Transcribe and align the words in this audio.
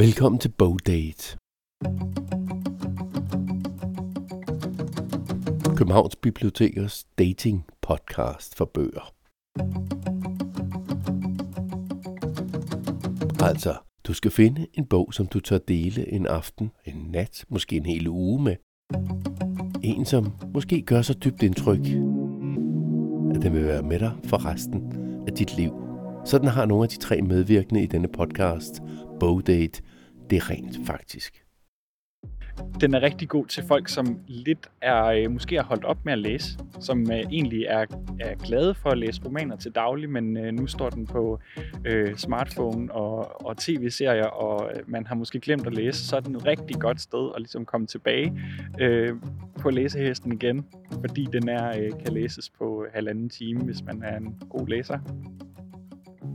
Velkommen 0.00 0.38
til 0.38 0.48
Bogdate. 0.48 1.36
Københavns 5.76 6.16
Bibliotekers 6.16 7.04
dating 7.18 7.66
podcast 7.82 8.56
for 8.56 8.64
bøger. 8.64 9.12
Altså, 13.44 13.74
du 14.06 14.12
skal 14.12 14.30
finde 14.30 14.66
en 14.74 14.86
bog, 14.86 15.14
som 15.14 15.26
du 15.26 15.40
tør 15.40 15.58
dele 15.58 16.12
en 16.12 16.26
aften, 16.26 16.70
en 16.84 17.06
nat, 17.10 17.44
måske 17.48 17.76
en 17.76 17.86
hel 17.86 18.08
uge 18.08 18.42
med. 18.42 18.56
En, 19.82 20.04
som 20.04 20.32
måske 20.54 20.82
gør 20.82 21.02
så 21.02 21.14
dybt 21.14 21.42
indtryk, 21.42 21.86
at 23.34 23.42
den 23.42 23.52
vil 23.52 23.64
være 23.64 23.82
med 23.82 23.98
dig 23.98 24.12
for 24.24 24.44
resten 24.44 24.92
af 25.28 25.32
dit 25.32 25.56
liv. 25.56 25.72
Sådan 26.24 26.48
har 26.48 26.66
nogle 26.66 26.84
af 26.84 26.88
de 26.88 26.98
tre 26.98 27.22
medvirkende 27.22 27.82
i 27.82 27.86
denne 27.86 28.08
podcast, 28.08 28.82
Bogdate, 29.20 29.82
det 30.30 30.50
rent 30.50 30.86
faktisk. 30.86 31.44
Den 32.80 32.94
er 32.94 33.02
rigtig 33.02 33.28
god 33.28 33.46
til 33.46 33.64
folk, 33.68 33.88
som 33.88 34.18
lidt 34.26 34.70
er 34.82 35.04
øh, 35.04 35.30
måske 35.30 35.56
har 35.56 35.62
holdt 35.62 35.84
op 35.84 36.04
med 36.04 36.12
at 36.12 36.18
læse, 36.18 36.58
som 36.80 37.00
øh, 37.12 37.18
egentlig 37.18 37.64
er, 37.64 37.86
er 38.20 38.34
glade 38.34 38.74
for 38.74 38.90
at 38.90 38.98
læse 38.98 39.22
romaner 39.26 39.56
til 39.56 39.72
daglig, 39.72 40.10
men 40.10 40.36
øh, 40.36 40.52
nu 40.52 40.66
står 40.66 40.90
den 40.90 41.06
på 41.06 41.40
øh, 41.84 42.16
smartphone 42.16 42.92
og, 42.92 43.46
og 43.46 43.56
tv-serier, 43.56 44.26
og 44.26 44.70
øh, 44.74 44.82
man 44.86 45.06
har 45.06 45.14
måske 45.14 45.40
glemt 45.40 45.66
at 45.66 45.74
læse, 45.74 46.06
så 46.06 46.16
er 46.16 46.20
den 46.20 46.36
et 46.36 46.46
rigtig 46.46 46.80
godt 46.80 47.00
sted 47.00 47.30
at 47.34 47.40
ligesom 47.40 47.64
komme 47.64 47.86
tilbage 47.86 48.40
øh, 48.80 49.12
på 49.60 49.70
læsehesten 49.70 50.32
igen, 50.32 50.66
fordi 51.00 51.28
den 51.32 51.48
er 51.48 51.68
øh, 51.78 51.90
kan 52.04 52.12
læses 52.12 52.50
på 52.50 52.86
halvanden 52.94 53.28
time, 53.28 53.60
hvis 53.60 53.84
man 53.84 54.02
er 54.02 54.16
en 54.16 54.42
god 54.50 54.68
læser. 54.68 54.98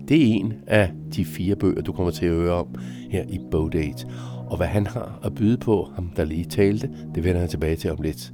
Det 0.08 0.22
er 0.22 0.34
en 0.34 0.54
af 0.68 0.92
de 1.16 1.26
fire 1.26 1.56
bøger, 1.56 1.82
du 1.82 1.94
kommer 1.94 2.12
til 2.12 2.26
at 2.26 2.32
høre 2.32 2.54
om 2.54 2.68
her 3.10 3.24
i 3.30 3.40
Bogdate. 3.52 4.08
Og 4.50 4.58
hvad 4.58 4.68
han 4.68 4.88
har 4.88 5.20
at 5.24 5.36
byde 5.36 5.58
på, 5.58 5.90
ham 5.96 6.10
der 6.16 6.26
lige 6.26 6.46
talte, 6.46 6.90
det 7.16 7.24
vender 7.24 7.42
jeg 7.42 7.50
tilbage 7.50 7.76
til 7.76 7.92
om 7.92 8.02
lidt. 8.02 8.32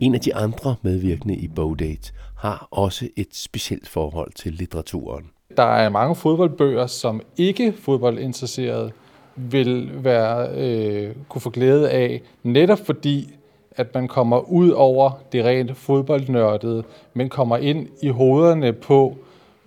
En 0.00 0.14
af 0.14 0.20
de 0.20 0.34
andre 0.34 0.74
medvirkende 0.82 1.36
i 1.36 1.48
Bogdate 1.48 2.12
har 2.38 2.68
også 2.70 3.08
et 3.16 3.28
specielt 3.32 3.88
forhold 3.88 4.32
til 4.32 4.52
litteraturen. 4.52 5.24
Der 5.56 5.62
er 5.62 5.88
mange 5.88 6.14
fodboldbøger, 6.14 6.86
som 6.86 7.20
ikke 7.36 7.72
fodboldinteresserede 7.72 8.92
vil 9.36 9.90
være, 10.04 10.48
øh, 10.56 11.14
kunne 11.28 11.42
få 11.42 11.50
glæde 11.50 11.90
af, 11.90 12.22
netop 12.42 12.78
fordi 12.86 13.34
at 13.76 13.94
man 13.94 14.08
kommer 14.08 14.50
ud 14.50 14.70
over 14.70 15.10
det 15.32 15.44
rent 15.44 15.76
fodboldnørdede, 15.76 16.84
men 17.14 17.28
kommer 17.28 17.56
ind 17.56 17.88
i 18.02 18.08
hovederne 18.08 18.72
på, 18.72 19.16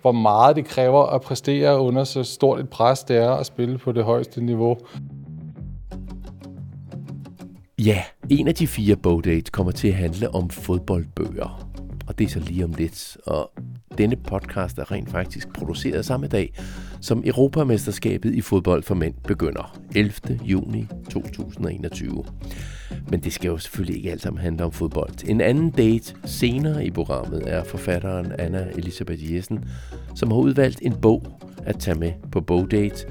hvor 0.04 0.12
meget 0.12 0.56
det 0.56 0.64
kræver 0.64 1.06
at 1.06 1.20
præstere 1.20 1.80
under 1.80 2.04
så 2.04 2.22
stort 2.22 2.60
et 2.60 2.68
pres, 2.68 3.04
det 3.04 3.16
er 3.16 3.30
at 3.30 3.46
spille 3.46 3.78
på 3.78 3.92
det 3.92 4.04
højeste 4.04 4.40
niveau. 4.40 4.76
Ja, 7.78 8.02
en 8.30 8.48
af 8.48 8.54
de 8.54 8.66
fire 8.66 8.96
bogdates 8.96 9.50
kommer 9.50 9.72
til 9.72 9.88
at 9.88 9.94
handle 9.94 10.34
om 10.34 10.50
fodboldbøger. 10.50 11.68
Og 12.06 12.18
det 12.18 12.24
er 12.24 12.28
så 12.28 12.40
lige 12.40 12.64
om 12.64 12.74
lidt. 12.78 13.16
Og 13.26 13.52
denne 13.98 14.16
podcast 14.16 14.78
er 14.78 14.92
rent 14.92 15.10
faktisk 15.10 15.52
produceret 15.52 16.04
samme 16.04 16.26
dag, 16.26 16.54
som 17.00 17.22
Europamesterskabet 17.26 18.34
i 18.34 18.40
fodbold 18.40 18.82
for 18.82 18.94
mænd 18.94 19.14
begynder. 19.28 19.78
11. 19.94 20.12
juni 20.42 20.86
2021. 21.10 22.24
Men 23.08 23.20
det 23.20 23.32
skal 23.32 23.48
jo 23.48 23.58
selvfølgelig 23.58 23.96
ikke 23.96 24.10
alt 24.10 24.22
sammen 24.22 24.42
handle 24.42 24.64
om 24.64 24.72
fodbold. 24.72 25.28
En 25.28 25.40
anden 25.40 25.70
date 25.70 26.14
senere 26.24 26.86
i 26.86 26.90
programmet 26.90 27.42
er 27.46 27.64
forfatteren 27.64 28.32
Anna 28.38 28.68
Elisabeth 28.74 29.34
Jessen, 29.34 29.64
som 30.14 30.30
har 30.30 30.38
udvalgt 30.38 30.78
en 30.82 30.94
bog 31.02 31.26
at 31.64 31.78
tage 31.78 31.98
med 31.98 32.12
på 32.32 32.40
bogdate. 32.40 33.06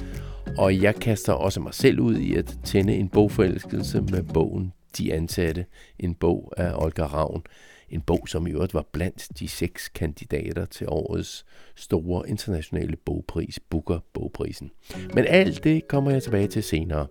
Og 0.57 0.81
jeg 0.81 0.95
kaster 0.95 1.33
også 1.33 1.59
mig 1.59 1.73
selv 1.73 1.99
ud 1.99 2.17
i 2.17 2.35
at 2.35 2.57
tænde 2.63 2.95
en 2.95 3.09
bogforelskelse 3.09 4.01
med 4.01 4.23
bogen 4.23 4.73
De 4.97 5.13
Ansatte, 5.13 5.65
en 5.99 6.15
bog 6.15 6.53
af 6.57 6.73
Olga 6.75 7.05
Ravn. 7.05 7.43
En 7.89 8.01
bog, 8.01 8.27
som 8.27 8.47
i 8.47 8.51
øvrigt 8.51 8.73
var 8.73 8.85
blandt 8.91 9.39
de 9.39 9.47
seks 9.47 9.89
kandidater 9.89 10.65
til 10.65 10.87
årets 10.89 11.45
store 11.75 12.29
internationale 12.29 12.95
bogpris, 12.95 13.59
Booker 13.69 13.99
Bogprisen. 14.13 14.71
Men 15.13 15.25
alt 15.27 15.63
det 15.63 15.87
kommer 15.87 16.11
jeg 16.11 16.23
tilbage 16.23 16.47
til 16.47 16.63
senere. 16.63 17.07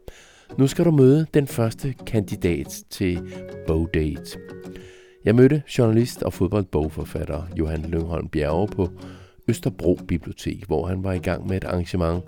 Nu 0.58 0.66
skal 0.66 0.84
du 0.84 0.90
møde 0.90 1.26
den 1.34 1.46
første 1.46 1.94
kandidat 2.06 2.84
til 2.90 3.20
Bogdate. 3.66 4.38
Jeg 5.24 5.34
mødte 5.34 5.62
journalist 5.78 6.22
og 6.22 6.32
fodboldbogforfatter 6.32 7.42
Johan 7.58 7.82
Lyngholm 7.82 8.28
Bjerge 8.28 8.68
på 8.68 8.88
Østerbro 9.48 9.98
Bibliotek, 10.08 10.64
hvor 10.66 10.86
han 10.86 11.04
var 11.04 11.12
i 11.12 11.18
gang 11.18 11.46
med 11.46 11.56
et 11.56 11.64
arrangement 11.64 12.24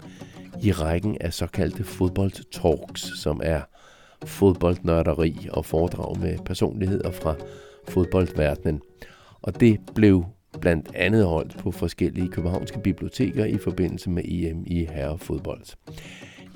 i 0.62 0.72
rækken 0.72 1.16
af 1.20 1.32
såkaldte 1.32 1.84
fodboldtalks, 1.84 3.20
som 3.20 3.40
er 3.44 3.60
fodboldnørderi 4.24 5.48
og 5.50 5.64
foredrag 5.64 6.18
med 6.20 6.38
personligheder 6.44 7.10
fra 7.10 7.34
fodboldverdenen. 7.88 8.80
Og 9.42 9.60
det 9.60 9.80
blev 9.94 10.24
blandt 10.60 10.94
andet 10.94 11.24
holdt 11.24 11.58
på 11.58 11.70
forskellige 11.70 12.28
københavnske 12.28 12.80
biblioteker 12.80 13.44
i 13.44 13.58
forbindelse 13.58 14.10
med 14.10 14.22
EM 14.26 14.64
i 14.66 14.84
herrefodbold. 14.84 15.64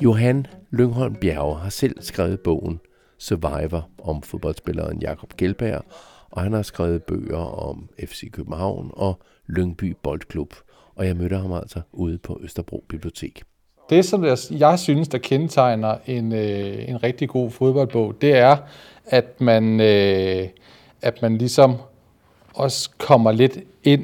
Johan 0.01 0.47
Lyngholm 0.71 1.15
Bjerge 1.15 1.57
har 1.57 1.71
selv 1.71 1.97
skrevet 2.01 2.41
bogen 2.41 2.81
Survivor 3.19 3.89
om 3.99 4.23
fodboldspilleren 4.23 5.03
Jakob 5.03 5.37
Gelberg, 5.37 5.83
og 6.31 6.43
han 6.43 6.53
har 6.53 6.63
skrevet 6.63 7.03
bøger 7.03 7.69
om 7.69 7.89
FC 8.05 8.31
København 8.31 8.91
og 8.93 9.19
Lyngby 9.47 9.97
Boldklub, 10.03 10.55
og 10.97 11.07
jeg 11.07 11.17
mødte 11.17 11.37
ham 11.37 11.53
altså 11.53 11.81
ude 11.93 12.19
på 12.19 12.41
Østerbro 12.43 12.85
Bibliotek. 12.89 13.43
Det, 13.91 14.05
som 14.05 14.25
jeg 14.51 14.79
synes, 14.79 15.09
der 15.09 15.19
kendetegner 15.19 15.97
en, 16.07 16.33
øh, 16.33 16.89
en 16.89 17.03
rigtig 17.03 17.29
god 17.29 17.51
fodboldbog, 17.51 18.15
det 18.21 18.35
er, 18.35 18.57
at 19.07 19.41
man, 19.41 19.81
øh, 19.81 20.49
at 21.03 21.23
man 21.23 21.39
ligesom 21.39 21.77
også 22.55 22.91
kommer 22.99 23.33
lidt 23.33 23.59
ind 23.85 24.03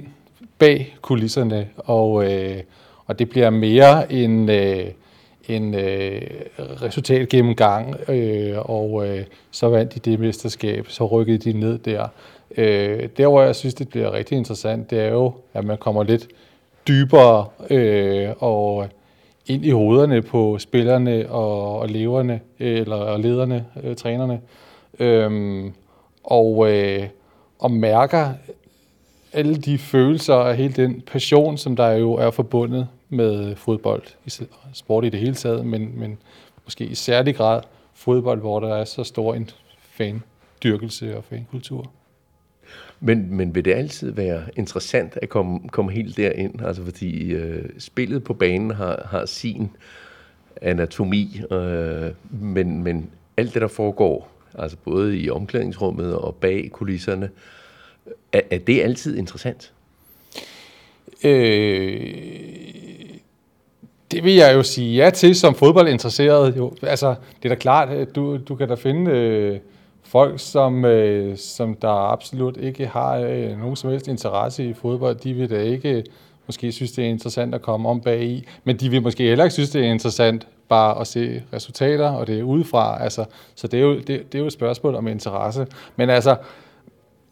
bag 0.59 0.97
kulisserne, 1.03 1.69
og, 1.77 2.33
øh, 2.33 2.62
og 3.06 3.19
det 3.19 3.28
bliver 3.28 3.50
mere 3.50 4.12
en, 4.12 4.49
øh, 4.49 4.87
en 5.49 5.75
øh, 5.75 6.21
resultatgennemgang, 6.59 7.97
øh, 8.10 8.71
og 8.71 9.09
øh, 9.09 9.25
så 9.50 9.69
vandt 9.69 9.94
de 9.94 10.10
det 10.10 10.21
mesterskab, 10.21 10.87
så 10.88 11.06
rykkede 11.06 11.38
de 11.38 11.59
ned 11.59 11.78
der. 11.78 12.09
Øh, 12.56 13.09
der, 13.16 13.28
hvor 13.28 13.43
jeg 13.43 13.56
synes, 13.56 13.75
det 13.75 13.88
bliver 13.88 14.12
rigtig 14.12 14.38
interessant, 14.38 14.91
det 14.91 15.00
er 15.00 15.09
jo, 15.09 15.33
at 15.54 15.65
man 15.65 15.78
kommer 15.78 16.03
lidt 16.03 16.28
dybere 16.88 17.47
øh, 17.71 18.28
og 18.38 18.88
ind 19.47 19.65
i 19.65 19.71
hovederne 19.71 20.22
på 20.22 20.59
spillerne 20.59 21.31
og, 21.31 21.78
og 21.78 21.88
leverne, 21.88 22.41
øh, 22.60 22.81
eller 22.81 22.97
og 22.97 23.21
lederne, 23.21 23.65
øh, 23.83 23.97
trænerne, 23.97 24.41
øh, 24.99 25.65
og, 26.25 26.72
øh, 26.72 27.06
og 27.59 27.71
mærker 27.71 28.28
alle 29.33 29.56
de 29.56 29.78
følelser 29.78 30.34
og 30.34 30.54
hele 30.54 30.72
den 30.72 31.00
passion, 31.00 31.59
som 31.59 31.77
der 31.77 31.91
jo 31.91 32.12
er 32.12 32.31
forbundet 32.31 32.88
med 33.09 33.56
fodbold, 33.56 34.03
sport 34.72 35.04
i 35.04 35.09
det 35.09 35.20
hele 35.20 35.34
taget, 35.34 35.66
men, 35.66 35.98
men 35.98 36.19
måske 36.65 36.84
i 36.84 36.94
særlig 36.94 37.37
grad 37.37 37.62
fodbold, 37.94 38.41
hvor 38.41 38.60
der 38.60 38.75
er 38.75 38.84
så 38.84 39.04
stor 39.04 39.34
en 39.34 39.50
fan-dyrkelse 39.78 41.16
og 41.16 41.25
fankultur. 41.25 41.91
Men, 43.00 43.34
men 43.34 43.54
vil 43.54 43.65
det 43.65 43.75
altid 43.75 44.10
være 44.10 44.42
interessant 44.56 45.19
at 45.22 45.28
komme, 45.28 45.69
komme 45.69 45.92
helt 45.92 46.16
derind? 46.16 46.62
Altså 46.62 46.84
fordi 46.84 47.32
øh, 47.32 47.65
spillet 47.78 48.25
på 48.25 48.34
banen 48.34 48.70
har, 48.70 49.06
har 49.10 49.26
sin 49.26 49.71
anatomi, 50.62 51.41
øh, 51.50 52.10
men, 52.31 52.82
men 52.82 53.10
alt 53.36 53.54
det, 53.54 53.62
der 53.62 53.69
foregår, 53.69 54.31
altså 54.54 54.76
både 54.84 55.19
i 55.19 55.31
omklædningsrummet 55.31 56.16
og 56.16 56.34
bag 56.34 56.71
kulisserne, 56.72 57.31
er, 58.32 58.41
er 58.50 58.59
det 58.59 58.82
altid 58.82 59.16
interessant? 59.16 59.72
Øh, 61.25 62.15
det 64.14 64.25
vil 64.25 64.34
jeg 64.34 64.54
jo 64.54 64.62
sige 64.62 65.04
ja 65.04 65.10
til 65.10 65.34
som 65.34 65.54
fodboldinteresseret. 65.54 66.56
Jo, 66.56 66.72
altså, 66.83 67.15
det 67.42 67.44
er 67.44 67.48
da 67.48 67.54
klart, 67.54 67.89
at 67.89 68.16
du, 68.16 68.36
du 68.36 68.54
kan 68.54 68.68
da 68.68 68.74
finde 68.74 69.10
øh, 69.10 69.59
folk, 70.03 70.41
som, 70.41 70.84
øh, 70.84 71.36
som 71.36 71.74
der 71.74 72.12
absolut 72.12 72.56
ikke 72.56 72.86
har 72.86 73.16
øh, 73.16 73.59
nogen 73.59 73.77
som 73.77 73.91
helst 73.91 74.09
interesse 74.09 74.68
i 74.68 74.72
fodbold. 74.72 75.16
De 75.16 75.34
vil 75.34 75.50
da 75.50 75.62
ikke 75.62 75.91
øh, 75.91 76.04
måske 76.47 76.72
synes, 76.72 76.92
det 76.92 77.04
er 77.04 77.09
interessant 77.09 77.54
at 77.54 77.62
komme 77.62 77.89
om 77.89 78.00
bag 78.00 78.22
i, 78.22 78.48
men 78.65 78.77
de 78.77 78.89
vil 78.89 79.03
måske 79.03 79.24
heller 79.24 79.44
ikke 79.44 79.54
synes, 79.54 79.71
det 79.71 79.86
er 79.86 79.91
interessant 79.91 80.47
bare 80.68 81.00
at 81.00 81.06
se 81.06 81.42
resultater, 81.53 82.09
og 82.09 82.27
det 82.27 82.39
er 82.39 82.42
udefra. 82.42 83.03
Altså, 83.03 83.24
så 83.54 83.66
det 83.66 83.78
er, 83.78 83.83
jo, 83.83 83.94
det, 83.94 84.06
det 84.06 84.34
er 84.34 84.39
jo 84.39 84.47
et 84.47 84.53
spørgsmål 84.53 84.94
om 84.94 85.09
interesse. 85.09 85.66
Men 85.97 86.10
altså, 86.10 86.36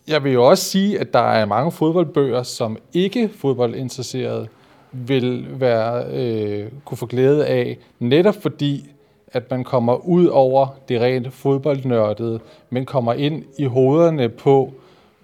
jeg 0.09 0.25
vil 0.25 0.33
jo 0.33 0.49
også 0.49 0.65
sige, 0.65 1.01
at 1.01 1.13
der 1.13 1.33
er 1.33 1.45
mange 1.45 1.73
fodboldbøger, 1.73 2.43
som 2.43 2.79
ikke 2.93 3.31
fodboldinteresserede 3.39 4.49
vil 4.93 5.47
være, 5.61 6.05
øh, 6.13 6.71
kunne 6.85 6.99
få 6.99 7.07
glæde 7.07 7.47
af, 7.47 7.79
netop 7.99 8.35
fordi, 8.35 8.91
at 9.29 9.51
man 9.51 9.65
kommer 9.65 9.95
ud 9.95 10.27
over 10.27 10.67
det 10.89 11.01
rent 11.01 11.33
fodboldnørdede, 11.33 12.41
men 12.71 12.87
kommer 12.87 13.13
ind 13.13 13.45
i 13.59 13.65
hovederne 13.65 14.29
på, 14.29 14.73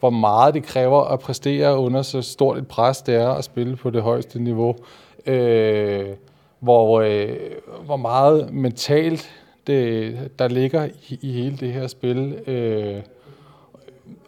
hvor 0.01 0.11
meget 0.11 0.55
det 0.55 0.63
kræver 0.63 1.01
at 1.05 1.21
præstere 1.21 1.79
under 1.79 2.03
så 2.03 2.23
stort 2.23 2.59
et 2.59 2.69
pres, 2.69 3.03
det 3.03 3.15
er 3.15 3.29
at 3.29 3.45
spille 3.45 3.77
på 3.77 3.91
det 3.91 4.03
højeste 4.03 4.43
niveau. 4.43 4.77
Øh, 5.27 6.07
hvor, 6.61 7.01
øh, 7.01 7.37
hvor 7.85 7.97
meget 7.97 8.53
mentalt 8.53 9.31
det, 9.67 10.19
der 10.39 10.49
ligger 10.49 10.89
i, 11.09 11.19
i 11.23 11.33
hele 11.33 11.57
det 11.57 11.73
her 11.73 11.87
spil. 11.87 12.39
Øh, 12.47 13.03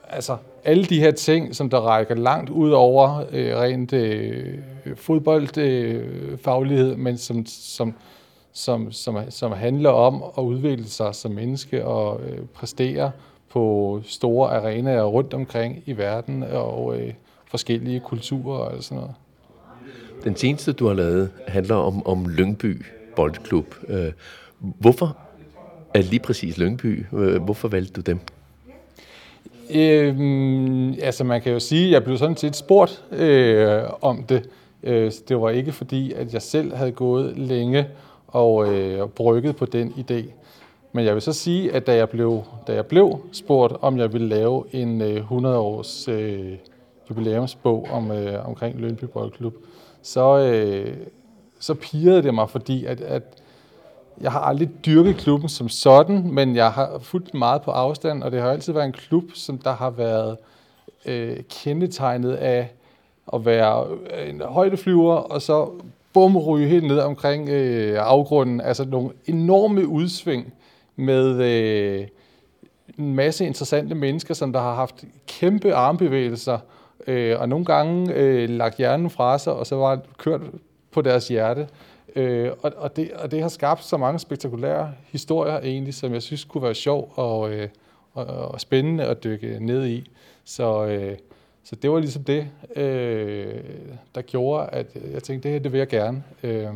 altså, 0.08 0.36
alle 0.64 0.84
de 0.84 1.00
her 1.00 1.10
ting, 1.10 1.56
som 1.56 1.70
der 1.70 1.80
rækker 1.80 2.14
langt 2.14 2.50
ud 2.50 2.70
over 2.70 3.24
øh, 3.32 3.56
rent 3.56 3.92
øh, 3.92 4.58
fodboldfaglighed, 4.94 6.90
øh, 6.92 6.98
men 6.98 7.18
som, 7.18 7.46
som, 7.46 7.94
som, 8.52 8.92
som, 8.92 9.16
som 9.28 9.52
handler 9.52 9.90
om 9.90 10.22
at 10.38 10.42
udvikle 10.42 10.84
sig 10.84 11.14
som 11.14 11.30
menneske 11.30 11.84
og 11.84 12.20
øh, 12.20 12.38
præstere 12.54 13.10
på 13.50 14.00
store 14.04 14.50
arenaer 14.50 15.04
rundt 15.04 15.34
omkring 15.34 15.82
i 15.86 15.92
verden 15.92 16.42
og 16.42 16.98
øh, 16.98 17.12
forskellige 17.46 18.00
kulturer 18.00 18.58
og 18.58 18.82
sådan 18.82 18.98
noget. 18.98 19.14
Den 20.24 20.36
seneste, 20.36 20.72
du 20.72 20.86
har 20.86 20.94
lavet, 20.94 21.30
handler 21.48 21.76
om, 21.76 22.06
om 22.06 22.28
Lyngby 22.28 22.84
Boldklub. 23.16 23.74
Øh, 23.88 24.12
hvorfor 24.58 25.16
er 25.94 26.02
lige 26.02 26.20
præcis 26.20 26.58
Lyngby? 26.58 27.06
Øh, 27.12 27.42
hvorfor 27.42 27.68
valgte 27.68 27.92
du 27.92 28.00
dem? 28.00 28.20
Øhm, 29.74 30.94
altså 31.02 31.24
man 31.24 31.40
kan 31.40 31.52
jo 31.52 31.60
sige, 31.60 31.86
at 31.86 31.92
jeg 31.92 32.04
blev 32.04 32.18
sådan 32.18 32.36
set 32.36 32.56
spurgt 32.56 33.04
øh, 33.12 33.82
om 34.00 34.22
det. 34.22 34.48
Øh, 34.82 35.12
det 35.28 35.40
var 35.40 35.50
ikke 35.50 35.72
fordi, 35.72 36.12
at 36.12 36.32
jeg 36.34 36.42
selv 36.42 36.74
havde 36.74 36.92
gået 36.92 37.38
længe 37.38 37.86
og 38.26 38.74
øh, 38.74 39.08
brygget 39.08 39.56
på 39.56 39.66
den 39.66 39.88
idé. 39.88 40.30
Men 40.92 41.04
jeg 41.04 41.14
vil 41.14 41.22
så 41.22 41.32
sige, 41.32 41.72
at 41.72 41.86
da 41.86 41.94
jeg 41.94 42.08
blev, 42.08 42.42
da 42.66 42.74
jeg 42.74 42.86
blev 42.86 43.18
spurgt, 43.32 43.72
om 43.80 43.98
jeg 43.98 44.12
ville 44.12 44.28
lave 44.28 44.64
en 44.72 45.02
øh, 45.02 45.30
100-års 45.30 46.08
øh, 46.08 46.56
jubilæumsbog 47.10 47.88
om, 47.90 48.10
øh, 48.10 48.48
omkring 48.48 48.80
Lønby 48.80 49.04
Boldklub, 49.04 49.54
så, 50.02 50.38
øh, 50.38 50.96
så 51.60 51.74
pirrede 51.74 52.22
det 52.22 52.34
mig, 52.34 52.50
fordi 52.50 52.84
at, 52.84 53.00
at 53.00 53.22
jeg 54.20 54.32
har 54.32 54.40
aldrig 54.40 54.70
dyrket 54.86 55.16
klubben 55.16 55.48
som 55.48 55.68
sådan, 55.68 56.34
men 56.34 56.56
jeg 56.56 56.72
har 56.72 56.98
fulgt 56.98 57.34
meget 57.34 57.62
på 57.62 57.70
afstand, 57.70 58.22
og 58.22 58.32
det 58.32 58.40
har 58.40 58.50
altid 58.50 58.72
været 58.72 58.86
en 58.86 58.92
klub, 58.92 59.24
som 59.34 59.58
der 59.58 59.72
har 59.72 59.90
været 59.90 60.36
øh, 61.06 61.36
kendetegnet 61.50 62.32
af 62.32 62.70
at 63.32 63.44
være 63.44 63.86
øh, 63.90 64.30
en 64.30 64.40
højdeflyver, 64.40 65.14
og 65.14 65.42
så 65.42 65.70
bum 66.12 66.36
ryge 66.36 66.68
helt 66.68 66.84
ned 66.84 66.98
omkring 66.98 67.48
øh, 67.48 67.98
afgrunden. 67.98 68.60
Altså 68.60 68.84
nogle 68.84 69.10
enorme 69.26 69.86
udsving 69.86 70.52
med 70.96 71.42
øh, 71.42 72.06
en 72.98 73.14
masse 73.14 73.46
interessante 73.46 73.94
mennesker, 73.94 74.34
som 74.34 74.52
der 74.52 74.60
har 74.60 74.74
haft 74.74 75.04
kæmpe 75.26 75.74
armbevægelser, 75.74 76.58
øh, 77.06 77.40
og 77.40 77.48
nogle 77.48 77.64
gange 77.64 78.14
øh, 78.14 78.48
lagt 78.48 78.76
hjernen 78.76 79.10
fra 79.10 79.38
sig, 79.38 79.52
og 79.52 79.66
så 79.66 79.76
var 79.76 80.00
kørt 80.18 80.40
på 80.90 81.02
deres 81.02 81.28
hjerte. 81.28 81.68
Øh, 82.16 82.52
og, 82.62 82.72
og, 82.76 82.96
det, 82.96 83.12
og 83.12 83.30
det 83.30 83.42
har 83.42 83.48
skabt 83.48 83.84
så 83.84 83.96
mange 83.96 84.18
spektakulære 84.18 84.92
historier 85.06 85.58
egentlig, 85.58 85.94
som 85.94 86.12
jeg 86.12 86.22
synes 86.22 86.44
kunne 86.44 86.62
være 86.62 86.74
sjov 86.74 87.12
og, 87.14 87.50
øh, 87.52 87.68
og, 88.12 88.26
og 88.26 88.60
spændende 88.60 89.04
at 89.04 89.24
dykke 89.24 89.58
ned 89.60 89.86
i. 89.86 90.10
Så, 90.44 90.86
øh, 90.86 91.16
så 91.64 91.76
det 91.76 91.90
var 91.90 91.98
ligesom 91.98 92.24
det, 92.24 92.48
øh, 92.76 93.60
der 94.14 94.22
gjorde, 94.22 94.68
at 94.72 94.86
jeg 95.12 95.22
tænkte, 95.22 95.48
det 95.48 95.54
her 95.54 95.62
det 95.62 95.72
vil 95.72 95.78
jeg 95.78 95.88
gerne. 95.88 96.24
Øh, 96.42 96.74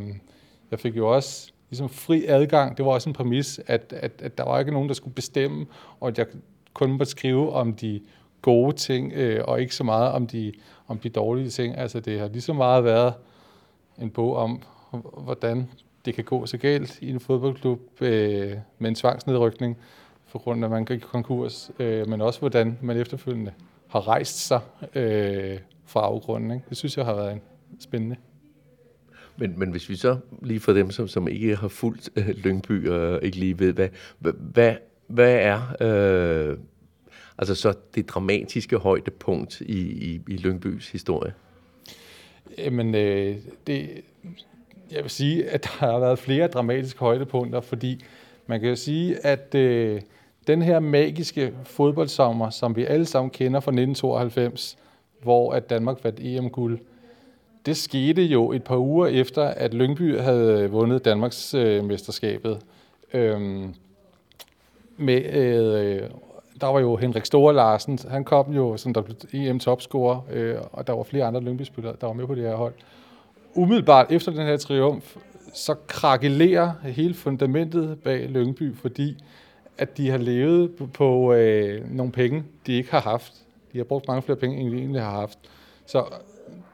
jeg 0.70 0.81
fik 0.81 0.96
jo 0.96 1.14
også 1.14 1.52
ligesom 1.70 1.88
fri 1.88 2.25
adgang. 2.28 2.76
Det 2.76 2.84
var 2.84 2.92
også 2.92 3.10
en 3.10 3.14
præmis, 3.14 3.60
at, 3.66 3.94
at, 3.96 4.12
at 4.19 4.38
der 4.38 4.44
var 4.44 4.58
ikke 4.58 4.72
nogen, 4.72 4.88
der 4.88 4.94
skulle 4.94 5.14
bestemme, 5.14 5.66
og 6.00 6.08
at 6.08 6.19
jeg 6.19 6.26
kun 6.72 6.90
måtte 6.90 7.06
skrive 7.06 7.52
om 7.52 7.72
de 7.72 8.00
gode 8.42 8.76
ting, 8.76 9.12
øh, 9.12 9.44
og 9.48 9.60
ikke 9.60 9.75
så 9.75 9.84
meget 9.84 10.12
om 10.12 10.26
de, 10.26 10.52
om 10.88 10.98
de 10.98 11.08
dårlige 11.08 11.50
ting. 11.50 11.78
Altså 11.78 12.00
det 12.00 12.20
har 12.20 12.28
lige 12.28 12.42
så 12.42 12.52
meget 12.52 12.84
været 12.84 13.14
en 13.98 14.10
bog 14.10 14.36
om, 14.36 14.62
hvordan 14.96 15.69
det 16.05 16.14
kan 16.14 16.25
gå 16.25 16.46
så 16.46 16.58
galt 16.58 16.99
i 17.02 17.11
en 17.11 17.20
fodboldklub 17.20 17.81
øh, 18.00 18.52
med 18.79 18.88
en 18.88 18.94
tvangsnedrykning, 18.94 19.76
for 20.26 20.38
grund 20.38 20.64
af, 20.64 20.69
at 20.69 20.70
man 20.70 20.85
gik 20.85 21.00
konkurs, 21.00 21.70
øh, 21.79 22.08
men 22.08 22.20
også 22.20 22.38
hvordan 22.38 22.79
man 22.82 22.96
efterfølgende 22.96 23.52
har 23.88 24.08
rejst 24.08 24.46
sig 24.46 24.61
øh, 24.94 25.58
fra 25.85 26.00
afgrunden. 26.00 26.50
Ikke? 26.50 26.64
Det 26.69 26.76
synes 26.76 26.96
jeg 26.96 27.05
har 27.05 27.14
været 27.14 27.41
spændende. 27.81 28.17
Men, 29.37 29.58
men 29.58 29.70
hvis 29.70 29.88
vi 29.88 29.96
så 29.96 30.19
lige 30.43 30.61
for 30.61 30.73
dem, 30.73 30.91
som, 30.91 31.08
som 31.08 31.29
ikke 31.29 31.56
har 31.56 31.69
fulgt 31.69 32.11
øh, 32.17 32.29
Lyngby 32.29 32.88
og 32.88 33.23
ikke 33.23 33.38
lige 33.38 33.58
ved, 33.58 33.73
hvad, 33.73 33.88
hvad, 34.32 34.75
hvad 35.06 35.35
er 35.35 35.76
øh, 35.81 36.58
altså 37.38 37.55
så 37.55 37.75
det 37.94 38.08
dramatiske 38.08 38.76
højdepunkt 38.76 39.61
i, 39.61 39.81
i, 39.81 40.20
i 40.29 40.37
Lyngbys 40.37 40.91
historie? 40.91 41.35
Jamen, 42.58 42.94
øh, 42.94 43.37
det, 43.67 43.91
jeg 44.90 45.02
vil 45.02 45.10
sige, 45.10 45.50
at 45.50 45.64
der 45.64 45.70
har 45.70 45.98
været 45.98 46.19
flere 46.19 46.46
dramatiske 46.46 47.00
højdepunkter, 47.00 47.60
fordi 47.60 48.04
man 48.46 48.60
kan 48.60 48.69
jo 48.69 48.76
sige, 48.76 49.26
at 49.26 49.54
øh, 49.54 50.00
den 50.46 50.62
her 50.62 50.81
magiske 50.81 51.52
fodboldsommer, 51.64 52.50
som 52.50 52.76
vi 52.76 52.84
alle 52.84 53.06
sammen 53.06 53.31
kender 53.31 53.60
fra 53.60 53.70
1992, 53.70 54.78
hvor 55.22 55.52
at 55.52 55.70
Danmark 55.70 56.04
vandt 56.04 56.20
EM-guld, 56.22 56.78
det 57.66 57.76
skete 57.76 58.22
jo 58.22 58.52
et 58.52 58.64
par 58.64 58.76
uger 58.76 59.06
efter, 59.06 59.42
at 59.44 59.75
Lyngby 59.75 60.20
havde 60.20 60.62
øh, 60.62 60.72
vundet 60.72 61.04
Danmarks 61.04 61.54
øh, 61.54 61.84
mesterskabet. 61.84 62.58
Øhm, 63.12 63.75
med, 64.96 65.25
øh, 65.25 66.02
der 66.60 66.66
var 66.66 66.81
jo 66.81 66.96
Henrik 66.96 67.25
Store 67.25 67.54
Larsen, 67.54 67.98
han 68.08 68.25
kom 68.25 68.52
jo 68.52 68.76
som 68.76 68.94
der 68.94 69.00
blev 69.00 69.16
EM-topscorer, 69.32 70.20
øh, 70.31 70.56
og 70.72 70.86
der 70.86 70.92
var 70.92 71.02
flere 71.02 71.25
andre 71.25 71.40
Lyngby-spillere, 71.40 71.96
der 72.00 72.06
var 72.06 72.14
med 72.14 72.26
på 72.26 72.34
det 72.34 72.42
her 72.42 72.54
hold 72.54 72.75
umiddelbart 73.55 74.12
efter 74.12 74.33
den 74.33 74.47
her 74.47 74.56
triumf, 74.56 75.17
så 75.53 75.75
krakelerer 75.87 76.73
hele 76.83 77.15
fundamentet 77.15 77.99
bag 78.05 78.29
Lyngby, 78.29 78.77
fordi 78.77 79.17
at 79.79 79.97
de 79.97 80.11
har 80.11 80.19
levet 80.19 80.77
på, 80.77 80.87
på 80.87 81.33
øh, 81.33 81.97
nogle 81.97 82.12
penge, 82.12 82.45
de 82.67 82.73
ikke 82.73 82.91
har 82.91 83.01
haft. 83.01 83.33
De 83.73 83.79
har 83.79 83.85
brugt 83.85 84.09
mange 84.09 84.23
flere 84.23 84.37
penge, 84.37 84.56
end 84.56 84.71
de 84.71 84.77
egentlig 84.77 85.03
har 85.03 85.11
haft. 85.11 85.39
Så 85.87 86.05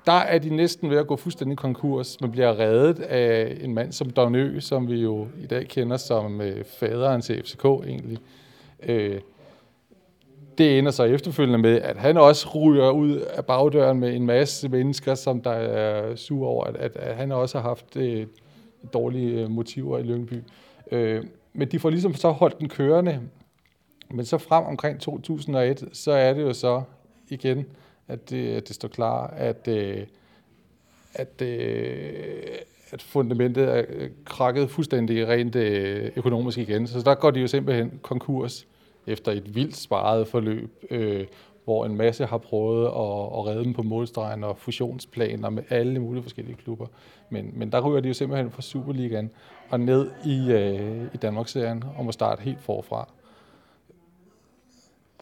der 0.06 0.12
er 0.12 0.38
de 0.38 0.56
næsten 0.56 0.90
ved 0.90 0.98
at 0.98 1.06
gå 1.06 1.16
fuldstændig 1.16 1.58
konkurs. 1.58 2.20
Man 2.20 2.30
bliver 2.30 2.58
reddet 2.58 3.00
af 3.00 3.58
en 3.60 3.74
mand 3.74 3.92
som 3.92 4.10
Donø, 4.10 4.60
som 4.60 4.88
vi 4.88 5.00
jo 5.00 5.28
i 5.42 5.46
dag 5.46 5.68
kender 5.68 5.96
som 5.96 6.40
øh, 6.40 6.64
faderen 6.64 7.22
til 7.22 7.42
FCK 7.42 7.64
egentlig. 7.64 8.18
Øh, 8.82 9.20
det 10.60 10.78
ender 10.78 10.90
så 10.90 11.04
efterfølgende 11.04 11.58
med, 11.58 11.80
at 11.80 11.96
han 11.96 12.16
også 12.16 12.48
ryger 12.54 12.90
ud 12.90 13.16
af 13.16 13.44
bagdøren 13.44 14.00
med 14.00 14.14
en 14.16 14.26
masse 14.26 14.68
mennesker, 14.68 15.14
som 15.14 15.40
der 15.42 15.50
er 15.50 16.16
sure 16.16 16.48
over, 16.48 16.64
at, 16.64 16.76
at, 16.76 16.96
at 16.96 17.16
han 17.16 17.32
også 17.32 17.58
har 17.60 17.68
haft 17.68 17.96
øh, 17.96 18.26
dårlige 18.92 19.42
øh, 19.42 19.50
motiver 19.50 19.98
i 19.98 20.02
Lyngby. 20.02 20.42
Øh, 20.92 21.24
men 21.52 21.68
de 21.68 21.78
får 21.78 21.90
ligesom 21.90 22.14
så 22.14 22.30
holdt 22.30 22.58
den 22.58 22.68
kørende. 22.68 23.20
Men 24.10 24.24
så 24.24 24.38
frem 24.38 24.64
omkring 24.64 25.00
2001, 25.00 25.88
så 25.92 26.12
er 26.12 26.34
det 26.34 26.42
jo 26.42 26.52
så 26.52 26.82
igen, 27.28 27.66
at 28.08 28.30
det, 28.30 28.54
at 28.54 28.68
det 28.68 28.76
står 28.76 28.88
klar, 28.88 29.26
at, 29.26 29.68
øh, 29.68 30.06
at, 31.14 31.42
øh, 31.42 32.12
at 32.90 33.02
fundamentet 33.02 33.64
er 33.64 33.84
øh, 33.88 34.10
krakket 34.24 34.70
fuldstændig 34.70 35.28
rent 35.28 35.56
øh, 35.56 36.10
økonomisk 36.16 36.58
igen. 36.58 36.86
Så 36.86 37.02
der 37.02 37.14
går 37.14 37.30
de 37.30 37.40
jo 37.40 37.46
simpelthen 37.46 38.00
konkurs 38.02 38.66
efter 39.06 39.32
et 39.32 39.54
vildt 39.54 39.76
sparet 39.76 40.28
forløb, 40.28 40.84
øh, 40.90 41.26
hvor 41.64 41.86
en 41.86 41.96
masse 41.96 42.26
har 42.26 42.38
prøvet 42.38 42.86
at, 42.86 43.38
at 43.38 43.46
redde 43.46 43.64
dem 43.64 43.72
på 43.72 43.82
målstregen 43.82 44.44
og 44.44 44.58
fusionsplaner 44.58 45.50
med 45.50 45.62
alle 45.70 45.98
mulige 45.98 46.22
forskellige 46.22 46.56
klubber. 46.56 46.86
Men, 47.30 47.52
men 47.54 47.72
der 47.72 47.80
ryger 47.80 48.00
de 48.00 48.08
jo 48.08 48.14
simpelthen 48.14 48.50
fra 48.50 48.62
Superligaen 48.62 49.30
og 49.70 49.80
ned 49.80 50.10
i, 50.24 50.52
øh, 50.52 51.04
i 51.14 51.16
Danmarksserien 51.16 51.84
og 51.98 52.04
må 52.04 52.12
starte 52.12 52.42
helt 52.42 52.60
forfra. 52.60 53.08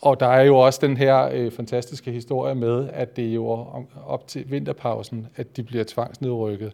Og 0.03 0.21
der 0.21 0.27
er 0.27 0.43
jo 0.43 0.59
også 0.59 0.87
den 0.87 0.97
her 0.97 1.29
øh, 1.33 1.51
fantastiske 1.51 2.11
historie 2.11 2.55
med, 2.55 2.89
at 2.93 3.17
det 3.17 3.29
er 3.29 3.33
jo 3.33 3.67
op 4.07 4.27
til 4.27 4.51
vinterpausen, 4.51 5.27
at 5.37 5.57
de 5.57 5.63
bliver 5.63 5.85
tvangsnedrykket 5.85 6.73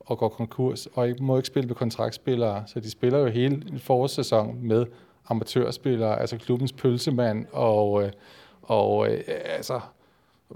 og 0.00 0.18
går 0.18 0.28
konkurs, 0.28 0.86
og 0.86 1.08
må 1.20 1.36
ikke 1.36 1.46
spille 1.46 1.66
med 1.66 1.76
kontraktspillere. 1.76 2.62
Så 2.66 2.80
de 2.80 2.90
spiller 2.90 3.18
jo 3.18 3.26
hele 3.26 3.64
en 3.72 3.78
forårssæson 3.78 4.58
med 4.62 4.86
amatørspillere, 5.28 6.20
altså 6.20 6.36
klubbens 6.38 6.72
pølsemand, 6.72 7.46
og, 7.52 8.02
øh, 8.02 8.12
og 8.62 9.12
øh, 9.12 9.20
altså 9.44 9.80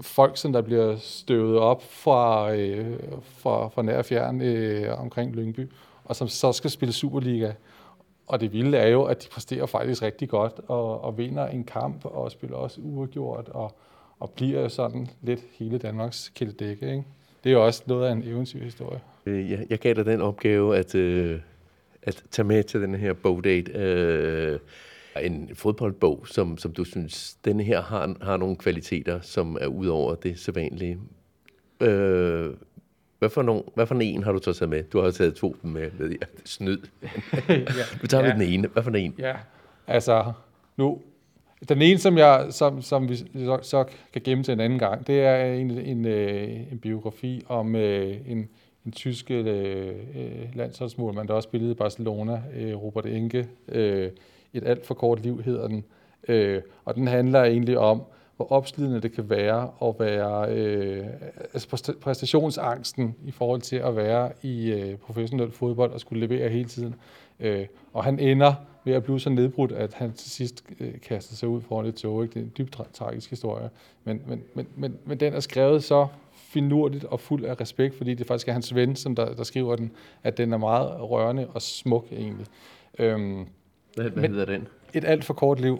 folk, 0.01 0.37
som 0.37 0.53
der 0.53 0.61
bliver 0.61 0.95
støvet 0.97 1.59
op 1.59 1.83
fra, 1.83 2.53
øh, 2.55 2.99
fra, 3.23 3.67
fra 3.67 3.81
nær 3.81 4.01
fjern 4.01 4.41
øh, 4.41 4.99
omkring 4.99 5.35
Lyngby, 5.35 5.69
og 6.05 6.15
som 6.15 6.27
så 6.27 6.51
skal 6.51 6.69
spille 6.69 6.93
Superliga. 6.93 7.51
Og 8.27 8.41
det 8.41 8.53
vilde 8.53 8.77
er 8.77 8.87
jo, 8.87 9.03
at 9.03 9.23
de 9.23 9.29
præsterer 9.29 9.65
faktisk 9.65 10.01
rigtig 10.01 10.29
godt, 10.29 10.53
og, 10.67 11.03
og 11.03 11.17
vinder 11.17 11.47
en 11.47 11.63
kamp, 11.63 12.05
og 12.05 12.31
spiller 12.31 12.57
også 12.57 12.81
uafgjort, 12.81 13.49
og, 13.49 13.75
og 14.19 14.29
bliver 14.29 14.67
sådan 14.67 15.07
lidt 15.21 15.41
hele 15.51 15.77
Danmarks 15.77 16.31
kældedække. 16.35 16.91
Ikke? 16.91 17.03
Det 17.43 17.49
er 17.49 17.53
jo 17.53 17.65
også 17.65 17.83
noget 17.85 18.07
af 18.07 18.11
en 18.11 18.23
eventyrhistorie. 18.23 18.99
Øh, 19.25 19.51
jeg, 19.51 19.65
jeg 19.69 19.79
gav 19.79 19.93
dig 19.93 20.05
den 20.05 20.21
opgave, 20.21 20.77
at, 20.77 20.95
øh, 20.95 21.39
at 22.03 22.23
tage 22.31 22.45
med 22.45 22.63
til 22.63 22.81
den 22.81 22.95
her 22.95 23.13
bogdate. 23.13 23.71
Øh, 23.71 24.59
en 25.21 25.49
fodboldbog, 25.53 26.27
som, 26.27 26.57
som 26.57 26.71
du 26.71 26.83
synes, 26.83 27.37
den 27.45 27.59
her 27.59 27.81
har, 27.81 28.15
har 28.21 28.37
nogle 28.37 28.55
kvaliteter, 28.55 29.21
som 29.21 29.57
er 29.61 29.67
ud 29.67 29.87
over 29.87 30.15
det 30.15 30.39
sædvanlige. 30.39 30.99
Øh, 31.81 32.53
Hvad 33.19 33.29
for, 33.29 33.41
nogle, 33.41 33.63
hvad 33.75 33.85
for 33.85 33.95
en 33.95 34.23
har 34.23 34.31
du 34.31 34.39
så 34.43 34.53
taget 34.53 34.69
med? 34.69 34.83
Du 34.83 34.97
har 34.97 35.05
jo 35.05 35.11
taget 35.11 35.35
to 35.35 35.55
med, 35.61 35.91
ved 35.97 36.09
jeg. 36.09 36.27
Snyd. 36.45 36.77
ja. 37.49 37.63
Du 38.01 38.07
tager 38.07 38.25
ja. 38.25 38.33
den 38.33 38.41
ene. 38.41 38.67
Hvad 38.67 38.83
for 38.83 38.91
en? 38.91 39.15
Ja, 39.17 39.35
altså 39.87 40.31
nu... 40.77 41.01
Den 41.69 41.81
ene, 41.81 41.97
som, 41.99 42.17
jeg, 42.17 42.47
som, 42.49 42.81
som 42.81 43.09
vi 43.09 43.15
så, 43.15 43.59
så 43.61 43.85
kan 44.13 44.21
gemme 44.21 44.43
til 44.43 44.51
en 44.51 44.59
anden 44.59 44.79
gang, 44.79 45.07
det 45.07 45.21
er 45.21 45.45
en, 45.45 45.71
en, 45.71 46.05
øh, 46.05 46.71
en 46.71 46.79
biografi 46.79 47.43
om 47.47 47.75
øh, 47.75 48.17
en, 48.27 48.49
den 48.89 48.95
tyske 48.95 49.33
øh, 49.33 49.95
øh 50.15 50.55
landsholdsmålmand, 50.55 51.27
der 51.27 51.33
også 51.33 51.47
spillede 51.47 51.71
i 51.71 51.75
Barcelona, 51.75 52.41
øh, 52.55 52.83
Robert 52.83 53.05
Enke. 53.05 53.47
Øh, 53.67 54.11
et 54.53 54.63
alt 54.67 54.85
for 54.85 54.93
kort 54.93 55.23
liv 55.23 55.41
hedder 55.43 55.67
den. 55.67 55.83
Øh, 56.27 56.61
og 56.85 56.95
den 56.95 57.07
handler 57.07 57.43
egentlig 57.43 57.77
om, 57.77 58.01
hvor 58.35 58.51
opslidende 58.51 59.01
det 59.01 59.11
kan 59.11 59.29
være 59.29 59.71
at 59.81 59.95
være, 59.99 60.53
øh, 60.55 61.05
altså 61.53 61.93
præstationsangsten 62.01 63.15
i 63.25 63.31
forhold 63.31 63.61
til 63.61 63.75
at 63.75 63.95
være 63.95 64.31
i 64.41 64.71
øh, 64.71 64.97
professionel 64.97 65.51
fodbold 65.51 65.91
og 65.91 65.99
skulle 65.99 66.27
levere 66.27 66.49
hele 66.49 66.69
tiden. 66.69 66.95
Øh, 67.39 67.65
og 67.93 68.03
han 68.03 68.19
ender 68.19 68.53
ved 68.85 68.93
at 68.93 69.03
blive 69.03 69.19
så 69.19 69.29
nedbrudt, 69.29 69.71
at 69.71 69.93
han 69.93 70.13
til 70.13 70.31
sidst 70.31 70.63
øh, 70.79 70.93
kaster 71.01 71.35
sig 71.35 71.49
ud 71.49 71.61
foran 71.61 71.85
et 71.85 71.95
tog. 71.95 72.23
Ikke? 72.23 72.33
Det 72.33 72.39
er 72.39 72.43
en 72.43 72.53
dybt 72.57 72.79
tra- 72.79 72.91
tragisk 72.93 73.29
historie. 73.29 73.69
Men, 74.03 74.21
men, 74.27 74.43
men, 74.53 74.67
men, 74.75 74.97
men 75.05 75.19
den 75.19 75.33
er 75.33 75.39
skrevet 75.39 75.83
så 75.83 76.07
finurligt 76.49 77.03
og 77.03 77.19
fuld 77.19 77.45
af 77.45 77.61
respekt, 77.61 77.95
fordi 77.95 78.13
det 78.13 78.27
faktisk 78.27 78.47
er 78.47 78.53
hans 78.53 78.75
ven, 78.75 78.95
som 78.95 79.15
der, 79.15 79.33
der 79.33 79.43
skriver 79.43 79.75
den, 79.75 79.91
at 80.23 80.37
den 80.37 80.53
er 80.53 80.57
meget 80.57 81.01
rørende 81.01 81.47
og 81.47 81.61
smuk 81.61 82.07
egentlig. 82.11 82.45
Øhm, 82.99 83.45
hvad, 83.95 84.09
hvad 84.09 84.29
hedder 84.29 84.45
den? 84.45 84.67
Et 84.93 85.05
alt 85.05 85.25
for 85.25 85.33
kort 85.33 85.59
liv 85.59 85.79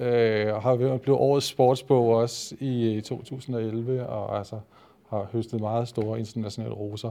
øh, 0.00 0.54
og 0.54 0.62
har 0.62 0.76
blevet 0.76 1.20
årets 1.20 1.46
sportsbog 1.46 2.08
også 2.08 2.56
i 2.60 3.00
2011, 3.04 4.06
og 4.06 4.38
altså 4.38 4.58
har 5.10 5.28
høstet 5.32 5.60
meget 5.60 5.88
store 5.88 6.18
internationale 6.18 6.74
roser. 6.74 7.10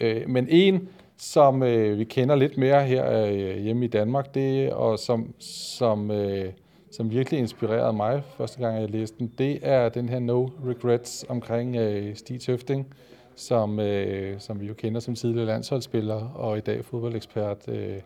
Øh, 0.00 0.28
men 0.28 0.48
en, 0.50 0.88
som 1.16 1.62
øh, 1.62 1.98
vi 1.98 2.04
kender 2.04 2.34
lidt 2.34 2.58
mere 2.58 2.84
her 2.84 3.26
øh, 3.26 3.56
hjemme 3.56 3.84
i 3.84 3.88
Danmark, 3.88 4.34
det 4.34 4.72
og 4.72 4.98
som, 4.98 5.34
som, 5.78 6.10
øh, 6.10 6.52
som 6.92 7.10
virkelig 7.10 7.40
inspirerede 7.40 7.92
mig 7.92 8.22
første 8.36 8.60
gang, 8.60 8.80
jeg 8.80 8.90
læste 8.90 9.18
den, 9.18 9.32
det 9.38 9.58
er 9.62 9.88
den 9.88 10.08
her 10.08 10.18
No 10.18 10.48
Regrets 10.66 11.24
omkring 11.28 11.76
øh, 11.76 12.16
Stig 12.16 12.40
Tøfting, 12.40 12.94
som, 13.36 13.80
øh, 13.80 14.40
som 14.40 14.60
vi 14.60 14.66
jo 14.66 14.74
kender 14.74 15.00
som 15.00 15.14
tidligere 15.14 15.46
landsholdsspiller 15.46 16.28
og 16.34 16.58
i 16.58 16.60
dag 16.60 16.84
fodboldekspert 16.84 17.68
øh, 17.68 17.96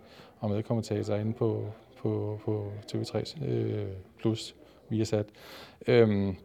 og 0.40 0.50
medkommentator 0.50 1.14
inde 1.14 1.32
på, 1.32 1.66
på, 2.02 2.40
på 2.44 2.72
TV3 2.92 3.44
øh, 3.44 3.86
Plus 4.20 4.54
via 4.88 5.04
sat. 5.04 5.26
Øhm, 5.86 6.36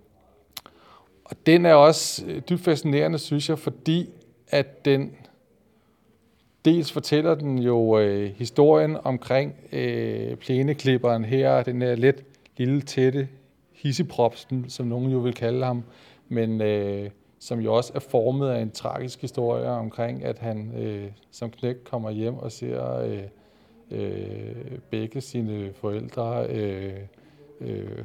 og 1.23 1.35
den 1.45 1.65
er 1.65 1.73
også 1.73 2.25
øh, 2.27 2.41
dybt 2.49 2.61
fascinerende, 2.61 3.17
synes 3.17 3.49
jeg, 3.49 3.59
fordi 3.59 4.09
at 4.47 4.85
den 4.85 5.15
dels 6.65 6.91
fortæller 6.91 7.35
den 7.35 7.57
jo 7.57 7.99
øh, 7.99 8.31
historien 8.35 8.97
omkring 9.03 9.55
øh, 9.71 10.35
plæneklipperen 10.35 11.25
her, 11.25 11.63
den 11.63 11.81
her 11.81 11.95
lidt 11.95 12.23
lille, 12.65 12.81
tætte 12.81 13.27
hisseprop, 13.71 14.35
som 14.67 14.85
nogen 14.85 15.11
jo 15.11 15.17
vil 15.17 15.33
kalde 15.33 15.65
ham, 15.65 15.83
men 16.29 16.61
øh, 16.61 17.09
som 17.39 17.59
jo 17.59 17.73
også 17.73 17.91
er 17.95 17.99
formet 17.99 18.49
af 18.49 18.61
en 18.61 18.71
tragisk 18.71 19.21
historie 19.21 19.67
omkring, 19.69 20.25
at 20.25 20.39
han 20.39 20.71
øh, 20.77 21.05
som 21.31 21.49
knæk 21.49 21.75
kommer 21.83 22.09
hjem 22.11 22.37
og 22.37 22.51
ser 22.51 22.99
øh, 22.99 23.23
øh, 23.91 24.55
begge 24.89 25.21
sine 25.21 25.73
forældre 25.73 26.45
øh, 26.49 26.93
øh, 27.61 27.97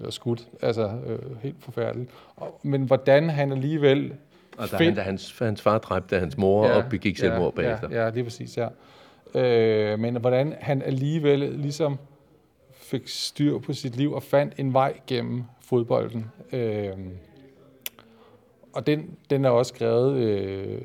øh, 0.00 0.12
skudt. 0.12 0.48
Altså 0.62 0.90
øh, 1.06 1.42
helt 1.42 1.56
forfærdeligt. 1.58 2.10
Og, 2.36 2.60
men 2.62 2.82
hvordan 2.82 3.30
han 3.30 3.52
alligevel... 3.52 4.12
Og 4.58 4.70
da, 4.70 4.76
han, 4.76 4.94
da 4.94 5.00
hans, 5.00 5.38
hans 5.38 5.62
far 5.62 5.78
dræbte 5.78 6.18
hans 6.18 6.36
mor 6.36 6.66
ja, 6.66 6.76
og 6.76 6.84
begik 6.90 7.18
selvmord 7.18 7.54
ja, 7.56 7.62
bagefter. 7.62 7.88
Ja, 7.90 8.04
ja, 8.04 8.10
lige 8.10 8.24
præcis, 8.24 8.58
ja. 8.58 8.68
Øh, 9.34 9.98
men 9.98 10.16
hvordan 10.16 10.56
han 10.60 10.82
alligevel 10.82 11.38
ligesom 11.38 11.98
fik 12.90 13.08
styr 13.08 13.58
på 13.58 13.72
sit 13.72 13.96
liv 13.96 14.12
og 14.12 14.22
fandt 14.22 14.54
en 14.58 14.72
vej 14.72 15.00
gennem 15.06 15.44
fodbolden. 15.60 16.26
Øh, 16.52 16.92
og 18.72 18.86
den, 18.86 19.16
den 19.30 19.44
er 19.44 19.50
også 19.50 19.74
skrevet 19.74 20.16
øh, 20.16 20.82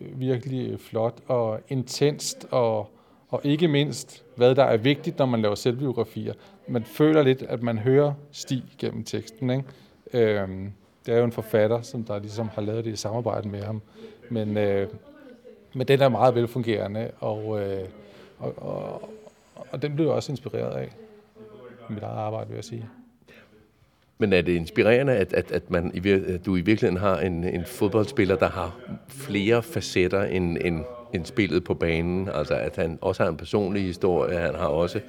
virkelig 0.00 0.80
flot 0.80 1.18
og 1.26 1.60
intenst 1.68 2.46
og 2.50 2.90
og 3.28 3.40
ikke 3.44 3.68
mindst, 3.68 4.24
hvad 4.34 4.54
der 4.54 4.64
er 4.64 4.76
vigtigt, 4.76 5.18
når 5.18 5.26
man 5.26 5.42
laver 5.42 5.54
selvbiografier. 5.54 6.34
Man 6.68 6.84
føler 6.84 7.22
lidt, 7.22 7.42
at 7.42 7.62
man 7.62 7.78
hører 7.78 8.12
Stig 8.32 8.64
gennem 8.78 9.04
teksten. 9.04 9.50
Ikke? 9.50 9.64
Øh, 10.12 10.48
det 11.06 11.14
er 11.14 11.18
jo 11.18 11.24
en 11.24 11.32
forfatter, 11.32 11.82
som 11.82 12.04
der 12.04 12.18
ligesom 12.18 12.48
har 12.48 12.62
lavet 12.62 12.84
det 12.84 12.92
i 12.92 12.96
samarbejde 12.96 13.48
med 13.48 13.62
ham. 13.62 13.82
Men, 14.30 14.56
øh, 14.56 14.88
men 15.74 15.88
den 15.88 16.00
er 16.00 16.08
meget 16.08 16.34
velfungerende, 16.34 17.10
og, 17.20 17.60
øh, 17.60 17.88
og, 18.38 18.54
og, 18.56 19.10
og 19.70 19.82
den 19.82 19.94
blev 19.94 20.06
jeg 20.06 20.14
også 20.14 20.32
inspireret 20.32 20.76
af 20.76 20.92
mit 21.90 22.02
eget 22.02 22.18
arbejde, 22.18 22.48
vil 22.48 22.54
jeg 22.54 22.64
sige. 22.64 22.88
Men 24.18 24.32
er 24.32 24.42
det 24.42 24.52
inspirerende, 24.52 25.12
at, 25.12 25.32
at, 25.32 25.52
at, 25.52 25.70
man, 25.70 26.06
at 26.06 26.46
du 26.46 26.56
i 26.56 26.60
virkeligheden 26.60 26.96
har 26.96 27.18
en, 27.18 27.44
en 27.44 27.64
fodboldspiller, 27.64 28.36
der 28.36 28.48
har 28.48 28.78
flere 29.08 29.62
facetter 29.62 30.22
end, 30.22 30.58
end 30.60 30.84
end 31.16 31.24
spillet 31.24 31.64
på 31.64 31.74
banen. 31.74 32.28
Altså 32.34 32.54
at 32.54 32.76
han 32.76 32.98
også 33.00 33.22
har 33.22 33.30
en 33.30 33.36
personlig 33.36 33.82
historie. 33.82 34.38
Han 34.38 34.54
har 34.54 34.66
også 34.66 35.00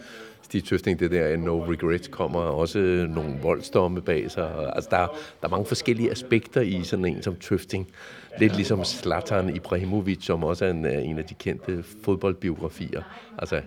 Stig 0.42 0.64
Tøfting, 0.64 1.00
det 1.00 1.12
der 1.12 1.38
No 1.38 1.66
Regrets, 1.66 2.08
kommer 2.08 2.40
også 2.40 3.08
nogle 3.10 3.34
voldsdomme 3.42 4.02
bag 4.02 4.32
sig. 4.32 4.72
Altså 4.76 4.90
der, 4.92 4.98
der 5.42 5.48
er 5.48 5.50
mange 5.50 5.66
forskellige 5.66 6.12
aspekter 6.12 6.62
i 6.62 6.84
sådan 6.84 7.06
en 7.06 7.24
som 7.24 7.36
Tøfting. 7.36 7.88
Lidt 8.40 8.56
ligesom 8.56 8.86
Zlatan 8.86 9.56
Ibrahimovic, 9.56 10.26
som 10.26 10.44
også 10.44 10.66
er 10.66 10.70
en, 10.70 10.86
en 10.86 11.18
af 11.18 11.26
de 11.26 11.34
kendte 11.34 11.84
fodboldbiografier. 12.04 13.02
Altså, 13.38 13.62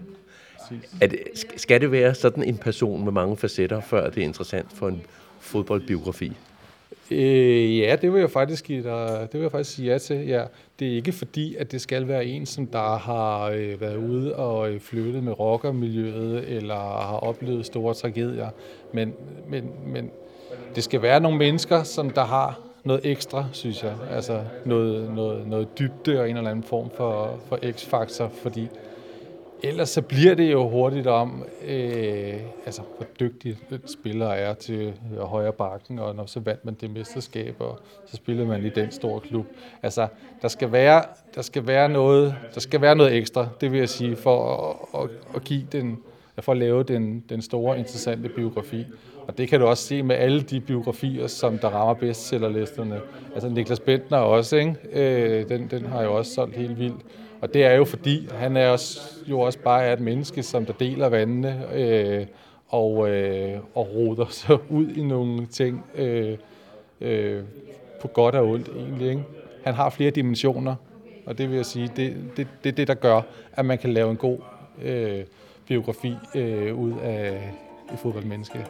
er 1.01 1.07
det, 1.07 1.19
skal 1.57 1.81
det 1.81 1.93
være 1.93 2.15
sådan 2.15 2.45
en 2.45 2.57
person 2.57 3.05
med 3.05 3.13
mange 3.13 3.37
facetter, 3.37 3.81
før 3.81 4.11
det 4.11 4.21
er 4.21 4.25
interessant 4.25 4.73
for 4.75 4.89
en 4.89 5.03
fodboldbiografi? 5.41 6.33
Øh, 7.11 7.79
ja, 7.79 7.97
det 8.03 8.13
vil 8.13 8.21
jeg 8.21 8.31
faktisk 8.31 8.65
give 8.65 8.83
dig, 8.83 9.29
det 9.33 9.35
vil 9.35 9.41
jeg 9.41 9.51
faktisk 9.51 9.77
sige 9.77 9.93
ja 9.93 9.99
til. 9.99 10.27
Ja, 10.27 10.45
det 10.79 10.89
er 10.89 10.97
ikke 10.97 11.13
fordi, 11.13 11.57
at 11.57 11.73
det 11.73 11.81
skal 11.81 12.09
være 12.09 12.25
en, 12.25 12.47
som 12.47 12.67
der 12.67 12.97
har 12.97 13.45
øh, 13.45 13.81
været 13.81 13.97
ude 13.97 14.37
og 14.37 14.71
øh, 14.71 14.81
flyttet 14.81 15.25
med 15.25 15.41
rockermiljøet, 15.41 16.49
eller 16.49 16.75
har 16.75 17.19
oplevet 17.23 17.67
store 17.67 17.95
tragedier, 17.95 18.51
men, 18.93 19.15
men, 19.49 19.71
men 19.87 20.11
det 20.75 20.85
skal 20.85 21.03
være 21.03 21.21
nogle 21.21 21.39
mennesker, 21.39 21.83
som 21.83 22.11
der 22.11 22.25
har 22.25 22.61
noget 22.85 23.01
ekstra, 23.05 23.47
synes 23.53 23.83
jeg. 23.83 23.95
Altså 24.11 24.41
noget, 24.65 25.15
noget, 25.15 25.47
noget 25.47 25.79
dybde 25.79 26.21
og 26.21 26.31
en 26.31 26.37
eller 26.37 26.51
anden 26.51 26.65
form 26.65 26.91
for, 26.97 27.41
for 27.49 27.59
x-faktor, 27.73 28.31
fordi 28.43 28.69
ellers 29.63 29.89
så 29.89 30.03
bliver 30.03 30.35
det 30.35 30.53
jo 30.53 30.69
hurtigt 30.69 31.07
om, 31.07 31.45
øh, 31.69 32.35
altså 32.67 32.83
hvor 32.97 33.07
dygtig 33.21 33.57
en 33.71 33.81
spiller 33.87 34.29
er 34.29 34.55
til 34.55 34.93
at 35.21 35.27
højre 35.27 35.53
bakken, 35.53 35.99
og 35.99 36.15
når 36.15 36.27
så 36.27 36.41
vandt 36.41 36.65
man 36.65 36.77
det 36.81 36.91
mesterskab, 36.91 37.55
og 37.59 37.79
så 38.07 38.17
spillede 38.17 38.47
man 38.47 38.65
i 38.65 38.69
den 38.69 38.91
store 38.91 39.21
klub. 39.21 39.47
Altså, 39.83 40.07
der 40.43 40.49
skal 40.49 40.73
være, 40.73 41.03
der 41.35 41.43
skal 41.43 41.67
være 41.67 41.89
noget, 41.89 42.35
der 42.55 42.61
skal 42.61 42.81
være 42.81 42.97
noget 42.97 43.15
ekstra, 43.15 43.49
det 43.61 43.73
vil 43.73 43.79
jeg 43.79 43.89
sige, 43.89 44.17
for 44.17 44.67
at, 44.95 45.03
at, 45.03 45.11
at 45.35 45.45
give 45.45 45.67
den, 45.73 45.99
for 46.41 46.53
at 46.53 46.59
lave 46.59 46.83
den, 46.83 47.25
den 47.29 47.43
store, 47.43 47.79
interessante 47.79 48.29
biografi. 48.29 48.87
Og 49.29 49.39
det 49.39 49.49
kan 49.49 49.61
du 49.61 49.67
også 49.67 49.85
se 49.85 50.03
med 50.03 50.17
alle 50.17 50.43
de 50.43 50.61
biografier, 50.61 51.27
som 51.27 51.59
der 51.59 51.69
rammer 51.69 51.95
bestsellerlisterne. 51.95 53.01
Altså 53.35 53.49
Niklas 53.49 53.81
Bentner 53.81 54.17
også, 54.19 54.57
ikke? 54.57 54.77
Øh, 54.93 55.49
den, 55.49 55.69
den 55.71 55.87
har 55.87 56.03
jo 56.03 56.17
også 56.17 56.35
solgt 56.35 56.57
helt 56.57 56.79
vildt. 56.79 57.01
Og 57.41 57.55
det 57.55 57.65
er 57.65 57.75
jo 57.75 57.85
fordi, 57.85 58.29
han 58.33 58.57
er 58.57 58.69
også, 58.69 59.01
jo 59.27 59.41
også 59.41 59.59
bare 59.59 59.93
et 59.93 60.01
menneske, 60.01 60.43
som 60.43 60.67
der 60.67 60.73
deler 60.73 61.09
vandene 61.09 61.75
øh, 61.75 62.27
og, 62.69 63.11
øh, 63.11 63.59
og 63.75 63.95
roder 63.95 64.27
sig 64.41 64.71
ud 64.71 64.89
i 64.89 65.03
nogle 65.03 65.47
ting 65.47 65.85
øh, 65.95 66.39
øh, 67.01 67.43
på 68.01 68.09
godt 68.09 68.35
og 68.35 68.49
ondt 68.49 68.69
egentlig. 68.69 69.09
Ikke? 69.09 69.23
Han 69.65 69.75
har 69.75 69.91
flere 69.91 70.11
dimensioner, 70.11 70.75
og 71.27 71.39
det 71.39 71.49
vil 71.49 71.57
jeg 71.57 71.67
sige, 71.67 71.91
det 71.97 72.07
er 72.07 72.15
det, 72.37 72.49
det, 72.65 72.77
det, 72.77 72.89
der 72.89 72.95
gør, 72.95 73.21
at 73.53 73.65
man 73.65 73.79
kan 73.79 73.93
lave 73.93 74.11
en 74.11 74.17
god 74.17 74.39
øh, 74.83 75.25
biografi 75.69 76.15
øh, 76.35 76.75
ud 76.75 76.93
af 77.03 77.53
et 77.93 77.99
fodboldmenneske. 77.99 78.67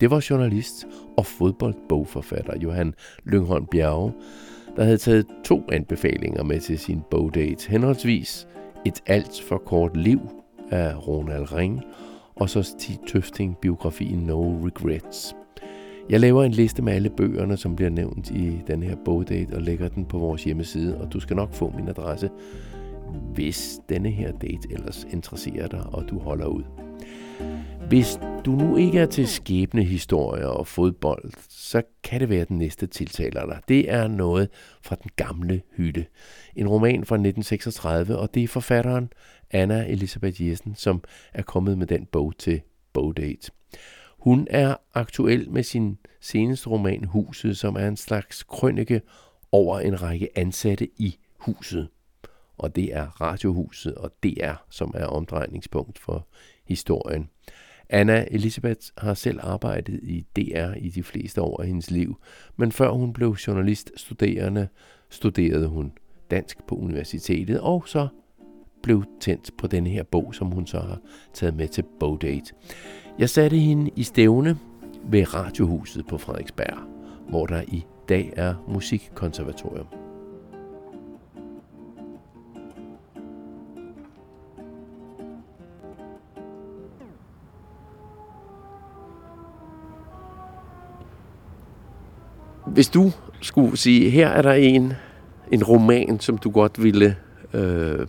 Det 0.00 0.10
var 0.10 0.26
journalist 0.30 0.86
og 1.16 1.26
fodboldbogforfatter 1.26 2.58
Johan 2.58 2.94
Lyngholm 3.24 3.66
Bjerge, 3.66 4.12
der 4.76 4.84
havde 4.84 4.98
taget 4.98 5.26
to 5.44 5.62
anbefalinger 5.72 6.42
med 6.42 6.60
til 6.60 6.78
sin 6.78 7.00
bogdate, 7.10 7.70
henholdsvis 7.70 8.48
Et 8.86 9.02
alt 9.06 9.42
for 9.48 9.58
kort 9.58 9.96
liv 9.96 10.20
af 10.70 11.08
Ronald 11.08 11.52
Ring, 11.52 11.82
og 12.36 12.50
så 12.50 12.62
Stig 12.62 12.98
Tøfting 13.08 13.56
biografien 13.56 14.18
No 14.18 14.66
Regrets. 14.66 15.36
Jeg 16.10 16.20
laver 16.20 16.44
en 16.44 16.52
liste 16.52 16.82
med 16.82 16.92
alle 16.92 17.10
bøgerne, 17.10 17.56
som 17.56 17.76
bliver 17.76 17.90
nævnt 17.90 18.30
i 18.30 18.62
den 18.66 18.82
her 18.82 18.96
bogdate, 19.04 19.54
og 19.54 19.62
lægger 19.62 19.88
den 19.88 20.04
på 20.04 20.18
vores 20.18 20.44
hjemmeside, 20.44 21.00
og 21.00 21.12
du 21.12 21.20
skal 21.20 21.36
nok 21.36 21.54
få 21.54 21.72
min 21.76 21.88
adresse 21.88 22.30
hvis 23.34 23.80
denne 23.88 24.10
her 24.10 24.32
date 24.32 24.72
ellers 24.72 25.06
interesserer 25.10 25.66
dig, 25.66 25.82
og 25.92 26.04
du 26.10 26.18
holder 26.18 26.46
ud. 26.46 26.87
Hvis 27.88 28.18
du 28.44 28.50
nu 28.50 28.76
ikke 28.76 28.98
er 28.98 29.06
til 29.06 29.28
skæbne 29.28 29.84
historier 29.84 30.46
og 30.46 30.66
fodbold, 30.66 31.32
så 31.48 31.82
kan 32.04 32.20
det 32.20 32.28
være 32.28 32.44
den 32.44 32.58
næste 32.58 32.86
tiltaler 32.86 33.46
dig. 33.46 33.60
Det 33.68 33.90
er 33.90 34.08
noget 34.08 34.48
fra 34.82 34.96
den 35.02 35.10
gamle 35.16 35.62
hytte. 35.76 36.06
En 36.56 36.68
roman 36.68 37.04
fra 37.04 37.14
1936, 37.14 38.18
og 38.18 38.34
det 38.34 38.42
er 38.42 38.48
forfatteren 38.48 39.12
Anna 39.50 39.84
Elisabeth 39.88 40.46
Jessen, 40.46 40.74
som 40.74 41.02
er 41.34 41.42
kommet 41.42 41.78
med 41.78 41.86
den 41.86 42.06
bog 42.06 42.38
til 42.38 42.60
Bogdate. 42.92 43.50
Hun 44.18 44.46
er 44.50 44.74
aktuel 44.94 45.50
med 45.50 45.62
sin 45.62 45.98
seneste 46.20 46.68
roman 46.68 47.04
Huset, 47.04 47.56
som 47.56 47.76
er 47.76 47.88
en 47.88 47.96
slags 47.96 48.42
krønike 48.42 49.00
over 49.52 49.80
en 49.80 50.02
række 50.02 50.28
ansatte 50.38 50.88
i 50.96 51.18
huset. 51.38 51.88
Og 52.58 52.76
det 52.76 52.94
er 52.96 53.06
Radiohuset 53.20 53.94
og 53.94 54.10
DR, 54.22 54.52
som 54.70 54.94
er 54.96 55.06
omdrejningspunkt 55.06 55.98
for 55.98 56.26
historien. 56.66 57.28
Anna 57.90 58.26
Elisabeth 58.30 58.80
har 58.98 59.14
selv 59.14 59.40
arbejdet 59.42 60.00
i 60.02 60.26
DR 60.36 60.74
i 60.76 60.88
de 60.88 61.02
fleste 61.02 61.42
år 61.42 61.60
af 61.60 61.66
hendes 61.66 61.90
liv, 61.90 62.20
men 62.56 62.72
før 62.72 62.90
hun 62.90 63.12
blev 63.12 63.36
journalist 63.46 63.92
studerende, 63.96 64.68
studerede 65.10 65.68
hun 65.68 65.92
dansk 66.30 66.58
på 66.68 66.74
universitetet, 66.74 67.60
og 67.60 67.82
så 67.86 68.08
blev 68.82 69.04
tændt 69.20 69.50
på 69.58 69.66
den 69.66 69.86
her 69.86 70.02
bog, 70.02 70.34
som 70.34 70.46
hun 70.46 70.66
så 70.66 70.78
har 70.78 70.98
taget 71.34 71.56
med 71.56 71.68
til 71.68 71.84
Bogdate. 72.00 72.54
Jeg 73.18 73.30
satte 73.30 73.56
hende 73.56 73.90
i 73.96 74.02
stævne 74.02 74.58
ved 75.04 75.34
Radiohuset 75.34 76.06
på 76.06 76.18
Frederiksberg, 76.18 76.78
hvor 77.28 77.46
der 77.46 77.62
i 77.68 77.84
dag 78.08 78.32
er 78.36 78.54
musikkonservatorium. 78.68 80.07
Hvis 92.72 92.88
du 92.88 93.12
skulle 93.40 93.76
sige, 93.76 94.10
her 94.10 94.28
er 94.28 94.42
der 94.42 94.52
en, 94.52 94.92
en 95.52 95.64
roman, 95.64 96.20
som 96.20 96.38
du 96.38 96.50
godt 96.50 96.82
ville 96.82 97.16
øh, 97.54 98.06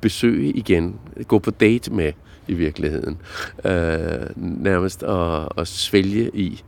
besøge 0.00 0.52
igen, 0.52 0.98
gå 1.28 1.38
på 1.38 1.50
date 1.50 1.92
med 1.92 2.12
i 2.48 2.54
virkeligheden, 2.54 3.18
øh, 3.64 4.26
nærmest 4.36 5.02
at, 5.02 5.48
at 5.58 5.68
svælge 5.68 6.30
i, 6.34 6.62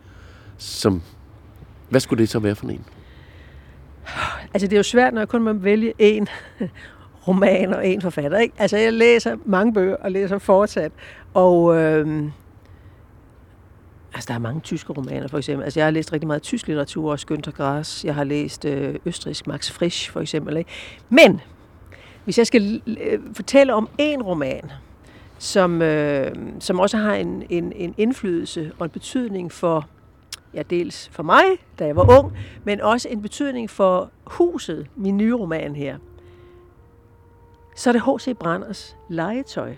som, 0.58 1.02
hvad 1.88 2.00
skulle 2.00 2.20
det 2.20 2.28
så 2.28 2.38
være 2.38 2.54
for 2.54 2.66
en? 2.66 2.84
Altså 4.54 4.66
det 4.66 4.72
er 4.72 4.76
jo 4.78 4.82
svært, 4.82 5.14
når 5.14 5.20
jeg 5.20 5.28
kun 5.28 5.42
må 5.42 5.52
vælge 5.52 5.92
en 5.98 6.28
roman 7.28 7.74
og 7.74 7.86
en 7.86 8.02
forfatter. 8.02 8.38
Ikke? 8.38 8.54
Altså 8.58 8.76
jeg 8.76 8.92
læser 8.92 9.36
mange 9.44 9.74
bøger 9.74 9.96
og 9.96 10.10
læser 10.10 10.38
fortsat, 10.38 10.92
og 11.34 11.76
øh, 11.76 12.24
Altså, 14.16 14.28
der 14.28 14.34
er 14.34 14.38
mange 14.38 14.60
tyske 14.60 14.92
romaner, 14.92 15.28
for 15.28 15.38
eksempel. 15.38 15.64
Altså, 15.64 15.80
jeg 15.80 15.86
har 15.86 15.90
læst 15.90 16.12
rigtig 16.12 16.26
meget 16.26 16.42
tysk 16.42 16.66
litteratur, 16.66 17.10
også 17.10 17.26
Günther 17.32 17.50
Grass. 17.50 18.04
Jeg 18.04 18.14
har 18.14 18.24
læst 18.24 18.64
øh, 18.64 18.94
østrisk 19.04 19.46
Max 19.46 19.70
Frisch, 19.70 20.10
for 20.10 20.20
eksempel. 20.20 20.56
Ikke? 20.56 20.70
Men, 21.08 21.40
hvis 22.24 22.38
jeg 22.38 22.46
skal 22.46 22.82
øh, 22.86 23.20
fortælle 23.34 23.74
om 23.74 23.88
en 23.98 24.22
roman, 24.22 24.70
som, 25.38 25.82
øh, 25.82 26.34
som 26.60 26.80
også 26.80 26.96
har 26.96 27.14
en, 27.14 27.42
en, 27.50 27.72
en 27.72 27.94
indflydelse 27.98 28.72
og 28.78 28.84
en 28.84 28.90
betydning 28.90 29.52
for, 29.52 29.88
ja, 30.54 30.62
dels 30.62 31.08
for 31.08 31.22
mig, 31.22 31.44
da 31.78 31.86
jeg 31.86 31.96
var 31.96 32.18
ung, 32.18 32.32
men 32.64 32.80
også 32.80 33.08
en 33.08 33.22
betydning 33.22 33.70
for 33.70 34.10
huset, 34.24 34.86
min 34.96 35.16
nye 35.16 35.34
roman 35.34 35.76
her, 35.76 35.98
så 37.76 37.90
er 37.90 37.92
det 37.92 38.02
H.C. 38.02 38.36
Branders 38.36 38.96
legetøj 39.08 39.74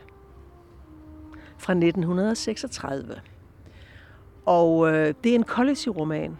fra 1.58 1.72
1936. 1.72 3.20
Og 4.48 4.88
øh, 4.88 5.14
det 5.24 5.30
er 5.30 5.34
en 5.34 5.42
kollektiv 5.42 5.92
roman, 5.92 6.38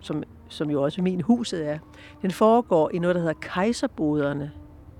som, 0.00 0.22
som 0.48 0.70
jo 0.70 0.82
også 0.82 1.02
min 1.02 1.20
huset 1.20 1.68
er. 1.68 1.78
Den 2.22 2.30
foregår 2.30 2.90
i 2.94 2.98
noget, 2.98 3.14
der 3.14 3.20
hedder 3.20 3.34
Kejserboderne 3.40 4.52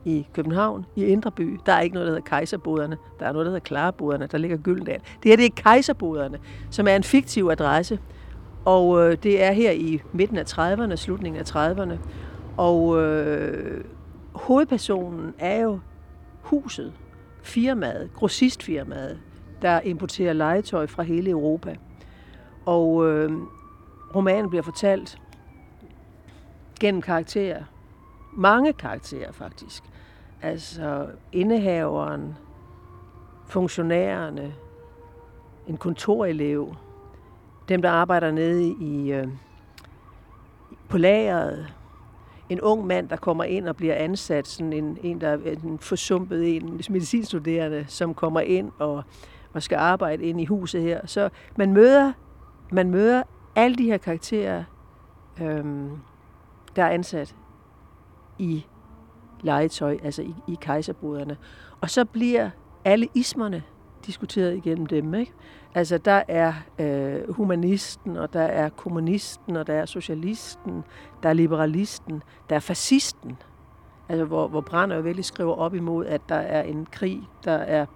i 0.05 0.27
København, 0.33 0.87
i 0.97 1.05
Indreby. 1.05 1.61
Der 1.67 1.73
er 1.73 1.81
ikke 1.81 1.95
noget, 1.95 2.07
der 2.07 2.13
hedder 2.13 2.29
Kejserboderne. 2.29 2.97
Der 3.21 3.27
er 3.27 3.33
noget, 3.33 3.47
der 3.47 3.51
hedder 3.51 3.65
Klareboderne. 3.65 4.27
Der 4.27 4.39
ligger 4.39 4.57
Gyldendal. 4.57 5.01
Det 5.23 5.31
her 5.31 5.37
det 5.37 5.45
er 5.45 5.51
Kejserboderne, 5.57 6.39
som 6.71 6.89
er 6.89 6.97
en 6.97 7.03
fiktiv 7.03 7.49
adresse. 7.53 7.99
Og 8.65 9.01
øh, 9.01 9.17
det 9.23 9.45
er 9.45 9.53
her 9.53 9.71
i 9.71 10.01
midten 10.13 10.39
af 10.39 10.45
30'erne, 10.45 10.97
slutningen 10.97 11.41
af 11.41 11.57
30'erne. 11.57 11.99
Og 12.57 13.03
øh, 13.03 13.85
hovedpersonen 14.33 15.35
er 15.39 15.61
jo 15.61 15.79
huset, 16.43 16.93
firmaet, 17.43 18.11
grossistfirmaet, 18.15 19.19
der 19.65 19.81
importerer 19.81 20.33
legetøj 20.33 20.87
fra 20.87 21.03
hele 21.03 21.31
Europa. 21.31 21.77
Og 22.67 23.07
øh, 23.07 23.33
romanen 24.15 24.51
bliver 24.51 24.63
fortalt 24.63 25.19
gennem 26.81 27.03
karakterer. 27.03 27.65
Mange 28.33 28.73
karakterer 28.73 29.33
faktisk. 29.33 29.83
Altså 30.43 31.07
indehaveren, 31.33 32.37
funktionærerne, 33.47 34.55
en 35.67 35.77
kontorelev, 35.77 36.75
dem 37.69 37.83
der 37.83 37.91
arbejder 37.91 38.31
nede 38.31 38.65
i 38.81 39.13
øh, 39.13 39.29
på 40.89 40.99
lageret, 40.99 41.75
en 42.49 42.61
ung 42.61 42.87
mand, 42.87 43.09
der 43.09 43.17
kommer 43.17 43.45
ind 43.45 43.69
og 43.69 43.77
bliver 43.77 43.95
ansat, 43.95 44.47
sådan 44.47 44.73
en, 44.73 44.99
en 45.03 45.21
der 45.21 45.29
er 45.29 45.39
en 45.65 45.79
forsumpet 45.79 46.57
en 46.57 46.81
medicinstuderende, 46.91 47.85
som 47.89 48.15
kommer 48.15 48.41
ind 48.41 48.71
og 48.79 49.03
og 49.55 49.63
skal 49.63 49.77
arbejde 49.77 50.25
ind 50.25 50.41
i 50.41 50.45
huset 50.45 50.83
her. 50.83 51.07
Så 51.07 51.29
man 51.57 51.73
møder, 51.73 52.13
man 52.73 52.91
møder 52.91 53.23
alle 53.57 53.77
de 53.77 53.85
her 53.85 53.99
karakterer, 53.99 54.65
øhm, 55.43 55.91
der 56.77 56.85
er 56.85 56.91
ansat 56.91 57.37
i 58.39 58.67
legetøj, 59.41 59.99
altså 60.03 60.23
i, 60.23 60.35
i 60.49 60.59
kejserboderne. 60.61 61.37
Og 61.81 61.91
så 61.91 62.05
bliver 62.05 62.51
alle 62.85 63.09
ismerne 63.15 63.63
diskuteret 64.07 64.57
igennem 64.57 64.87
dem. 64.87 65.15
Ikke? 65.15 65.33
Altså 65.75 65.99
der 65.99 66.23
er 66.29 66.53
øh, 66.79 67.33
humanisten, 67.33 68.17
og 68.17 68.33
der 68.33 68.43
er 68.43 68.69
kommunisten, 68.69 69.57
og 69.57 69.67
der 69.67 69.75
er 69.75 69.87
socialisten, 69.87 70.85
der 71.23 71.29
er 71.29 71.33
liberalisten, 71.33 72.23
der 72.51 72.57
er 72.57 72.61
fascisten. 72.61 73.37
Altså 74.09 74.25
hvor, 74.25 74.49
hvor 74.49 74.61
Brander 74.61 74.97
jo 74.97 75.03
virkelig 75.03 75.25
skriver 75.25 75.55
op 75.55 75.75
imod, 75.75 76.07
at 76.07 76.21
der 76.29 76.35
er 76.35 76.63
en 76.63 76.87
krig, 76.93 77.23
der 77.45 77.53
er 77.53 77.87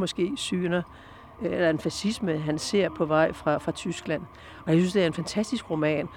måske 0.00 0.32
syner, 0.36 0.82
øh, 1.42 1.52
eller 1.52 1.70
en 1.70 1.78
fascisme, 1.78 2.38
han 2.38 2.58
ser 2.58 2.88
på 2.88 3.04
vej 3.04 3.32
fra, 3.32 3.58
fra 3.58 3.72
Tyskland. 3.72 4.22
Og 4.66 4.72
jeg 4.72 4.80
synes, 4.80 4.92
det 4.92 5.02
er 5.02 5.06
en 5.06 5.12
fantastisk 5.12 5.70
roman. 5.70 6.08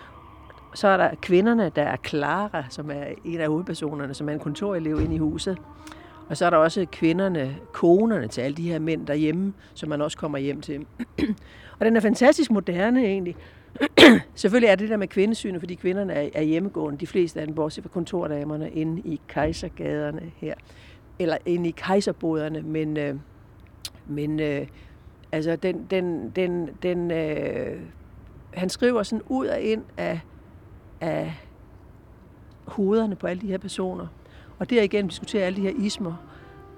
Så 0.74 0.88
er 0.88 0.98
der 0.98 1.10
kvinderne, 1.22 1.72
der 1.76 1.84
er 1.84 1.96
Clara, 2.08 2.64
som 2.70 2.92
er 2.92 3.04
en 3.26 3.40
af 3.40 3.48
hovedpersonerne, 3.48 4.14
som 4.14 4.30
er 4.30 4.34
en 4.34 4.40
kontorelev 4.40 5.02
inde 5.02 5.16
i 5.16 5.18
huset. 5.18 5.58
Og 6.30 6.38
så 6.38 6.46
er 6.46 6.50
der 6.50 6.58
også 6.58 6.86
kvinderne, 6.92 7.58
konerne 7.72 8.28
til 8.28 8.42
alle 8.42 8.58
de 8.58 8.72
her 8.72 8.80
mænd 8.80 9.08
derhjemme, 9.08 9.54
som 9.74 9.90
man 9.90 10.02
også 10.02 10.18
kommer 10.18 10.38
hjem 10.38 10.62
til. 10.62 10.86
og 11.80 11.86
den 11.86 11.96
er 11.96 12.00
fantastisk 12.00 12.52
moderne 12.52 13.06
egentlig. 13.06 13.36
Selvfølgelig 14.36 14.68
er 14.68 14.76
det 14.76 14.90
der 14.90 14.98
med 14.98 15.08
kvindesynet, 15.08 15.62
fordi 15.62 15.76
kvinderne 15.76 16.14
er, 16.14 16.30
er 16.34 16.42
hjemmegående, 16.42 17.00
de 17.00 17.08
fleste 17.08 17.40
af 17.40 17.48
dem, 17.48 17.56
bortset 17.56 17.84
fra 17.84 17.90
kontordamerne, 17.90 18.72
inde 18.72 19.02
i 19.06 19.22
kejsergaderne 19.28 20.32
her. 20.36 20.54
Eller 21.20 21.38
inde 21.46 21.70
i 21.70 21.74
kejserboderne, 21.78 22.62
men... 22.62 22.98
Øh, 22.98 23.16
men 24.08 24.40
øh, 24.40 24.68
altså, 25.32 25.56
den, 25.56 25.88
den, 25.90 26.30
den, 26.30 26.70
den, 26.84 27.12
øh, 27.12 27.80
han 28.54 28.70
skriver 28.70 29.04
sådan 29.04 29.24
ud 29.30 29.48
og 29.48 29.62
ind 29.62 29.84
af, 29.98 30.20
af 31.02 31.34
hovederne 32.66 33.16
på 33.16 33.28
alle 33.28 33.42
de 33.42 33.48
her 33.48 33.58
personer. 33.58 34.08
Og 34.60 34.70
derigennem 34.70 35.10
diskuterer 35.10 35.46
alle 35.46 35.56
de 35.56 35.62
her 35.62 35.74
ismer. 35.80 36.14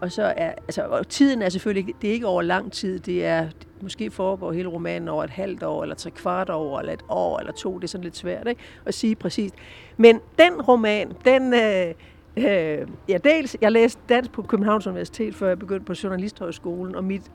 Og 0.02 0.12
så 0.12 0.24
er, 0.24 0.52
altså, 0.52 0.84
og 0.88 1.08
tiden 1.08 1.42
er 1.42 1.50
selvfølgelig 1.50 1.94
det 2.02 2.10
er 2.10 2.14
ikke 2.14 2.28
over 2.28 2.42
lang 2.42 2.72
tid, 2.72 3.00
det 3.00 3.26
er, 3.26 3.50
måske 3.82 4.12
foregår 4.12 4.52
hele 4.52 4.70
romanen 4.70 5.08
over 5.08 5.24
et 5.24 5.30
halvt 5.30 5.64
år, 5.64 5.84
eller 5.84 5.96
tre 5.96 6.12
kvart 6.12 6.50
år, 6.50 6.80
eller 6.80 6.94
et 6.94 7.04
år, 7.10 7.40
eller 7.40 7.54
to, 7.54 7.76
det 7.76 7.84
er 7.84 7.88
sådan 7.88 8.04
lidt 8.04 8.18
svært 8.18 8.48
ikke? 8.48 8.62
at 8.86 8.94
sige 8.94 9.16
præcist. 9.16 9.56
Men 9.98 10.20
den 10.40 10.62
roman, 10.62 11.12
den, 11.26 11.54
øh, 11.54 11.94
Øh, 12.38 12.88
ja, 13.10 13.18
dels, 13.24 13.58
jeg 13.62 13.72
læste 13.72 14.02
dansk 14.10 14.32
på 14.32 14.42
Københavns 14.42 14.88
Universitet, 14.88 15.36
før 15.36 15.48
jeg 15.48 15.60
begyndte 15.60 15.86
på 15.86 15.94
Journalisthøjskolen, 16.04 16.96
og 16.96 17.04
mit, 17.04 17.32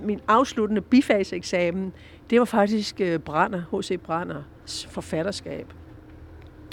min 0.00 0.20
afsluttende 0.28 0.80
bifaseksamen, 0.80 1.92
det 2.30 2.38
var 2.38 2.44
faktisk 2.44 3.00
øh, 3.00 3.18
Brander, 3.18 3.62
H.C. 3.72 4.00
Branders 4.00 4.86
forfatterskab, 4.90 5.72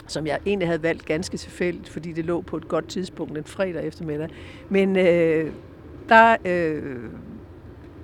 som 0.07 0.27
jeg 0.27 0.39
egentlig 0.45 0.67
havde 0.67 0.83
valgt 0.83 1.05
ganske 1.05 1.37
tilfældigt, 1.37 1.89
fordi 1.89 2.11
det 2.11 2.25
lå 2.25 2.41
på 2.41 2.57
et 2.57 2.67
godt 2.67 2.87
tidspunkt, 2.87 3.37
en 3.37 3.43
fredag 3.43 3.87
eftermiddag. 3.87 4.29
Men 4.69 4.97
øh, 4.97 5.51
der 6.09 6.35
øh, 6.45 7.09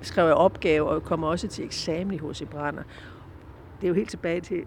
skrev 0.01 0.25
jeg 0.25 0.35
opgave, 0.35 0.89
og 0.89 1.03
kom 1.03 1.23
også 1.23 1.47
til 1.47 1.65
eksamen 1.65 2.13
i 2.13 2.17
H.C. 2.17 2.47
Brander. 2.47 2.83
Det 3.81 3.83
er 3.83 3.87
jo 3.87 3.93
helt 3.93 4.09
tilbage 4.09 4.41
til 4.41 4.65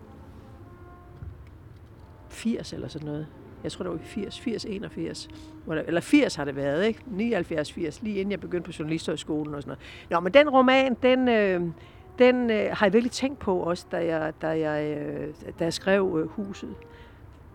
80 2.29 2.73
eller 2.73 2.88
sådan 2.88 3.07
noget 3.07 3.27
jeg 3.64 3.72
tror, 3.72 3.83
det 3.83 3.92
var 3.92 3.98
i 3.98 4.05
80, 4.05 4.40
80, 4.40 4.64
81. 4.64 5.29
Hvor 5.64 5.74
der, 5.74 5.83
eller 5.83 6.00
80 6.00 6.35
har 6.35 6.44
det 6.44 6.57
været, 6.57 6.87
ikke? 6.87 7.00
79, 7.07 7.72
80, 7.72 8.03
lige 8.03 8.16
inden 8.16 8.31
jeg 8.31 8.40
begyndte 8.40 8.66
på 8.70 8.77
journalisterhøjskolen 8.79 9.55
og 9.55 9.62
sådan 9.62 9.70
noget. 9.70 10.11
Nå, 10.11 10.20
men 10.20 10.35
den 10.35 10.50
roman, 10.50 10.96
den, 11.03 11.29
øh, 11.29 11.61
den 12.18 12.50
øh, 12.50 12.66
har 12.72 12.87
jeg 12.87 12.92
virkelig 12.92 13.12
tænkt 13.12 13.38
på 13.38 13.57
også, 13.57 13.87
da 13.92 14.07
jeg, 14.07 14.33
da 14.42 14.48
jeg, 14.48 14.98
øh, 14.98 15.29
da 15.59 15.64
jeg 15.64 15.72
skrev 15.72 16.18
øh, 16.20 16.29
Huset. 16.29 16.74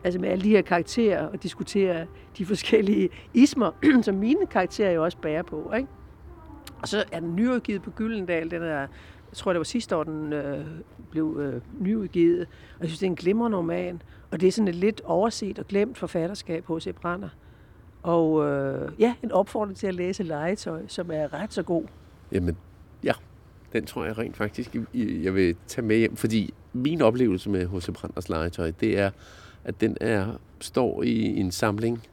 Altså 0.03 0.19
med 0.19 0.29
alle 0.29 0.43
de 0.43 0.49
her 0.49 0.61
karakterer 0.61 1.27
og 1.27 1.43
diskutere 1.43 2.05
de 2.37 2.45
forskellige 2.45 3.09
ismer, 3.33 3.71
som 4.01 4.15
mine 4.15 4.45
karakterer 4.45 4.91
jo 4.91 5.03
også 5.03 5.17
bærer 5.17 5.43
på, 5.43 5.71
ikke? 5.77 5.87
Og 6.81 6.87
så 6.87 7.03
er 7.11 7.19
den 7.19 7.35
nyudgivet 7.35 7.81
på 7.81 7.91
Gyldendal, 7.91 8.51
den 8.51 8.63
er 8.63 8.87
jeg 9.31 9.37
tror, 9.37 9.53
det 9.53 9.59
var 9.59 9.63
sidste 9.63 9.95
år, 9.95 10.03
den 10.03 10.33
øh, 10.33 10.65
blev 11.11 11.37
øh, 11.39 11.61
nyudgivet. 11.79 12.41
Og 12.75 12.81
jeg 12.81 12.89
synes, 12.89 12.99
det 12.99 13.05
er 13.05 13.09
en 13.09 13.15
glimrende 13.15 13.57
roman. 13.57 14.01
Og 14.31 14.41
det 14.41 14.47
er 14.47 14.51
sådan 14.51 14.67
et 14.67 14.75
lidt 14.75 15.01
overset 15.05 15.59
og 15.59 15.67
glemt 15.67 15.97
forfatterskab 15.97 16.65
hos 16.65 16.87
Brander. 17.01 17.29
Og 18.03 18.47
øh, 18.47 18.91
ja, 18.99 19.15
en 19.23 19.31
opfordring 19.31 19.77
til 19.77 19.87
at 19.87 19.95
læse 19.95 20.23
Legetøj, 20.23 20.81
som 20.87 21.11
er 21.13 21.33
ret 21.33 21.53
så 21.53 21.63
god. 21.63 21.83
Jamen, 22.31 22.57
ja. 23.03 23.13
Den 23.73 23.85
tror 23.85 24.05
jeg 24.05 24.17
rent 24.17 24.37
faktisk, 24.37 24.75
jeg 24.93 25.35
vil 25.35 25.55
tage 25.67 25.85
med 25.85 25.97
hjem. 25.97 26.15
Fordi 26.15 26.53
min 26.73 27.01
oplevelse 27.01 27.49
med 27.49 27.67
H.C. 27.67 27.93
Branders 27.93 28.29
Legetøj, 28.29 28.71
det 28.79 28.99
er, 28.99 29.11
at 29.63 29.81
den 29.81 29.97
er, 30.01 30.27
står 30.59 31.03
i 31.03 31.39
en 31.39 31.51
samling 31.51 32.03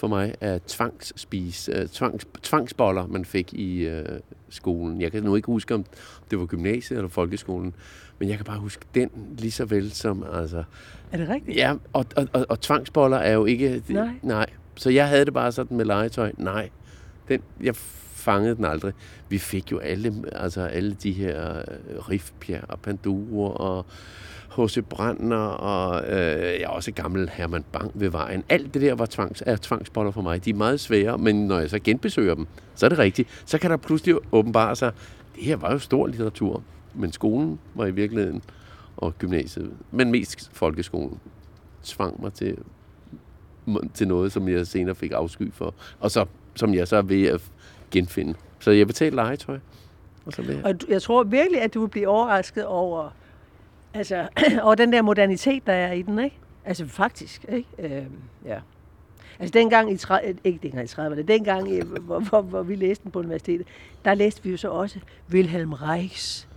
for 0.00 0.08
mig 0.08 0.34
af 0.40 0.60
tvangsspis, 0.66 1.68
uh, 1.68 1.88
tvangs, 1.88 2.26
tvangsboller, 2.42 3.06
man 3.06 3.24
fik 3.24 3.54
i 3.54 3.88
uh, 3.88 4.04
skolen. 4.48 5.00
Jeg 5.00 5.12
kan 5.12 5.22
nu 5.22 5.36
ikke 5.36 5.46
huske, 5.46 5.74
om 5.74 5.84
det 6.30 6.38
var 6.38 6.46
gymnasiet 6.46 6.96
eller 6.96 7.08
folkeskolen, 7.08 7.74
men 8.18 8.28
jeg 8.28 8.36
kan 8.36 8.44
bare 8.44 8.58
huske 8.58 8.84
den 8.94 9.10
lige 9.38 9.50
så 9.50 9.64
vel 9.64 9.92
som... 9.92 10.24
Altså, 10.32 10.64
er 11.12 11.16
det 11.16 11.28
rigtigt? 11.28 11.56
Ja, 11.56 11.74
og, 11.92 12.06
og, 12.16 12.28
og, 12.32 12.46
og 12.48 12.60
tvangsboller 12.60 13.16
er 13.16 13.32
jo 13.32 13.44
ikke... 13.44 13.82
Nej. 13.88 14.08
nej. 14.22 14.46
Så 14.76 14.90
jeg 14.90 15.08
havde 15.08 15.24
det 15.24 15.34
bare 15.34 15.52
sådan 15.52 15.76
med 15.76 15.84
legetøj. 15.84 16.32
Nej, 16.36 16.70
den, 17.28 17.42
jeg 17.62 17.76
fangede 18.20 18.56
den 18.56 18.64
aldrig. 18.64 18.92
Vi 19.28 19.38
fik 19.38 19.72
jo 19.72 19.78
alle, 19.78 20.14
altså 20.32 20.60
alle 20.60 20.94
de 21.02 21.12
her 21.12 21.62
Rifbjerg 22.08 22.64
og 22.68 22.80
Panduro 22.80 23.44
og 23.44 23.86
H.C. 24.56 24.84
Brandner 24.88 25.36
og 25.46 26.04
øh, 26.12 26.60
ja, 26.60 26.70
også 26.70 26.92
gammel 26.92 27.30
Herman 27.32 27.64
Bang 27.72 27.90
ved 27.94 28.10
vejen. 28.10 28.44
Alt 28.48 28.74
det 28.74 28.82
der 28.82 28.94
var 28.94 29.06
tvangs, 29.06 29.42
er 29.46 29.56
tvangsboller 29.56 30.12
for 30.12 30.22
mig. 30.22 30.44
De 30.44 30.50
er 30.50 30.54
meget 30.54 30.80
svære, 30.80 31.18
men 31.18 31.46
når 31.46 31.58
jeg 31.58 31.70
så 31.70 31.78
genbesøger 31.78 32.34
dem, 32.34 32.46
så 32.74 32.86
er 32.86 32.88
det 32.88 32.98
rigtigt. 32.98 33.42
Så 33.44 33.58
kan 33.58 33.70
der 33.70 33.76
pludselig 33.76 34.16
åbenbare 34.32 34.76
sig, 34.76 34.92
det 35.34 35.44
her 35.44 35.56
var 35.56 35.72
jo 35.72 35.78
stor 35.78 36.06
litteratur, 36.06 36.62
men 36.94 37.12
skolen 37.12 37.58
var 37.74 37.86
i 37.86 37.90
virkeligheden, 37.90 38.42
og 38.96 39.18
gymnasiet, 39.18 39.72
men 39.90 40.10
mest 40.10 40.50
folkeskolen, 40.52 41.18
tvang 41.84 42.22
mig 42.22 42.32
til, 42.32 42.58
til 43.94 44.08
noget, 44.08 44.32
som 44.32 44.48
jeg 44.48 44.66
senere 44.66 44.94
fik 44.94 45.12
afsky 45.12 45.52
for, 45.52 45.74
og 46.00 46.10
så, 46.10 46.26
som 46.54 46.74
jeg 46.74 46.88
så 46.88 46.96
er 46.96 47.02
ved 47.02 47.26
at 47.26 47.40
genfinde. 47.90 48.34
Så 48.58 48.70
jeg 48.70 48.86
betalte 48.86 49.16
legetøj. 49.16 49.58
Og, 50.26 50.32
så 50.32 50.42
jeg. 50.42 50.64
og 50.64 50.74
jeg 50.88 51.02
tror 51.02 51.22
virkelig, 51.22 51.62
at 51.62 51.74
du 51.74 51.80
vil 51.80 51.88
blive 51.88 52.08
overrasket 52.08 52.66
over, 52.66 53.10
Altså, 53.94 54.28
og 54.62 54.78
den 54.78 54.92
der 54.92 55.02
modernitet, 55.02 55.66
der 55.66 55.72
er 55.72 55.92
i 55.92 56.02
den, 56.02 56.18
ikke? 56.18 56.36
Altså 56.64 56.86
faktisk, 56.86 57.44
ikke? 57.48 57.68
Øh, 57.78 58.06
ja. 58.44 58.58
Altså 59.38 59.52
dengang 59.52 59.92
i, 59.92 59.96
tre, 59.96 60.20
øh, 60.24 60.34
ikke 60.44 60.58
dengang 60.62 60.84
i 60.84 60.92
30'erne, 60.92 61.22
dengang, 61.22 61.72
i, 61.72 61.80
hvor, 61.80 62.18
hvor, 62.18 62.40
hvor 62.40 62.62
vi 62.62 62.74
læste 62.74 63.04
den 63.04 63.10
på 63.10 63.18
universitetet, 63.18 63.66
der 64.04 64.14
læste 64.14 64.42
vi 64.42 64.50
jo 64.50 64.56
så 64.56 64.70
også 64.70 64.98
Wilhelm 65.30 65.72
Reichs 65.72 66.48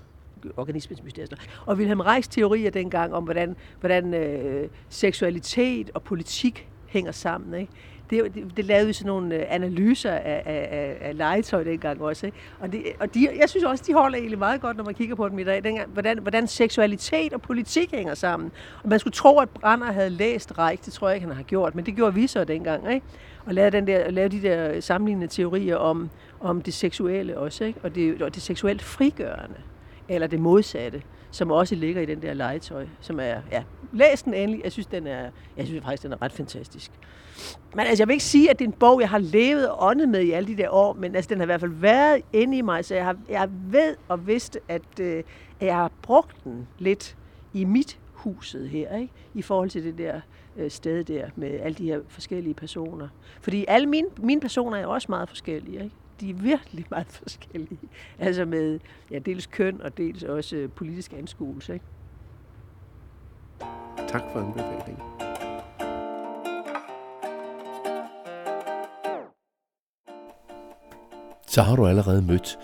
organismens 0.58 1.04
mysterier. 1.04 1.28
Og 1.66 1.78
Wilhelm 1.78 2.00
Reichs 2.00 2.28
teorier 2.28 2.72
dengang 2.72 3.14
om, 3.14 3.24
hvordan, 3.24 3.56
hvordan 3.80 4.14
øh, 4.14 4.70
seksualitet 4.90 5.92
og 5.94 6.04
politik 6.04 6.68
hænger 6.88 7.12
sammen. 7.12 7.62
Ikke? 7.62 7.74
Det, 8.14 8.58
det, 8.58 8.66
lavede 8.66 8.88
vi 8.88 8.94
sådan 8.94 9.08
nogle 9.08 9.36
øh, 9.36 9.46
analyser 9.50 10.12
af, 10.12 10.44
af, 10.46 10.98
af 11.02 11.18
legetøj 11.18 11.64
dengang 11.64 12.02
også. 12.02 12.26
Ikke? 12.26 12.38
Og, 12.60 12.72
det, 12.72 12.84
og 13.00 13.14
de, 13.14 13.30
jeg 13.40 13.50
synes 13.50 13.64
også, 13.64 13.84
de 13.88 13.94
holder 13.94 14.18
egentlig 14.18 14.40
meget 14.40 14.62
godt, 14.62 14.78
når 14.78 14.84
man 14.84 14.94
kigger 14.94 15.16
på 15.16 15.30
dem 15.30 15.40
i 15.40 15.44
dag, 15.44 15.64
dengang, 15.64 15.90
hvordan, 15.90 16.20
hvordan 16.20 16.48
seksualitet 16.48 17.34
og 17.34 17.42
politik 17.42 17.92
hænger 17.92 18.14
sammen. 18.14 18.52
Og 18.84 18.90
man 18.90 19.00
skulle 19.00 19.14
tro, 19.14 19.40
at 19.40 19.50
Brander 19.50 19.92
havde 19.92 20.10
læst 20.10 20.58
Reich, 20.58 20.86
det 20.86 20.94
tror 20.94 21.08
jeg 21.08 21.16
ikke, 21.16 21.28
han 21.28 21.36
har 21.36 21.44
gjort, 21.44 21.76
men 21.76 21.86
det 21.86 21.96
gjorde 21.96 22.14
vi 22.14 22.28
så 22.28 22.44
dengang. 22.44 22.94
Ikke? 22.94 23.06
Og 23.46 23.54
lavede, 23.54 23.72
den 23.72 23.88
der, 23.88 24.12
lavede 24.12 24.38
de 24.38 24.42
der 24.48 24.82
sammenlignende 24.82 25.28
teorier 25.28 25.76
om, 25.76 26.10
om 26.40 26.62
det 26.62 26.74
seksuelle 26.74 27.38
også, 27.38 27.64
ikke? 27.64 27.80
Og, 27.84 27.96
det, 27.96 28.22
og 28.22 28.36
det 28.36 28.44
seksuelt 28.44 28.82
frigørende, 28.82 29.58
eller 30.10 30.28
det 30.28 30.40
modsatte 30.40 31.02
som 31.34 31.52
også 31.52 31.76
ligger 31.76 32.02
i 32.02 32.06
den 32.06 32.22
der 32.22 32.34
legetøj, 32.34 32.88
som 33.00 33.20
er, 33.20 33.42
ja, 33.52 33.64
læs 33.94 34.24
den 34.24 34.34
endelig. 34.34 34.64
Jeg 34.64 34.72
synes, 34.72 34.88
den 34.88 35.08
er, 35.08 35.30
jeg 35.58 35.66
synes 35.66 35.84
faktisk, 35.84 36.04
den 36.04 36.12
er 36.12 36.22
ret 36.22 36.32
fantastisk. 36.32 36.92
Men 37.76 37.80
altså, 37.80 38.02
jeg 38.02 38.08
vil 38.08 38.14
ikke 38.14 38.24
sige, 38.24 38.50
at 38.50 38.60
det 38.60 38.66
er 38.66 38.70
en 38.70 38.76
bog, 38.80 39.02
jeg 39.02 39.10
har 39.10 39.18
levet 39.18 39.70
og 39.70 39.88
åndet 39.88 40.10
med 40.10 40.22
i 40.22 40.32
alle 40.32 40.48
de 40.48 40.58
der 40.58 40.70
år, 40.70 40.94
men 40.94 41.16
altså, 41.16 41.30
den 41.30 41.38
har 41.38 41.46
i 41.46 41.46
hvert 41.46 41.60
fald 41.60 41.72
været 41.72 42.22
inde 42.34 42.58
i 42.58 42.62
mig, 42.62 42.86
så 42.86 42.96
jeg, 42.96 43.06
har, 43.06 43.18
jeg 43.30 43.50
ved 43.52 43.96
og 44.08 44.28
vidste, 44.28 44.60
at, 44.68 45.00
øh, 45.02 45.24
at 45.60 45.68
jeg 45.68 45.76
har 45.76 45.92
brugt 46.02 46.44
den 46.44 46.68
lidt 46.80 47.18
i 47.54 47.64
mit 47.64 48.00
huset 48.14 48.70
her, 48.70 48.98
ikke? 48.98 49.14
i 49.34 49.42
forhold 49.42 49.70
til 49.70 49.84
det 49.84 49.98
der 49.98 50.22
øh, 50.58 50.72
sted 50.72 51.04
der 51.04 51.30
med 51.36 51.60
alle 51.60 51.76
de 51.76 51.86
her 51.86 52.00
forskellige 52.08 52.54
personer. 52.54 53.08
Fordi 53.42 53.66
alle 53.68 53.88
mine, 53.88 54.08
mine 54.18 54.42
personer 54.42 54.78
er 54.78 54.86
også 54.86 55.06
meget 55.10 55.30
forskellige. 55.30 55.84
Ikke? 55.84 55.96
De 56.24 56.30
er 56.30 56.34
virkelig 56.34 56.86
meget 56.90 57.08
forskellige. 57.08 57.90
Altså 58.20 58.46
med 58.46 58.80
ja, 59.12 59.20
dels 59.20 59.46
køn 59.46 59.82
og 59.82 59.98
dels 59.98 60.24
også 60.24 60.56
øh, 60.56 60.70
politisk 60.70 61.14
anskuelse. 61.14 61.74
Ikke? 61.74 61.86
Tak 64.08 64.22
for 64.32 64.40
anbefalingen. 64.40 65.04
Så 71.48 71.62
har 71.62 71.76
du 71.76 71.88
allerede 71.88 72.22
mødt 72.22 72.60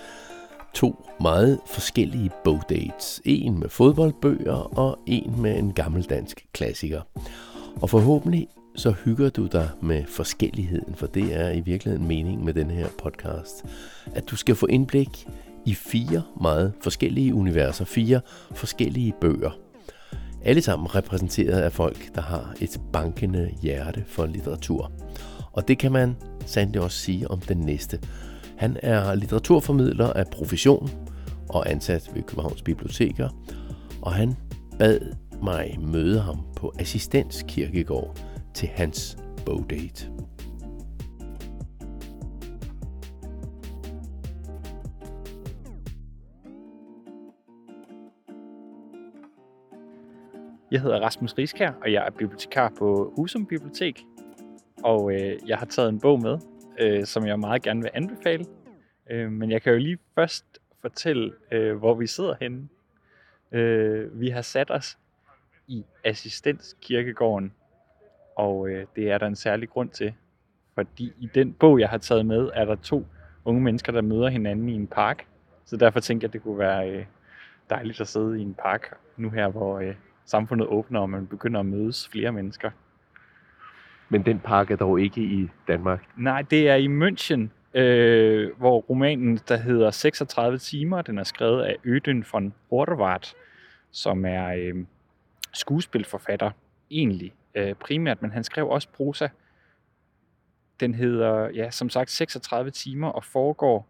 to 0.73 1.05
meget 1.21 1.59
forskellige 1.65 2.31
bogdates. 2.43 3.21
En 3.25 3.59
med 3.59 3.69
fodboldbøger 3.69 4.77
og 4.79 4.99
en 5.05 5.41
med 5.41 5.59
en 5.59 5.73
gammeldansk 5.73 6.45
klassiker. 6.53 7.01
Og 7.81 7.89
forhåbentlig 7.89 8.47
så 8.75 8.91
hygger 9.05 9.29
du 9.29 9.47
dig 9.47 9.69
med 9.82 10.03
forskelligheden, 10.05 10.95
for 10.95 11.08
det 11.08 11.36
er 11.36 11.49
i 11.49 11.60
virkeligheden 11.60 12.08
meningen 12.08 12.45
med 12.45 12.53
den 12.53 12.69
her 12.71 12.88
podcast. 13.03 13.65
At 14.15 14.29
du 14.29 14.36
skal 14.36 14.55
få 14.55 14.65
indblik 14.65 15.27
i 15.65 15.73
fire 15.73 16.23
meget 16.41 16.73
forskellige 16.82 17.34
universer, 17.34 17.86
fire 17.86 18.21
forskellige 18.51 19.13
bøger. 19.21 19.51
Alle 20.43 20.62
sammen 20.62 20.95
repræsenteret 20.95 21.62
af 21.62 21.71
folk, 21.71 22.15
der 22.15 22.21
har 22.21 22.55
et 22.62 22.82
bankende 22.93 23.51
hjerte 23.62 24.03
for 24.08 24.25
litteratur. 24.25 24.91
Og 25.51 25.67
det 25.67 25.77
kan 25.77 25.91
man 25.91 26.15
sandelig 26.45 26.82
også 26.82 26.97
sige 26.97 27.32
om 27.32 27.39
den 27.39 27.58
næste. 27.58 27.99
Han 28.58 28.77
er 28.84 29.15
litteraturformidler 29.15 30.13
af 30.13 30.27
profession 30.27 30.89
og 31.49 31.71
ansat 31.71 32.12
ved 32.13 32.23
Københavns 32.23 32.62
Biblioteker, 32.62 33.29
og 34.01 34.13
han 34.13 34.36
bad 34.79 34.99
mig 35.43 35.77
møde 35.79 36.19
ham 36.19 36.38
på 36.55 36.73
Assistens 36.79 37.45
Kirkegård 37.47 38.28
til 38.53 38.67
hans 38.67 39.17
bogdate. 39.45 40.12
Jeg 50.71 50.81
hedder 50.81 50.99
Rasmus 50.99 51.38
Riskær, 51.38 51.71
og 51.81 51.93
jeg 51.93 52.05
er 52.05 52.09
bibliotekar 52.09 52.71
på 52.79 53.13
Husum 53.15 53.45
Bibliotek. 53.45 54.05
Og 54.83 55.13
øh, 55.13 55.38
jeg 55.47 55.57
har 55.57 55.65
taget 55.65 55.89
en 55.89 55.99
bog 55.99 56.21
med, 56.21 56.38
øh, 56.79 57.05
som 57.05 57.25
jeg 57.27 57.39
meget 57.39 57.62
gerne 57.62 57.81
vil 57.81 57.91
anbefale. 57.93 58.45
Øh, 59.09 59.31
men 59.31 59.51
jeg 59.51 59.62
kan 59.62 59.73
jo 59.73 59.79
lige 59.79 59.97
først 60.15 60.45
fortælle, 60.81 61.33
øh, 61.51 61.75
hvor 61.75 61.93
vi 61.93 62.07
sidder 62.07 62.35
henne. 62.41 62.67
Øh, 63.51 64.19
vi 64.19 64.29
har 64.29 64.41
sat 64.41 64.71
os 64.71 64.97
i 65.67 65.85
Assistenskirkegården 66.03 67.53
og 68.39 68.69
øh, 68.69 68.86
det 68.95 69.12
er 69.12 69.17
der 69.17 69.28
en 69.28 69.36
særlig 69.36 69.69
grund 69.69 69.89
til. 69.89 70.13
Fordi 70.75 71.13
i 71.19 71.30
den 71.36 71.54
bog, 71.54 71.80
jeg 71.80 71.89
har 71.89 71.97
taget 71.97 72.25
med, 72.25 72.49
er 72.54 72.65
der 72.65 72.75
to 72.75 73.06
unge 73.45 73.62
mennesker, 73.62 73.91
der 73.91 74.02
møder 74.02 74.30
hinanden 74.30 74.69
i 74.69 74.73
en 74.73 74.88
park. 74.88 75.25
Så 75.65 75.78
derfor 75.78 75.99
tænker 75.99 76.25
jeg, 76.25 76.30
at 76.30 76.34
det 76.34 76.43
kunne 76.43 76.58
være 76.58 76.89
øh, 76.91 77.06
dejligt 77.69 78.02
at 78.02 78.08
sidde 78.08 78.39
i 78.39 78.41
en 78.41 78.54
park 78.54 78.97
nu 79.17 79.30
her, 79.30 79.47
hvor 79.47 79.80
øh, 79.80 79.95
samfundet 80.25 80.67
åbner, 80.67 80.99
og 80.99 81.10
man 81.10 81.28
begynder 81.28 81.60
at 81.60 81.65
mødes 81.65 82.10
flere 82.12 82.32
mennesker. 82.32 82.71
Men 84.10 84.25
den 84.25 84.39
park 84.39 84.71
er 84.71 84.75
dog 84.75 85.02
ikke 85.02 85.21
i 85.21 85.49
Danmark? 85.67 86.06
Nej, 86.17 86.41
det 86.41 86.69
er 86.69 86.75
i 86.75 86.88
München, 86.88 87.78
øh, 87.80 88.58
hvor 88.58 88.80
romanen, 88.80 89.39
der 89.47 89.58
hedder 89.58 89.91
36 89.91 90.58
timer, 90.58 91.02
den 91.02 91.17
er 91.17 91.23
skrevet 91.23 91.63
af 91.63 91.75
Øden 91.84 92.25
von 92.34 92.54
Horvath, 92.69 93.30
som 93.91 94.25
er 94.25 94.47
øh, 94.47 94.86
skuespilforfatter 95.54 96.52
egentlig 96.91 97.34
øh, 97.55 97.75
primært, 97.75 98.21
men 98.21 98.31
han 98.31 98.43
skrev 98.43 98.69
også 98.69 98.89
prosa. 98.89 99.27
Den 100.79 100.93
hedder, 100.93 101.49
ja, 101.49 101.71
som 101.71 101.89
sagt, 101.89 102.09
36 102.12 102.71
timer 102.71 103.07
og 103.07 103.23
foregår 103.23 103.88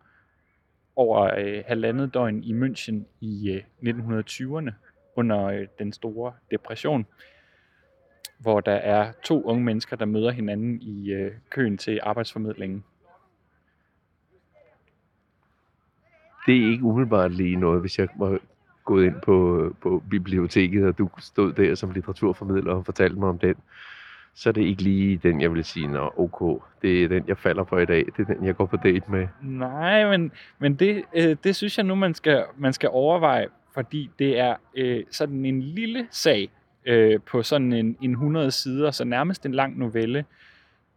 over 0.96 1.34
øh, 1.38 1.64
halvandet 1.68 2.14
døgn 2.14 2.44
i 2.44 2.54
München 2.54 2.96
i 3.20 3.52
øh, 3.52 3.64
1920'erne 3.94 4.72
under 5.16 5.44
øh, 5.46 5.68
den 5.80 5.94
store 5.94 6.34
depression. 6.52 7.06
hvor 8.38 8.60
der 8.60 8.72
er 8.76 9.12
to 9.24 9.44
unge 9.44 9.64
mennesker, 9.64 9.96
der 9.96 10.06
møder 10.06 10.32
hinanden 10.32 10.82
i 10.82 11.12
øh, 11.12 11.32
køen 11.50 11.78
til 11.78 12.00
arbejdsformidlingen. 12.04 12.84
Det 16.46 16.58
er 16.58 16.72
ikke 16.72 16.84
umiddelbart 16.84 17.32
lige 17.34 17.56
noget, 17.56 17.82
hvis 17.82 18.00
jeg 18.00 18.08
må 18.16 18.40
gået 18.90 19.06
ind 19.06 19.22
på, 19.22 19.70
på 19.82 20.04
biblioteket, 20.10 20.86
og 20.86 20.98
du 20.98 21.10
stod 21.20 21.54
der 21.54 21.76
som 21.76 21.92
litteraturformidler 21.92 22.74
og 22.74 22.86
fortalte 22.86 23.20
mig 23.20 23.30
om 23.30 23.40
den, 23.40 23.56
så 24.36 24.50
er 24.50 24.54
det 24.54 24.62
ikke 24.62 24.84
lige 24.84 25.18
den, 25.24 25.42
jeg 25.42 25.54
vil 25.54 25.64
sige, 25.64 25.88
nå 25.88 26.14
ok, 26.18 26.64
det 26.82 27.04
er 27.04 27.08
den, 27.08 27.24
jeg 27.28 27.38
falder 27.38 27.64
på 27.64 27.78
i 27.78 27.86
dag, 27.86 28.06
det 28.18 28.30
er 28.30 28.34
den, 28.34 28.46
jeg 28.46 28.56
går 28.56 28.66
på 28.66 28.78
date 28.78 29.12
med. 29.12 29.28
Nej, 29.42 30.10
men, 30.10 30.32
men 30.60 30.76
det, 30.76 31.04
øh, 31.14 31.36
det 31.44 31.56
synes 31.56 31.78
jeg 31.78 31.86
nu, 31.86 31.96
man 31.96 32.14
skal, 32.14 32.44
man 32.58 32.74
skal 32.74 32.90
overveje, 32.90 33.48
fordi 33.74 34.10
det 34.20 34.40
er 34.40 34.56
øh, 34.76 35.04
sådan 35.12 35.46
en 35.46 35.62
lille 35.62 36.08
sag 36.12 36.50
øh, 36.86 37.20
på 37.22 37.44
sådan 37.44 37.74
en, 37.74 37.98
en 38.02 38.12
100 38.12 38.52
sider, 38.52 38.92
så 38.92 39.04
nærmest 39.04 39.46
en 39.46 39.54
lang 39.54 39.78
novelle. 39.78 40.26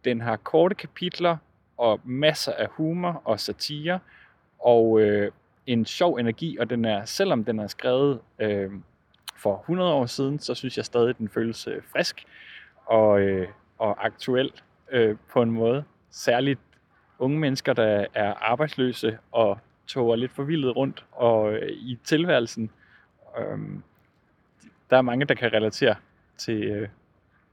Den 0.05 0.21
har 0.21 0.35
korte 0.35 0.75
kapitler 0.75 1.37
og 1.77 1.99
masser 2.03 2.51
af 2.51 2.67
humor 2.71 3.21
og 3.25 3.39
satire, 3.39 3.99
og 4.59 5.01
øh, 5.01 5.31
en 5.67 5.85
sjov 5.85 6.15
energi, 6.15 6.57
og 6.57 6.69
den 6.69 6.85
er, 6.85 7.05
selvom 7.05 7.43
den 7.43 7.59
er 7.59 7.67
skrevet 7.67 8.19
øh, 8.39 8.71
for 9.35 9.59
100 9.59 9.93
år 9.93 10.05
siden, 10.05 10.39
så 10.39 10.55
synes 10.55 10.77
jeg 10.77 10.85
stadig, 10.85 11.17
den 11.17 11.29
føles 11.29 11.67
øh, 11.67 11.81
frisk 11.91 12.25
og, 12.85 13.21
øh, 13.21 13.47
og 13.77 14.05
aktuel 14.05 14.51
øh, 14.91 15.15
på 15.31 15.41
en 15.41 15.51
måde. 15.51 15.83
Særligt 16.09 16.59
unge 17.19 17.39
mennesker, 17.39 17.73
der 17.73 18.05
er 18.13 18.33
arbejdsløse 18.33 19.17
og 19.31 19.57
toger 19.87 20.15
lidt 20.15 20.31
forvildet 20.31 20.75
rundt 20.75 21.05
og 21.11 21.53
øh, 21.53 21.69
i 21.71 21.99
tilværelsen. 22.03 22.69
Øh, 23.39 23.57
der 24.89 24.97
er 24.97 25.01
mange, 25.01 25.25
der 25.25 25.33
kan 25.33 25.53
relatere 25.53 25.95
til, 26.37 26.63
øh, 26.63 26.87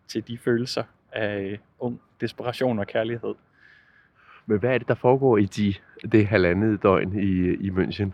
til 0.09 0.29
de 0.29 0.39
følelser 0.39 0.85
af 1.13 1.41
øh, 1.41 1.59
ung 1.79 2.01
desperation 2.21 2.79
og 2.79 2.87
kærlighed. 2.87 3.35
Men 4.51 4.59
hvad 4.59 4.75
er 4.75 4.79
det, 4.79 4.89
der 4.89 4.95
foregår 4.95 5.39
i 5.39 5.45
de, 5.45 5.75
det 6.13 6.27
halvandet 6.27 6.83
døgn 6.83 7.19
i, 7.19 7.67
i 7.67 7.71
München? 7.71 8.09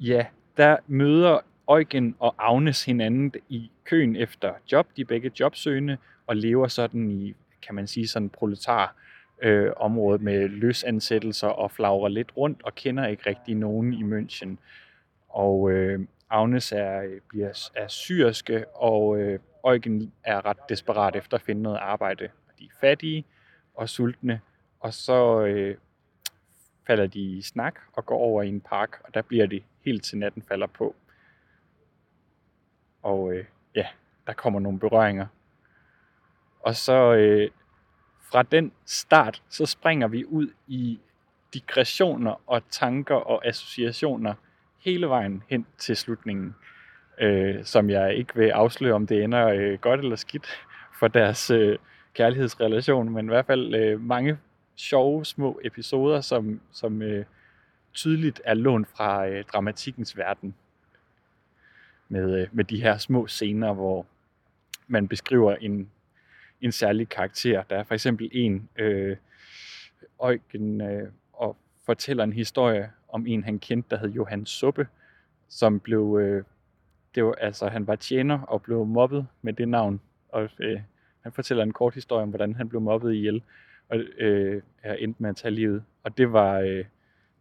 Ja, 0.00 0.26
der 0.56 0.76
møder 0.86 1.38
Eugen 1.68 2.16
og 2.18 2.34
Agnes 2.38 2.84
hinanden 2.84 3.32
i 3.48 3.70
køen 3.84 4.16
efter 4.16 4.52
job. 4.72 4.86
De 4.96 5.00
er 5.00 5.04
begge 5.04 5.30
jobsøgende 5.40 5.96
og 6.26 6.36
lever 6.36 6.68
sådan 6.68 7.10
i, 7.10 7.34
kan 7.62 7.74
man 7.74 7.86
sige, 7.86 8.08
sådan 8.08 8.28
proletar 8.28 8.94
øh, 9.42 9.70
område 9.76 10.24
med 10.24 10.48
løsansættelser 10.48 11.48
og 11.48 11.70
flagrer 11.70 12.08
lidt 12.08 12.36
rundt 12.36 12.62
og 12.62 12.74
kender 12.74 13.06
ikke 13.06 13.30
rigtig 13.30 13.54
nogen 13.54 13.92
i 13.92 14.02
München. 14.02 14.56
Og 15.28 15.70
øh, 15.70 16.00
Agnes 16.30 16.72
er, 16.72 17.02
bliver, 17.28 17.70
er 17.74 17.88
syrske, 17.88 18.64
og 18.74 19.18
øh, 19.20 19.38
Eugen 19.64 20.12
er 20.24 20.46
ret 20.46 20.68
desperat 20.68 21.16
efter 21.16 21.36
at 21.36 21.42
finde 21.42 21.62
noget 21.62 21.78
arbejde. 21.78 22.28
De 22.58 22.64
er 22.64 22.76
fattige 22.80 23.24
og 23.74 23.88
sultne, 23.88 24.40
og 24.86 24.94
så 24.94 25.40
øh, 25.40 25.76
falder 26.86 27.06
de 27.06 27.20
i 27.20 27.42
snak 27.42 27.74
og 27.92 28.06
går 28.06 28.18
over 28.18 28.42
i 28.42 28.48
en 28.48 28.60
park, 28.60 29.00
og 29.04 29.14
der 29.14 29.22
bliver 29.22 29.46
det 29.46 29.62
helt 29.84 30.04
til 30.04 30.18
natten 30.18 30.42
falder 30.42 30.66
på. 30.66 30.94
Og 33.02 33.32
øh, 33.32 33.44
ja, 33.74 33.86
der 34.26 34.32
kommer 34.32 34.60
nogle 34.60 34.78
berøringer. 34.78 35.26
Og 36.60 36.76
så 36.76 37.14
øh, 37.14 37.50
fra 38.20 38.42
den 38.42 38.72
start, 38.84 39.42
så 39.48 39.66
springer 39.66 40.08
vi 40.08 40.24
ud 40.24 40.48
i 40.66 41.00
digressioner 41.54 42.40
og 42.46 42.62
tanker 42.70 43.14
og 43.14 43.46
associationer 43.46 44.34
hele 44.78 45.08
vejen 45.08 45.42
hen 45.48 45.66
til 45.78 45.96
slutningen, 45.96 46.54
øh, 47.20 47.64
som 47.64 47.90
jeg 47.90 48.14
ikke 48.14 48.34
vil 48.34 48.48
afsløre, 48.48 48.94
om 48.94 49.06
det 49.06 49.24
ender 49.24 49.46
øh, 49.46 49.78
godt 49.78 50.00
eller 50.00 50.16
skidt 50.16 50.46
for 50.98 51.08
deres 51.08 51.50
øh, 51.50 51.78
kærlighedsrelation, 52.14 53.10
men 53.10 53.26
i 53.26 53.28
hvert 53.28 53.46
fald 53.46 53.74
øh, 53.74 54.00
mange 54.00 54.38
sjove 54.76 55.24
små 55.24 55.60
episoder, 55.64 56.20
som, 56.20 56.60
som 56.72 57.02
øh, 57.02 57.24
tydeligt 57.92 58.40
er 58.44 58.54
lånt 58.54 58.88
fra 58.88 59.28
øh, 59.28 59.44
dramatikkens 59.44 60.16
verden. 60.16 60.54
Med, 62.08 62.40
øh, 62.40 62.48
med 62.52 62.64
de 62.64 62.82
her 62.82 62.98
små 62.98 63.26
scener, 63.26 63.72
hvor 63.72 64.06
man 64.86 65.08
beskriver 65.08 65.54
en, 65.54 65.90
en 66.60 66.72
særlig 66.72 67.08
karakter. 67.08 67.62
Der 67.62 67.76
er 67.76 67.84
for 67.84 67.94
eksempel 67.94 68.28
en, 68.32 68.68
øh, 68.76 69.16
Øjken, 70.18 70.80
øh, 70.80 71.08
og 71.32 71.56
fortæller 71.86 72.24
en 72.24 72.32
historie 72.32 72.90
om 73.08 73.26
en, 73.26 73.44
han 73.44 73.58
kendte, 73.58 73.90
der 73.90 74.00
hed 74.00 74.08
Johan 74.08 74.46
Suppe, 74.46 74.88
som 75.48 75.80
blev, 75.80 76.18
øh, 76.20 76.44
det 77.14 77.24
var, 77.24 77.32
altså 77.32 77.68
han 77.68 77.86
var 77.86 77.96
tjener 77.96 78.40
og 78.40 78.62
blev 78.62 78.86
mobbet 78.86 79.26
med 79.42 79.52
det 79.52 79.68
navn. 79.68 80.00
Og 80.28 80.48
øh, 80.58 80.80
han 81.22 81.32
fortæller 81.32 81.62
en 81.62 81.72
kort 81.72 81.94
historie 81.94 82.22
om, 82.22 82.28
hvordan 82.28 82.54
han 82.54 82.68
blev 82.68 82.80
mobbet 82.80 83.14
ihjel 83.14 83.42
og 83.88 83.98
øh, 84.18 84.62
er 84.82 84.94
endt 84.94 85.20
med 85.20 85.30
at 85.30 85.36
tage 85.36 85.54
livet. 85.54 85.84
Og 86.02 86.18
det 86.18 86.32
var, 86.32 86.58
øh, 86.58 86.84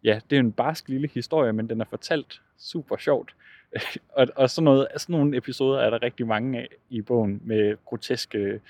ja, 0.04 0.20
det 0.30 0.36
er 0.36 0.40
en 0.40 0.52
barsk 0.52 0.90
lille 0.90 1.08
historie, 1.14 1.54
men 1.54 1.70
den 1.70 1.82
er 1.82 1.86
fortalt 1.86 2.42
super 2.58 2.98
sjovt. 2.98 3.36
og, 4.18 4.28
og 4.36 4.50
sådan, 4.50 4.64
noget, 4.64 4.88
sådan 4.98 5.14
nogle 5.14 5.38
episoder 5.38 5.80
er 5.80 5.90
der 5.90 6.04
rigtig 6.04 6.28
mange 6.28 6.60
af 6.60 6.68
i 6.90 7.02
bogen, 7.02 7.42
med 7.44 7.78
groteske, 7.86 8.62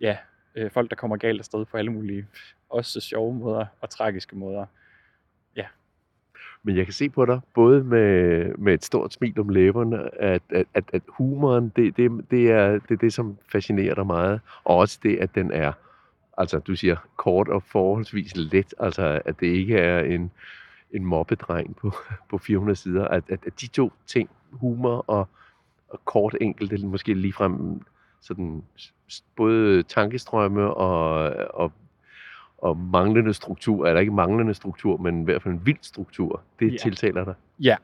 ja, 0.00 0.16
øh, 0.54 0.70
folk, 0.70 0.90
der 0.90 0.96
kommer 0.96 1.16
galt 1.16 1.38
afsted 1.38 1.64
på 1.64 1.76
alle 1.76 1.92
mulige, 1.92 2.26
også 2.68 3.00
sjove 3.00 3.34
måder 3.34 3.66
og 3.80 3.90
tragiske 3.90 4.36
måder. 4.36 4.66
Ja. 5.56 5.66
Men 6.62 6.76
jeg 6.76 6.86
kan 6.86 6.92
se 6.92 7.08
på 7.08 7.26
dig, 7.26 7.40
både 7.54 7.84
med, 7.84 8.44
med 8.58 8.74
et 8.74 8.84
stort 8.84 9.12
smil 9.12 9.40
om 9.40 9.48
læberne, 9.48 10.20
at, 10.22 10.42
at, 10.50 10.66
at, 10.74 10.84
at 10.92 11.02
humoren, 11.08 11.72
det, 11.76 11.96
det, 11.96 12.30
det, 12.30 12.50
er, 12.50 12.72
det 12.72 12.90
er 12.90 12.96
det, 12.96 13.12
som 13.12 13.38
fascinerer 13.52 13.94
dig 13.94 14.06
meget, 14.06 14.40
og 14.64 14.76
også 14.76 14.98
det, 15.02 15.16
at 15.16 15.34
den 15.34 15.52
er 15.52 15.72
Altså, 16.38 16.58
du 16.58 16.76
siger 16.76 16.96
kort 17.16 17.48
og 17.48 17.62
forholdsvis 17.62 18.36
let, 18.36 18.74
altså 18.78 19.22
at 19.24 19.40
det 19.40 19.46
ikke 19.46 19.78
er 19.78 20.00
en, 20.00 20.30
en 20.92 21.04
mobbedreng 21.04 21.76
på, 21.76 21.92
på 22.30 22.38
400 22.38 22.76
sider. 22.76 23.08
At, 23.08 23.24
at, 23.28 23.40
at 23.46 23.60
de 23.60 23.66
to 23.66 23.92
ting, 24.06 24.30
humor 24.50 25.04
og, 25.06 25.28
og 25.88 26.00
kort 26.04 26.36
enkelt, 26.40 26.84
måske 26.84 27.14
ligefrem 27.14 27.80
sådan 28.20 28.62
både 29.36 29.82
tankestrømme 29.82 30.74
og, 30.74 31.32
og, 31.54 31.72
og 32.58 32.76
manglende 32.76 33.34
struktur, 33.34 33.86
eller 33.86 34.00
ikke 34.00 34.12
manglende 34.12 34.54
struktur, 34.54 34.96
men 34.96 35.20
i 35.20 35.24
hvert 35.24 35.42
fald 35.42 35.54
en 35.54 35.66
vild 35.66 35.78
struktur, 35.82 36.42
det 36.60 36.72
ja. 36.72 36.76
tiltaler 36.76 37.24
dig. 37.24 37.34
Ja, 37.60 37.76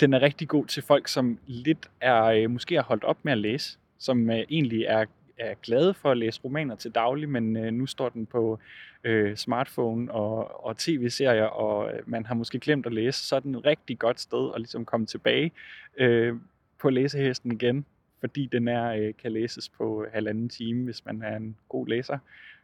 den 0.00 0.14
er 0.14 0.22
rigtig 0.22 0.48
god 0.48 0.66
til 0.66 0.82
folk, 0.82 1.08
som 1.08 1.38
lidt 1.46 1.90
er, 2.00 2.24
øh, 2.24 2.50
måske 2.50 2.74
har 2.74 2.82
holdt 2.82 3.04
op 3.04 3.18
med 3.22 3.32
at 3.32 3.38
læse, 3.38 3.78
som 3.98 4.30
øh, 4.30 4.38
egentlig 4.48 4.84
er 4.84 5.04
er 5.38 5.54
glade 5.62 5.94
for 5.94 6.10
at 6.10 6.16
læse 6.16 6.40
romaner 6.44 6.76
til 6.76 6.90
daglig, 6.90 7.28
men 7.28 7.56
øh, 7.56 7.72
nu 7.72 7.86
står 7.86 8.08
den 8.08 8.26
på 8.26 8.58
øh, 9.04 9.36
smartphone 9.36 10.12
og, 10.12 10.64
og 10.64 10.76
tv-serier, 10.76 11.44
og 11.44 11.92
øh, 11.92 12.02
man 12.06 12.26
har 12.26 12.34
måske 12.34 12.58
glemt 12.58 12.86
at 12.86 12.92
læse, 12.92 13.26
så 13.26 13.36
er 13.36 13.40
den 13.40 13.54
et 13.54 13.66
rigtig 13.66 13.98
godt 13.98 14.20
sted 14.20 14.50
at 14.54 14.60
ligesom 14.60 14.84
komme 14.84 15.06
tilbage 15.06 15.52
øh, 15.96 16.36
på 16.78 16.90
læsehesten 16.90 17.52
igen, 17.52 17.84
fordi 18.20 18.46
den 18.46 18.68
er 18.68 18.92
øh, 18.92 19.14
kan 19.22 19.32
læses 19.32 19.68
på 19.68 20.04
øh, 20.04 20.12
halvanden 20.12 20.48
time, 20.48 20.84
hvis 20.84 21.04
man 21.04 21.22
er 21.22 21.36
en 21.36 21.56
god 21.68 21.86
læser, 21.86 22.18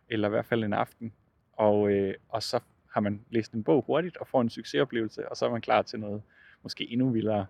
eller 0.09 0.29
i 0.29 0.31
hvert 0.31 0.47
fald 0.47 0.65
en 0.65 0.73
aften. 0.73 1.13
Og, 1.53 1.91
øh, 1.91 2.15
og 2.29 2.43
så 2.43 2.61
har 2.93 3.01
man 3.01 3.21
læst 3.31 3.53
en 3.53 3.65
bog 3.65 3.85
hurtigt 3.87 4.17
og 4.17 4.27
får 4.27 4.41
en 4.41 4.51
succesoplevelse, 4.51 5.29
og 5.29 5.37
så 5.37 5.47
er 5.47 5.51
man 5.51 5.61
klar 5.61 5.83
til 5.83 6.01
noget 6.01 6.23
måske 6.63 6.93
endnu 6.93 7.11
vildere. 7.11 7.47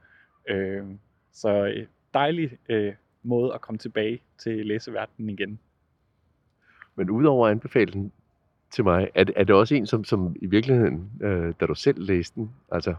Øh, 0.49 0.85
så 1.33 1.65
øh, 1.67 1.87
dejlig 2.15 2.59
øh, 2.69 2.95
måde 3.23 3.55
at 3.55 3.61
komme 3.61 3.79
tilbage 3.79 4.21
til 4.39 4.67
læseverdenen 4.67 5.31
igen. 5.31 5.59
Men 6.95 7.11
udover 7.11 7.47
at 7.47 7.51
anbefale 7.51 7.93
den 7.93 8.13
til 8.71 8.85
mig, 8.85 9.11
er 9.15 9.25
det, 9.25 9.35
er 9.37 9.45
det 9.45 9.57
også 9.57 9.75
en, 9.75 9.87
som, 9.87 10.05
som 10.05 10.37
i 10.41 10.47
virkeligheden, 10.47 11.11
øh, 11.23 11.55
da 11.61 11.67
du 11.67 11.75
selv 11.75 12.03
læste 12.03 12.41
den, 12.41 12.51
altså 12.73 12.95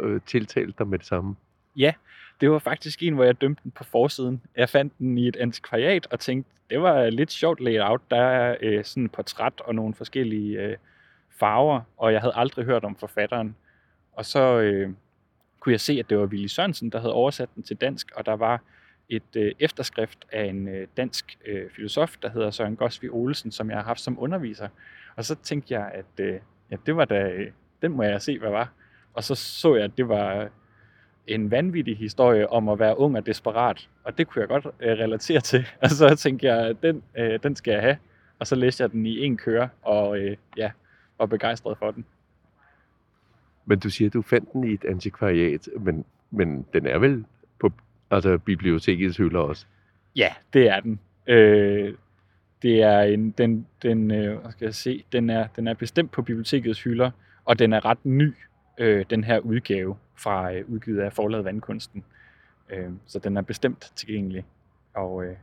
øh, 0.00 0.20
tiltalte 0.26 0.74
dig 0.78 0.88
med 0.88 0.98
det 0.98 1.06
samme? 1.06 1.36
Ja, 1.76 1.92
det 2.40 2.50
var 2.50 2.58
faktisk 2.58 3.02
en, 3.02 3.14
hvor 3.14 3.24
jeg 3.24 3.40
dømte 3.40 3.60
den 3.64 3.70
på 3.70 3.84
forsiden. 3.84 4.42
Jeg 4.56 4.68
fandt 4.68 4.98
den 4.98 5.18
i 5.18 5.28
et 5.28 5.36
antikvariat 5.36 6.06
og 6.10 6.20
tænkte, 6.20 6.50
det 6.70 6.80
var 6.82 7.10
lidt 7.10 7.32
sjovt 7.32 7.60
layout. 7.60 8.00
Der 8.10 8.20
er 8.20 8.56
øh, 8.60 8.84
sådan 8.84 9.04
et 9.04 9.12
portræt 9.12 9.60
og 9.60 9.74
nogle 9.74 9.94
forskellige 9.94 10.62
øh, 10.62 10.76
farver, 11.30 11.80
og 11.96 12.12
jeg 12.12 12.20
havde 12.20 12.34
aldrig 12.36 12.64
hørt 12.64 12.84
om 12.84 12.96
forfatteren. 12.96 13.56
Og 14.12 14.24
så 14.24 14.58
øh, 14.58 14.90
kunne 15.60 15.72
jeg 15.72 15.80
se, 15.80 15.92
at 15.92 16.10
det 16.10 16.18
var 16.18 16.26
Willy 16.26 16.46
Sørensen, 16.46 16.90
der 16.90 17.00
havde 17.00 17.12
oversat 17.12 17.48
den 17.54 17.62
til 17.62 17.76
dansk, 17.76 18.10
og 18.16 18.26
der 18.26 18.36
var 18.36 18.62
et 19.08 19.36
øh, 19.36 19.52
efterskrift 19.58 20.26
af 20.32 20.44
en 20.44 20.68
øh, 20.68 20.86
dansk 20.96 21.38
øh, 21.46 21.70
filosof, 21.70 22.16
der 22.22 22.30
hedder 22.30 22.50
Søren 22.50 22.76
Gosvi 22.76 23.08
Olsen, 23.08 23.52
som 23.52 23.70
jeg 23.70 23.78
har 23.78 23.84
haft 23.84 24.00
som 24.00 24.22
underviser. 24.22 24.68
Og 25.16 25.24
så 25.24 25.34
tænkte 25.34 25.74
jeg, 25.74 25.90
at 25.94 26.24
øh, 26.24 26.40
ja, 26.70 26.76
det 26.86 26.96
var 26.96 27.04
da, 27.04 27.28
øh, 27.28 27.50
den 27.82 27.92
må 27.92 28.02
jeg 28.02 28.22
se, 28.22 28.38
hvad 28.38 28.50
var. 28.50 28.72
Og 29.14 29.24
så 29.24 29.34
så 29.34 29.74
jeg, 29.74 29.84
at 29.84 29.90
det 29.96 30.08
var 30.08 30.48
en 31.26 31.50
vanvittig 31.50 31.98
historie 31.98 32.48
om 32.48 32.68
at 32.68 32.78
være 32.78 32.98
ung 32.98 33.16
og 33.16 33.26
desperat. 33.26 33.88
Og 34.04 34.18
det 34.18 34.28
kunne 34.28 34.40
jeg 34.40 34.48
godt 34.48 34.66
øh, 34.80 34.92
relatere 34.98 35.40
til. 35.40 35.66
Og 35.82 35.90
så 35.90 36.16
tænkte 36.16 36.46
jeg, 36.46 36.66
at 36.66 36.76
den, 36.82 37.02
øh, 37.18 37.42
den 37.42 37.56
skal 37.56 37.72
jeg 37.72 37.82
have. 37.82 37.96
Og 38.38 38.46
så 38.46 38.54
læste 38.56 38.82
jeg 38.82 38.92
den 38.92 39.06
i 39.06 39.18
en 39.18 39.36
køre, 39.36 39.68
og 39.82 40.18
øh, 40.18 40.36
ja, 40.56 40.70
var 41.18 41.26
begejstret 41.26 41.78
for 41.78 41.90
den. 41.90 42.04
Men 43.66 43.78
du 43.78 43.90
siger, 43.90 44.08
at 44.08 44.12
du 44.12 44.22
fandt 44.22 44.52
den 44.52 44.64
i 44.64 44.72
et 44.72 44.84
antikvariat, 44.84 45.68
men, 45.80 46.04
men 46.30 46.66
den 46.72 46.86
er 46.86 46.98
vel 46.98 47.24
Altså 48.10 48.38
bibliotekets 48.38 49.16
hylder 49.16 49.40
også. 49.40 49.66
Ja, 50.16 50.28
det 50.52 50.68
er 50.68 50.80
den. 50.80 51.00
Øh, 51.26 51.94
det 52.62 52.82
er 52.82 53.00
en, 53.00 53.30
den, 53.30 53.66
den, 53.82 54.10
øh, 54.10 54.38
skal 54.50 54.64
jeg 54.64 54.74
se, 54.74 55.04
den 55.12 55.30
er, 55.30 55.46
den 55.56 55.68
er 55.68 55.74
bestemt 55.74 56.10
på 56.10 56.22
bibliotekets 56.22 56.82
hylder, 56.82 57.10
og 57.44 57.58
den 57.58 57.72
er 57.72 57.84
ret 57.84 57.98
ny, 58.04 58.34
øh, 58.78 59.04
den 59.10 59.24
her 59.24 59.38
udgave 59.38 59.96
fra 60.14 60.52
øh, 60.52 60.64
udgivet 60.68 61.00
af 61.00 61.12
forlaget 61.12 61.44
Vandkunsten. 61.44 62.04
Øh, 62.70 62.90
så 63.06 63.18
den 63.18 63.36
er 63.36 63.42
bestemt 63.42 63.92
tilgængelig, 63.96 64.44
og 64.94 65.24
øh, 65.24 65.36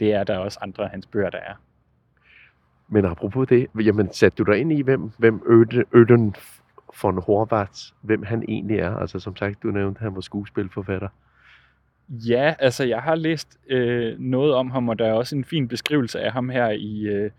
det 0.00 0.12
er 0.12 0.24
der 0.24 0.38
også 0.38 0.58
andre 0.62 0.84
af 0.84 0.90
hans 0.90 1.06
bøger, 1.06 1.30
der 1.30 1.38
er. 1.38 1.54
Men 2.88 3.04
apropos 3.04 3.48
det, 3.48 3.66
jamen 3.84 4.12
satte 4.12 4.44
du 4.44 4.52
dig 4.52 4.60
ind 4.60 4.72
i, 4.72 4.82
hvem, 4.82 5.10
hvem 5.18 5.42
Øden 5.94 6.34
von 7.02 7.22
Horvath, 7.22 7.78
hvem 8.00 8.22
han 8.22 8.44
egentlig 8.48 8.78
er? 8.78 8.96
Altså 8.96 9.18
som 9.18 9.36
sagt, 9.36 9.62
du 9.62 9.70
nævnte, 9.70 9.98
at 9.98 10.02
han 10.02 10.14
var 10.14 10.20
skuespilforfatter. 10.20 11.08
Ja, 12.08 12.54
altså 12.58 12.84
jeg 12.84 13.02
har 13.02 13.14
læst 13.14 13.58
øh, 13.66 14.18
noget 14.18 14.54
om 14.54 14.70
ham, 14.70 14.88
og 14.88 14.98
der 14.98 15.06
er 15.06 15.12
også 15.12 15.36
en 15.36 15.44
fin 15.44 15.68
beskrivelse 15.68 16.20
af 16.20 16.32
ham 16.32 16.48
her 16.48 16.68
i, 16.68 17.00
øh, 17.00 17.30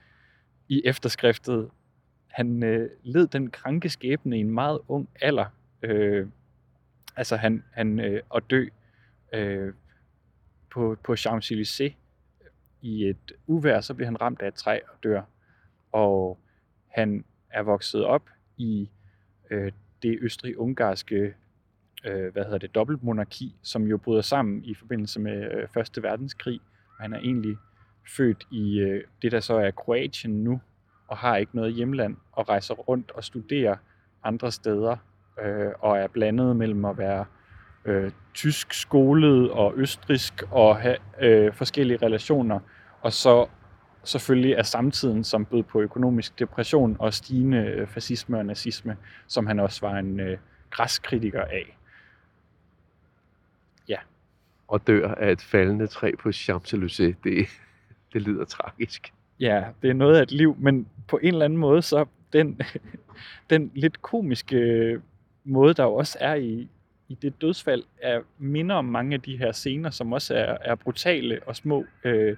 i 0.67 0.81
efterskriftet. 0.85 1.69
Han 2.27 2.63
øh, 2.63 2.89
led 3.03 3.27
den 3.27 3.49
kranke 3.49 3.89
skæbne 3.89 4.37
i 4.37 4.39
en 4.39 4.51
meget 4.51 4.79
ung 4.87 5.09
alder. 5.21 5.45
Øh, 5.81 6.27
altså 7.15 7.35
han, 7.35 7.63
han 7.71 7.99
øh, 7.99 8.21
at 8.35 8.43
dø 8.49 8.65
øh, 9.33 9.73
på, 10.71 10.97
på 11.03 11.13
Champs-Élysées 11.13 11.93
i 12.81 13.05
et 13.05 13.31
uvær, 13.47 13.81
så 13.81 13.93
bliver 13.93 14.07
han 14.07 14.21
ramt 14.21 14.41
af 14.41 14.47
et 14.47 14.53
træ 14.53 14.79
og 14.87 15.03
dør. 15.03 15.21
Og 15.91 16.39
han 16.87 17.25
er 17.49 17.61
vokset 17.61 18.03
op 18.03 18.29
i 18.57 18.89
øh, 19.49 19.71
det 20.03 20.17
østrig-ungarske 20.21 21.33
øh, 22.05 22.33
hvad 22.33 22.43
hedder 22.43 22.57
det, 22.57 22.75
dobbeltmonarki, 22.75 23.55
som 23.63 23.83
jo 23.83 23.97
bryder 23.97 24.21
sammen 24.21 24.63
i 24.63 24.73
forbindelse 24.73 25.19
med 25.19 25.51
øh, 25.51 25.67
Første 25.73 26.03
Verdenskrig. 26.03 26.59
Og 26.97 27.03
han 27.03 27.13
er 27.13 27.19
egentlig 27.19 27.57
født 28.17 28.47
i 28.51 28.79
øh, 28.79 29.03
det, 29.21 29.31
der 29.31 29.39
så 29.39 29.53
er 29.53 29.71
Kroatien 29.71 30.43
nu, 30.43 30.61
og 31.07 31.17
har 31.17 31.37
ikke 31.37 31.55
noget 31.55 31.73
hjemland, 31.73 32.17
og 32.31 32.49
rejser 32.49 32.73
rundt 32.73 33.11
og 33.11 33.23
studerer 33.23 33.75
andre 34.23 34.51
steder, 34.51 34.97
øh, 35.43 35.71
og 35.79 35.97
er 35.97 36.07
blandet 36.07 36.55
mellem 36.55 36.85
at 36.85 36.97
være 36.97 37.25
øh, 37.85 38.11
tysk 38.33 38.73
skolet 38.73 39.51
og 39.51 39.73
østrisk 39.75 40.43
og 40.51 40.77
have 40.77 40.97
øh, 41.21 41.53
forskellige 41.53 42.05
relationer, 42.05 42.59
og 43.01 43.13
så 43.13 43.47
selvfølgelig 44.03 44.53
er 44.53 44.63
samtiden, 44.63 45.23
som 45.23 45.45
bød 45.45 45.63
på 45.63 45.81
økonomisk 45.81 46.39
depression 46.39 46.95
og 46.99 47.13
stigende 47.13 47.57
øh, 47.57 47.87
fascisme 47.87 48.37
og 48.37 48.45
nazisme, 48.45 48.97
som 49.27 49.47
han 49.47 49.59
også 49.59 49.87
var 49.87 49.97
en 49.97 50.19
øh, 50.19 50.37
græskritiker 50.69 51.41
af. 51.41 51.76
Og 54.67 54.87
dør 54.87 55.13
af 55.13 55.31
et 55.31 55.41
faldende 55.41 55.87
træ 55.87 56.11
på 56.19 56.29
Champs-Élysées. 56.29 57.13
Det, 57.23 57.47
det 58.13 58.21
lyder 58.21 58.45
tragisk. 58.45 59.13
Ja, 59.39 59.65
det 59.81 59.89
er 59.89 59.93
noget 59.93 60.17
af 60.17 60.21
et 60.21 60.31
liv, 60.31 60.55
men 60.59 60.87
på 61.07 61.17
en 61.17 61.27
eller 61.27 61.45
anden 61.45 61.59
måde, 61.59 61.81
så 61.81 62.05
den, 62.33 62.61
den 63.49 63.71
lidt 63.75 64.01
komiske 64.01 65.01
måde, 65.43 65.73
der 65.73 65.83
også 65.83 66.17
er 66.21 66.35
i, 66.35 66.69
i 67.07 67.15
det 67.15 67.41
dødsfald, 67.41 67.83
er 68.01 68.21
minder 68.37 68.75
om 68.75 68.85
mange 68.85 69.13
af 69.13 69.21
de 69.21 69.37
her 69.37 69.51
scener, 69.51 69.89
som 69.89 70.13
også 70.13 70.35
er, 70.35 70.57
er 70.61 70.75
brutale 70.75 71.39
og 71.45 71.55
små, 71.55 71.85
øh, 72.03 72.37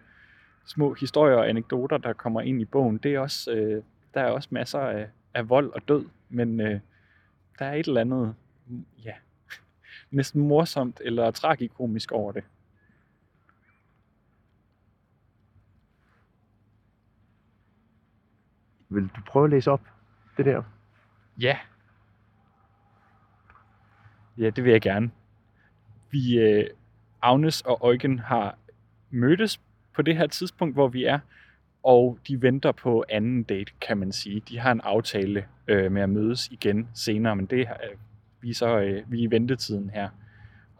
små 0.65 0.94
historier 0.94 1.36
og 1.36 1.50
anekdoter, 1.50 1.98
der 1.98 2.13
kommer 2.13 2.42
ind 2.42 2.62
i 2.62 2.65
bogen. 2.65 2.98
Det 2.98 3.15
er 3.15 3.20
også, 3.20 3.52
øh, 3.52 3.84
der 4.13 4.22
er 4.22 4.32
også 4.32 4.50
masser 4.52 4.80
af, 4.80 5.08
af 5.34 5.50
vold 5.50 5.72
og 5.74 5.82
død, 5.88 6.06
men 6.30 6.62
øh, 6.62 6.80
der 7.60 7.65
er 7.65 7.74
et 7.74 7.88
eller 7.88 8.02
andet, 8.02 8.36
ja, 9.06 9.13
næsten 10.12 10.41
morsomt 10.41 11.02
eller 11.06 11.32
tragikomisk 11.32 12.12
over 12.12 12.32
det. 12.32 12.43
Vil 18.89 19.04
du 19.04 19.22
prøve 19.28 19.45
at 19.45 19.52
læse 19.52 19.72
op 19.72 19.82
det 20.38 20.45
der? 20.45 20.63
Ja. 21.39 21.58
Ja, 24.38 24.50
det 24.50 24.63
vil 24.63 24.72
jeg 24.72 24.82
gerne. 24.82 25.12
Vi, 26.12 26.39
øh, 26.39 26.67
Agnes 27.22 27.62
og 27.62 27.80
Eugen 27.84 28.19
har 28.19 28.58
mødtes 29.10 29.62
på 29.95 30.02
det 30.02 30.17
her 30.17 30.28
tidspunkt, 30.28 30.76
hvor 30.76 30.88
vi 30.88 31.04
er, 31.04 31.19
og 31.84 32.19
de 32.28 32.41
venter 32.41 32.72
på 32.72 33.06
anden 33.10 33.43
date, 33.43 33.74
kan 33.82 33.98
man 33.98 34.12
sige. 34.12 34.39
De 34.39 34.60
har 34.60 34.72
en 34.72 34.82
aftale 34.82 35.45
øh, 35.67 35.91
med 35.91 36.02
at 36.02 36.10
mødes 36.10 36.48
igen 36.48 36.89
senere, 36.93 37.36
men 37.36 37.45
det 37.45 37.67
vi 38.41 38.49
er 38.49 38.54
så 38.54 38.80
øh, 38.80 39.12
vi 39.12 39.19
er 39.19 39.28
i 39.28 39.32
ventetiden 39.32 39.89
her. 39.89 40.10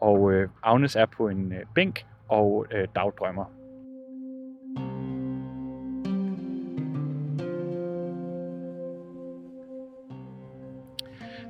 Og 0.00 0.32
øh, 0.32 0.48
Agnes 0.62 0.96
er 0.96 1.06
på 1.06 1.28
en 1.28 1.52
øh, 1.52 1.60
bænk 1.74 2.06
og 2.28 2.66
øh, 2.72 2.88
dagdrømmer. 2.94 3.44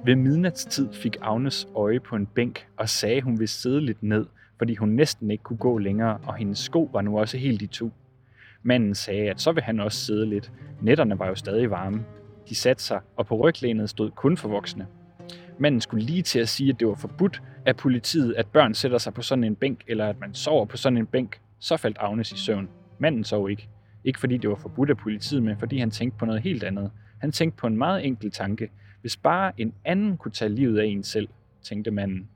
Ved 0.05 0.17
midnatstid 0.17 0.93
fik 0.93 1.17
Agnes 1.21 1.69
øje 1.75 2.01
på 2.01 2.17
en 2.17 2.27
bænk 2.27 2.67
og 2.77 2.89
sagde, 2.89 3.23
hun 3.23 3.39
ville 3.39 3.49
sidde 3.49 3.81
lidt 3.81 4.03
ned, 4.03 4.27
fordi 4.59 4.75
hun 4.75 4.89
næsten 4.89 5.31
ikke 5.31 5.45
kunne 5.45 5.57
gå 5.57 5.79
længere, 5.79 6.19
og 6.27 6.35
hendes 6.35 6.59
sko 6.59 6.91
var 6.93 7.01
nu 7.01 7.19
også 7.19 7.39
helt 7.39 7.63
i 7.63 7.67
to. 7.67 7.91
Manden 8.63 8.95
sagde, 8.95 9.31
at 9.31 9.41
så 9.41 9.53
vil 9.53 9.63
han 9.63 9.81
også 9.81 9.99
sidde 9.99 10.27
lidt. 10.27 10.53
Netterne 10.81 11.19
var 11.19 11.27
jo 11.27 11.35
stadig 11.35 11.71
varme. 11.71 12.05
De 12.49 12.55
satte 12.55 12.83
sig, 12.83 13.01
og 13.17 13.27
på 13.27 13.37
ryglænet 13.37 13.91
stod 13.91 14.11
kun 14.11 14.37
for 14.37 14.49
voksne. 14.49 14.87
Manden 15.63 15.81
skulle 15.81 16.05
lige 16.05 16.23
til 16.23 16.39
at 16.39 16.49
sige, 16.49 16.73
at 16.73 16.81
det 16.81 16.89
var 16.89 16.95
forbudt 16.95 17.43
af 17.67 17.77
politiet, 17.77 18.35
at 18.35 18.47
børn 18.47 18.75
sætter 18.75 18.99
sig 18.99 19.15
på 19.15 19.23
sådan 19.23 19.45
en 19.45 19.57
bænk, 19.57 19.85
eller 19.87 20.09
at 20.09 20.21
man 20.21 20.35
sover 20.35 20.65
på 20.65 20.77
sådan 20.77 20.97
en 20.97 21.07
bænk. 21.07 21.41
Så 21.59 21.77
faldt 21.77 21.97
Agnes 22.01 22.33
i 22.33 22.37
søvn. 22.37 22.69
Manden 22.99 23.25
sov 23.25 23.51
ikke. 23.51 23.69
Ikke 24.05 24.21
fordi 24.21 24.37
det 24.37 24.51
var 24.51 24.57
forbudt 24.57 24.91
af 24.91 24.97
politiet, 24.97 25.43
men 25.43 25.59
fordi 25.59 25.79
han 25.79 25.91
tænkte 25.91 26.19
på 26.19 26.25
noget 26.25 26.43
helt 26.43 26.65
andet. 26.65 26.91
Han 27.19 27.33
tænkte 27.33 27.57
på 27.57 27.67
en 27.67 27.77
meget 27.77 28.07
enkel 28.07 28.31
tanke. 28.31 28.71
Hvis 29.01 29.17
bare 29.17 29.53
en 29.61 29.75
anden 29.85 30.17
kunne 30.17 30.33
tage 30.33 30.49
livet 30.49 30.79
af 30.79 30.85
en 30.85 31.03
selv, 31.03 31.29
tænkte 31.63 31.91
manden. 31.91 32.29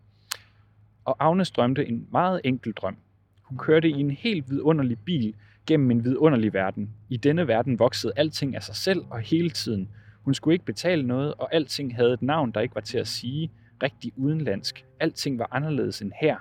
Og 1.04 1.16
Agnes 1.20 1.50
drømte 1.50 1.88
en 1.88 2.06
meget 2.12 2.40
enkel 2.44 2.72
drøm. 2.72 2.96
Hun 3.42 3.58
kørte 3.58 3.88
i 3.88 4.00
en 4.00 4.10
helt 4.10 4.50
vidunderlig 4.50 4.98
bil 4.98 5.34
gennem 5.66 5.90
en 5.90 6.04
vidunderlig 6.04 6.52
verden. 6.52 6.90
I 7.08 7.16
denne 7.16 7.48
verden 7.48 7.78
voksede 7.78 8.12
alting 8.16 8.56
af 8.56 8.62
sig 8.62 8.76
selv 8.76 9.04
og 9.10 9.20
hele 9.20 9.50
tiden. 9.50 9.88
Hun 10.24 10.34
skulle 10.34 10.54
ikke 10.54 10.64
betale 10.64 11.02
noget, 11.02 11.34
og 11.34 11.54
alting 11.54 11.96
havde 11.96 12.12
et 12.12 12.22
navn, 12.22 12.50
der 12.50 12.60
ikke 12.60 12.74
var 12.74 12.80
til 12.80 12.98
at 12.98 13.08
sige, 13.08 13.50
rigtig 13.82 14.12
udenlandsk. 14.16 14.84
Alting 15.00 15.38
var 15.38 15.48
anderledes 15.50 16.02
end 16.02 16.12
her. 16.20 16.37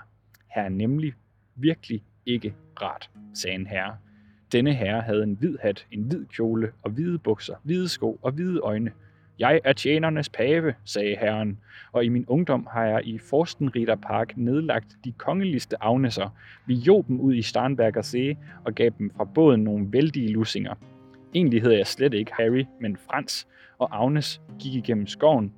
Her 0.55 0.61
er 0.61 0.69
nemlig 0.69 1.13
virkelig 1.55 2.03
ikke 2.25 2.55
rart, 2.81 3.09
sagde 3.33 3.55
en 3.55 3.67
herre. 3.67 3.97
Denne 4.51 4.73
herre 4.73 5.01
havde 5.01 5.23
en 5.23 5.33
hvid 5.33 5.57
hat, 5.61 5.87
en 5.91 6.03
hvid 6.03 6.25
kjole 6.25 6.71
og 6.81 6.91
hvide 6.91 7.19
bukser, 7.19 7.55
hvide 7.63 7.89
sko 7.89 8.19
og 8.21 8.31
hvide 8.31 8.59
øjne. 8.59 8.91
Jeg 9.39 9.61
er 9.63 9.73
tjenernes 9.73 10.29
pave, 10.29 10.73
sagde 10.85 11.15
herren, 11.15 11.59
og 11.91 12.05
i 12.05 12.09
min 12.09 12.25
ungdom 12.27 12.67
har 12.71 12.85
jeg 12.85 13.07
i 13.07 13.17
Forstenriderpark 13.17 14.37
nedlagt 14.37 14.97
de 15.05 15.11
kongeligste 15.11 15.83
Agneser. 15.83 16.29
Vi 16.65 16.75
jog 16.75 17.05
dem 17.07 17.19
ud 17.19 17.33
i 17.33 17.41
Starnberger 17.41 18.01
See 18.01 18.37
og 18.65 18.73
gav 18.73 18.89
dem 18.97 19.11
fra 19.17 19.23
båden 19.23 19.63
nogle 19.63 19.87
vældige 19.91 20.31
lussinger. 20.31 20.73
Egentlig 21.35 21.61
hedder 21.61 21.77
jeg 21.77 21.87
slet 21.87 22.13
ikke 22.13 22.31
Harry, 22.33 22.65
men 22.81 22.97
Frans, 22.97 23.47
og 23.79 24.03
Agnes 24.03 24.41
gik 24.59 24.73
igennem 24.73 25.07
skoven. 25.07 25.53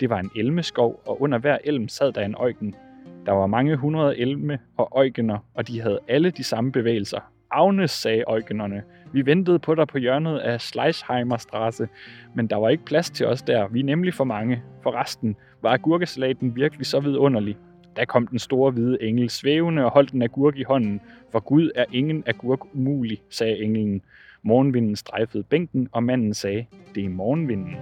Det 0.00 0.10
var 0.10 0.18
en 0.18 0.30
elmeskov, 0.36 1.02
og 1.06 1.22
under 1.22 1.38
hver 1.38 1.58
elm 1.64 1.88
sad 1.88 2.12
der 2.12 2.24
en 2.24 2.34
øjken. 2.38 2.74
Der 3.26 3.32
var 3.32 3.46
mange 3.46 3.76
hundrede 3.76 4.18
elme 4.18 4.58
og 4.76 4.88
øjkener, 4.92 5.38
og 5.54 5.68
de 5.68 5.80
havde 5.80 5.98
alle 6.08 6.30
de 6.30 6.44
samme 6.44 6.72
bevægelser. 6.72 7.20
Agnes, 7.50 7.90
sagde 7.90 8.24
øjkenerne. 8.26 8.82
Vi 9.12 9.26
ventede 9.26 9.58
på 9.58 9.74
dig 9.74 9.88
på 9.88 9.98
hjørnet 9.98 10.38
af 10.38 10.60
Schleichheimerstrasse, 10.60 11.88
men 12.34 12.46
der 12.46 12.56
var 12.56 12.68
ikke 12.68 12.84
plads 12.84 13.10
til 13.10 13.26
os 13.26 13.42
der. 13.42 13.68
Vi 13.68 13.80
er 13.80 13.84
nemlig 13.84 14.14
for 14.14 14.24
mange. 14.24 14.62
For 14.82 15.00
resten 15.00 15.36
var 15.62 15.70
agurkesalaten 15.70 16.56
virkelig 16.56 16.86
så 16.86 17.00
vidunderlig. 17.00 17.56
Da 17.96 18.04
kom 18.04 18.26
den 18.26 18.38
store 18.38 18.70
hvide 18.70 19.02
engel 19.02 19.30
svævende 19.30 19.84
og 19.84 19.90
holdt 19.90 20.12
en 20.12 20.22
agurk 20.22 20.56
i 20.56 20.62
hånden. 20.62 21.00
For 21.32 21.40
Gud 21.40 21.70
er 21.74 21.84
ingen 21.92 22.22
agurk 22.26 22.74
umulig, 22.74 23.22
sagde 23.30 23.62
englen. 23.62 24.02
Morgenvinden 24.46 24.96
strejfede 24.96 25.42
bænken, 25.42 25.88
og 25.92 26.02
manden 26.02 26.34
sagde, 26.34 26.66
det 26.94 27.04
er 27.04 27.08
morgenvinden. 27.08 27.76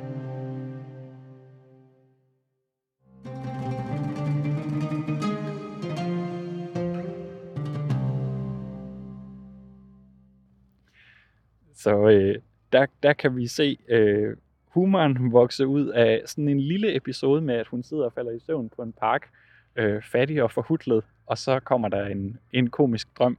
Så 11.75 12.09
øh, 12.09 12.35
der, 12.73 12.87
der 13.03 13.13
kan 13.13 13.37
vi 13.37 13.47
se 13.47 13.79
øh, 13.89 14.37
humoren 14.69 15.33
vokse 15.33 15.67
ud 15.67 15.87
af 15.87 16.23
sådan 16.27 16.49
en 16.49 16.61
lille 16.61 16.97
episode 16.97 17.41
med, 17.41 17.55
at 17.55 17.67
hun 17.67 17.83
sidder 17.83 18.05
og 18.05 18.13
falder 18.13 18.33
i 18.33 18.39
søvn 18.39 18.71
på 18.77 18.83
en 18.83 18.93
park, 18.93 19.29
øh, 19.77 20.03
fattig 20.03 20.43
og 20.43 20.51
forhudlet, 20.51 21.05
og 21.27 21.39
så 21.39 21.61
kommer 21.61 21.89
der 21.89 22.07
en, 22.07 22.39
en 22.53 22.71
komisk 22.71 23.09
drøm 23.19 23.39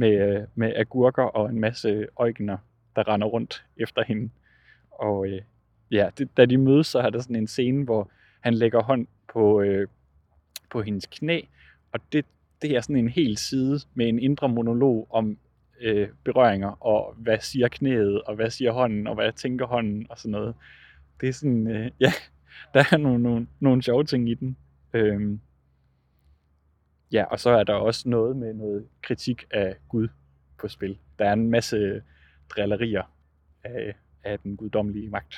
med, 0.00 0.36
øh, 0.36 0.46
med 0.54 0.72
agurker 0.76 1.22
og 1.22 1.50
en 1.50 1.60
masse 1.60 2.06
øjgener, 2.16 2.58
der 2.96 3.08
render 3.08 3.26
rundt 3.26 3.64
efter 3.76 4.02
hende. 4.06 4.30
Og 4.90 5.28
øh, 5.28 5.40
ja, 5.90 6.10
det, 6.18 6.36
da 6.36 6.46
de 6.46 6.58
mødes, 6.58 6.86
så 6.86 6.98
er 6.98 7.10
der 7.10 7.20
sådan 7.20 7.36
en 7.36 7.46
scene, 7.46 7.84
hvor 7.84 8.10
han 8.40 8.54
lægger 8.54 8.82
hånd 8.82 9.06
på, 9.32 9.60
øh, 9.60 9.88
på 10.70 10.82
hendes 10.82 11.06
knæ, 11.06 11.40
og 11.92 12.00
det, 12.12 12.24
det 12.62 12.76
er 12.76 12.80
sådan 12.80 12.96
en 12.96 13.08
hel 13.08 13.36
side 13.36 13.80
med 13.94 14.08
en 14.08 14.18
indre 14.18 14.48
monolog 14.48 15.06
om 15.10 15.38
øh, 15.80 16.08
berøringer, 16.24 16.86
og 16.86 17.14
hvad 17.18 17.38
siger 17.40 17.68
knæet, 17.68 18.22
og 18.22 18.34
hvad 18.34 18.50
siger 18.50 18.72
hånden, 18.72 19.06
og 19.06 19.14
hvad 19.14 19.32
tænker 19.32 19.66
hånden, 19.66 20.06
og 20.10 20.18
sådan 20.18 20.30
noget. 20.30 20.54
Det 21.20 21.28
er 21.28 21.32
sådan, 21.32 21.66
øh, 21.66 21.90
ja, 22.04 22.12
der 22.74 22.84
er 22.92 22.96
nogle, 22.96 23.22
nogle, 23.22 23.46
nogle 23.60 23.82
sjove 23.82 24.04
ting 24.04 24.30
i 24.30 24.34
den. 24.34 24.56
Øhm, 24.92 25.40
ja, 27.12 27.24
og 27.24 27.40
så 27.40 27.50
er 27.50 27.64
der 27.64 27.74
også 27.74 28.08
noget 28.08 28.36
med 28.36 28.54
noget 28.54 28.88
kritik 29.02 29.44
af 29.50 29.76
Gud 29.88 30.08
på 30.58 30.68
spil. 30.68 30.98
Der 31.18 31.24
er 31.24 31.32
en 31.32 31.50
masse 31.50 32.02
drillerier 32.48 33.02
af, 33.64 33.94
af 34.24 34.38
den 34.38 34.56
guddommelige 34.56 35.10
magt 35.10 35.34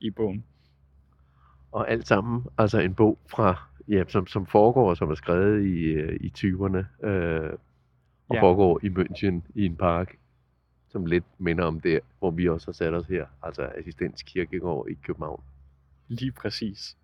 i 0.00 0.10
bogen. 0.10 0.44
Og 1.72 1.90
alt 1.90 2.06
sammen, 2.06 2.46
altså 2.58 2.78
en 2.78 2.94
bog 2.94 3.18
fra, 3.26 3.68
ja, 3.88 4.04
som, 4.08 4.26
som 4.26 4.46
foregår, 4.46 4.94
som 4.94 5.10
er 5.10 5.14
skrevet 5.14 5.66
i, 5.66 5.82
øh, 5.84 6.20
i 6.20 6.32
20'erne, 6.38 7.06
øh, 7.06 7.52
og 8.28 8.36
ja. 8.36 8.42
foregår 8.42 8.80
i 8.82 8.88
München 8.88 9.40
i 9.54 9.64
en 9.64 9.76
park, 9.76 10.18
som 10.88 11.06
lidt 11.06 11.24
minder 11.38 11.64
om 11.64 11.80
det, 11.80 12.00
hvor 12.18 12.30
vi 12.30 12.48
også 12.48 12.66
har 12.66 12.72
sat 12.72 12.94
os 12.94 13.06
her, 13.06 13.26
altså 13.42 13.62
Assistens 13.78 14.22
Kirkegård 14.22 14.90
i 14.90 14.94
København. 14.94 15.42
Lige 16.08 16.32
præcis. 16.32 16.96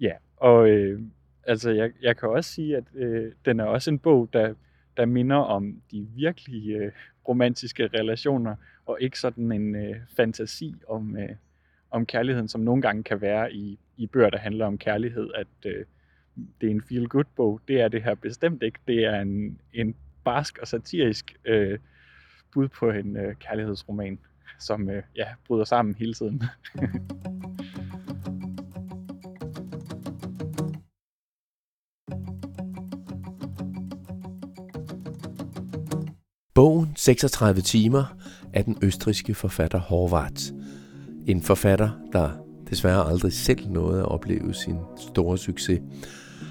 Ja, 0.00 0.12
og 0.36 0.68
øh, 0.68 1.02
altså 1.46 1.70
jeg, 1.70 1.92
jeg 2.02 2.16
kan 2.16 2.28
også 2.28 2.52
sige, 2.52 2.76
at 2.76 2.84
øh, 2.94 3.32
den 3.44 3.60
er 3.60 3.64
også 3.64 3.90
en 3.90 3.98
bog, 3.98 4.28
der, 4.32 4.54
der 4.96 5.06
minder 5.06 5.36
om 5.36 5.82
de 5.90 6.06
virkelige 6.16 6.76
øh, 6.76 6.92
romantiske 7.28 7.86
relationer, 7.86 8.56
og 8.86 8.98
ikke 9.00 9.18
sådan 9.18 9.52
en 9.52 9.74
øh, 9.74 9.96
fantasi 10.16 10.74
om, 10.88 11.16
øh, 11.16 11.28
om 11.90 12.06
kærligheden, 12.06 12.48
som 12.48 12.60
nogle 12.60 12.82
gange 12.82 13.02
kan 13.02 13.20
være 13.20 13.52
i, 13.52 13.78
i 13.96 14.06
bøger, 14.06 14.30
der 14.30 14.38
handler 14.38 14.66
om 14.66 14.78
kærlighed, 14.78 15.30
at 15.34 15.46
øh, 15.66 15.84
det 16.60 16.66
er 16.66 16.70
en 16.70 16.82
feel-good-bog. 16.82 17.60
Det 17.68 17.80
er 17.80 17.88
det 17.88 18.02
her 18.02 18.14
bestemt 18.14 18.62
ikke. 18.62 18.78
Det 18.88 19.04
er 19.04 19.20
en, 19.20 19.60
en 19.72 19.94
barsk 20.24 20.58
og 20.58 20.68
satirisk 20.68 21.36
øh, 21.44 21.78
bud 22.52 22.68
på 22.68 22.90
en 22.90 23.16
øh, 23.16 23.34
kærlighedsroman, 23.34 24.18
som 24.58 24.90
øh, 24.90 25.02
ja, 25.16 25.26
bryder 25.46 25.64
sammen 25.64 25.94
hele 25.94 26.14
tiden. 26.14 26.42
36 37.08 37.60
timer 37.60 38.04
af 38.54 38.64
den 38.64 38.78
østriske 38.82 39.34
forfatter 39.34 39.78
Horvath. 39.78 40.42
En 41.26 41.42
forfatter, 41.42 41.90
der 42.12 42.30
desværre 42.70 43.08
aldrig 43.10 43.32
selv 43.32 43.68
nåede 43.68 44.00
at 44.00 44.08
opleve 44.08 44.54
sin 44.54 44.76
store 44.98 45.38
succes. 45.38 45.80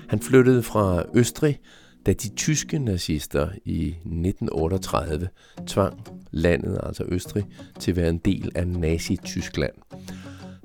Han 0.09 0.19
flyttede 0.19 0.63
fra 0.63 1.03
Østrig, 1.15 1.59
da 2.05 2.13
de 2.13 2.29
tyske 2.35 2.79
nazister 2.79 3.49
i 3.65 3.87
1938 3.87 5.29
tvang 5.67 6.07
landet, 6.31 6.79
altså 6.83 7.03
Østrig, 7.07 7.45
til 7.79 7.91
at 7.91 7.97
være 7.97 8.09
en 8.09 8.17
del 8.17 8.51
af 8.55 8.67
Nazi-Tyskland. 8.67 9.73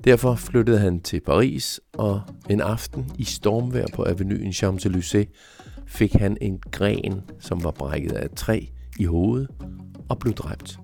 Derfor 0.03 0.35
flyttede 0.35 0.79
han 0.79 1.01
til 1.01 1.21
Paris, 1.25 1.79
og 1.93 2.21
en 2.49 2.61
aften 2.61 3.11
i 3.17 3.23
stormvejr 3.23 3.87
på 3.93 4.03
avenuen 4.03 4.49
Champs-Élysées 4.49 5.33
fik 5.85 6.13
han 6.13 6.37
en 6.41 6.59
gren, 6.71 7.21
som 7.39 7.63
var 7.63 7.71
brækket 7.71 8.11
af 8.11 8.25
et 8.25 8.31
træ, 8.31 8.59
i 8.99 9.03
hovedet 9.03 9.47
og 10.09 10.19
blev 10.19 10.33
dræbt. 10.33 10.79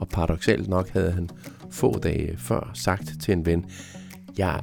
Og 0.00 0.08
paradoxalt 0.08 0.68
nok 0.68 0.88
havde 0.88 1.10
han 1.10 1.28
få 1.70 1.98
dage 1.98 2.36
før 2.36 2.70
sagt 2.74 3.20
til 3.20 3.32
en 3.32 3.46
ven, 3.46 3.64
jeg 4.38 4.56
er 4.56 4.60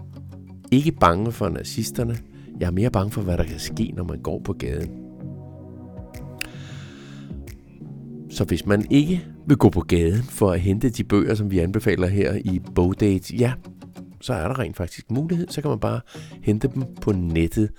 ikke 0.71 0.91
bange 0.91 1.31
for 1.31 1.49
nazisterne, 1.49 2.17
jeg 2.59 2.67
er 2.67 2.71
mere 2.71 2.91
bange 2.91 3.11
for, 3.11 3.21
hvad 3.21 3.37
der 3.37 3.43
kan 3.43 3.59
ske, 3.59 3.93
når 3.95 4.03
man 4.03 4.21
går 4.21 4.41
på 4.43 4.53
gaden. 4.53 5.01
Så 8.29 8.43
hvis 8.43 8.65
man 8.65 8.85
ikke 8.89 9.25
vil 9.47 9.57
gå 9.57 9.69
på 9.69 9.81
gaden 9.81 10.23
for 10.23 10.51
at 10.51 10.59
hente 10.59 10.89
de 10.89 11.03
bøger, 11.03 11.35
som 11.35 11.51
vi 11.51 11.59
anbefaler 11.59 12.07
her 12.07 12.33
i 12.35 12.61
Bogdate, 12.75 13.35
ja, 13.35 13.53
så 14.21 14.33
er 14.33 14.47
der 14.47 14.59
rent 14.59 14.77
faktisk 14.77 15.11
mulighed. 15.11 15.47
Så 15.49 15.61
kan 15.61 15.69
man 15.69 15.79
bare 15.79 16.01
hente 16.41 16.67
dem 16.67 16.83
på 17.01 17.11
nettet. 17.11 17.71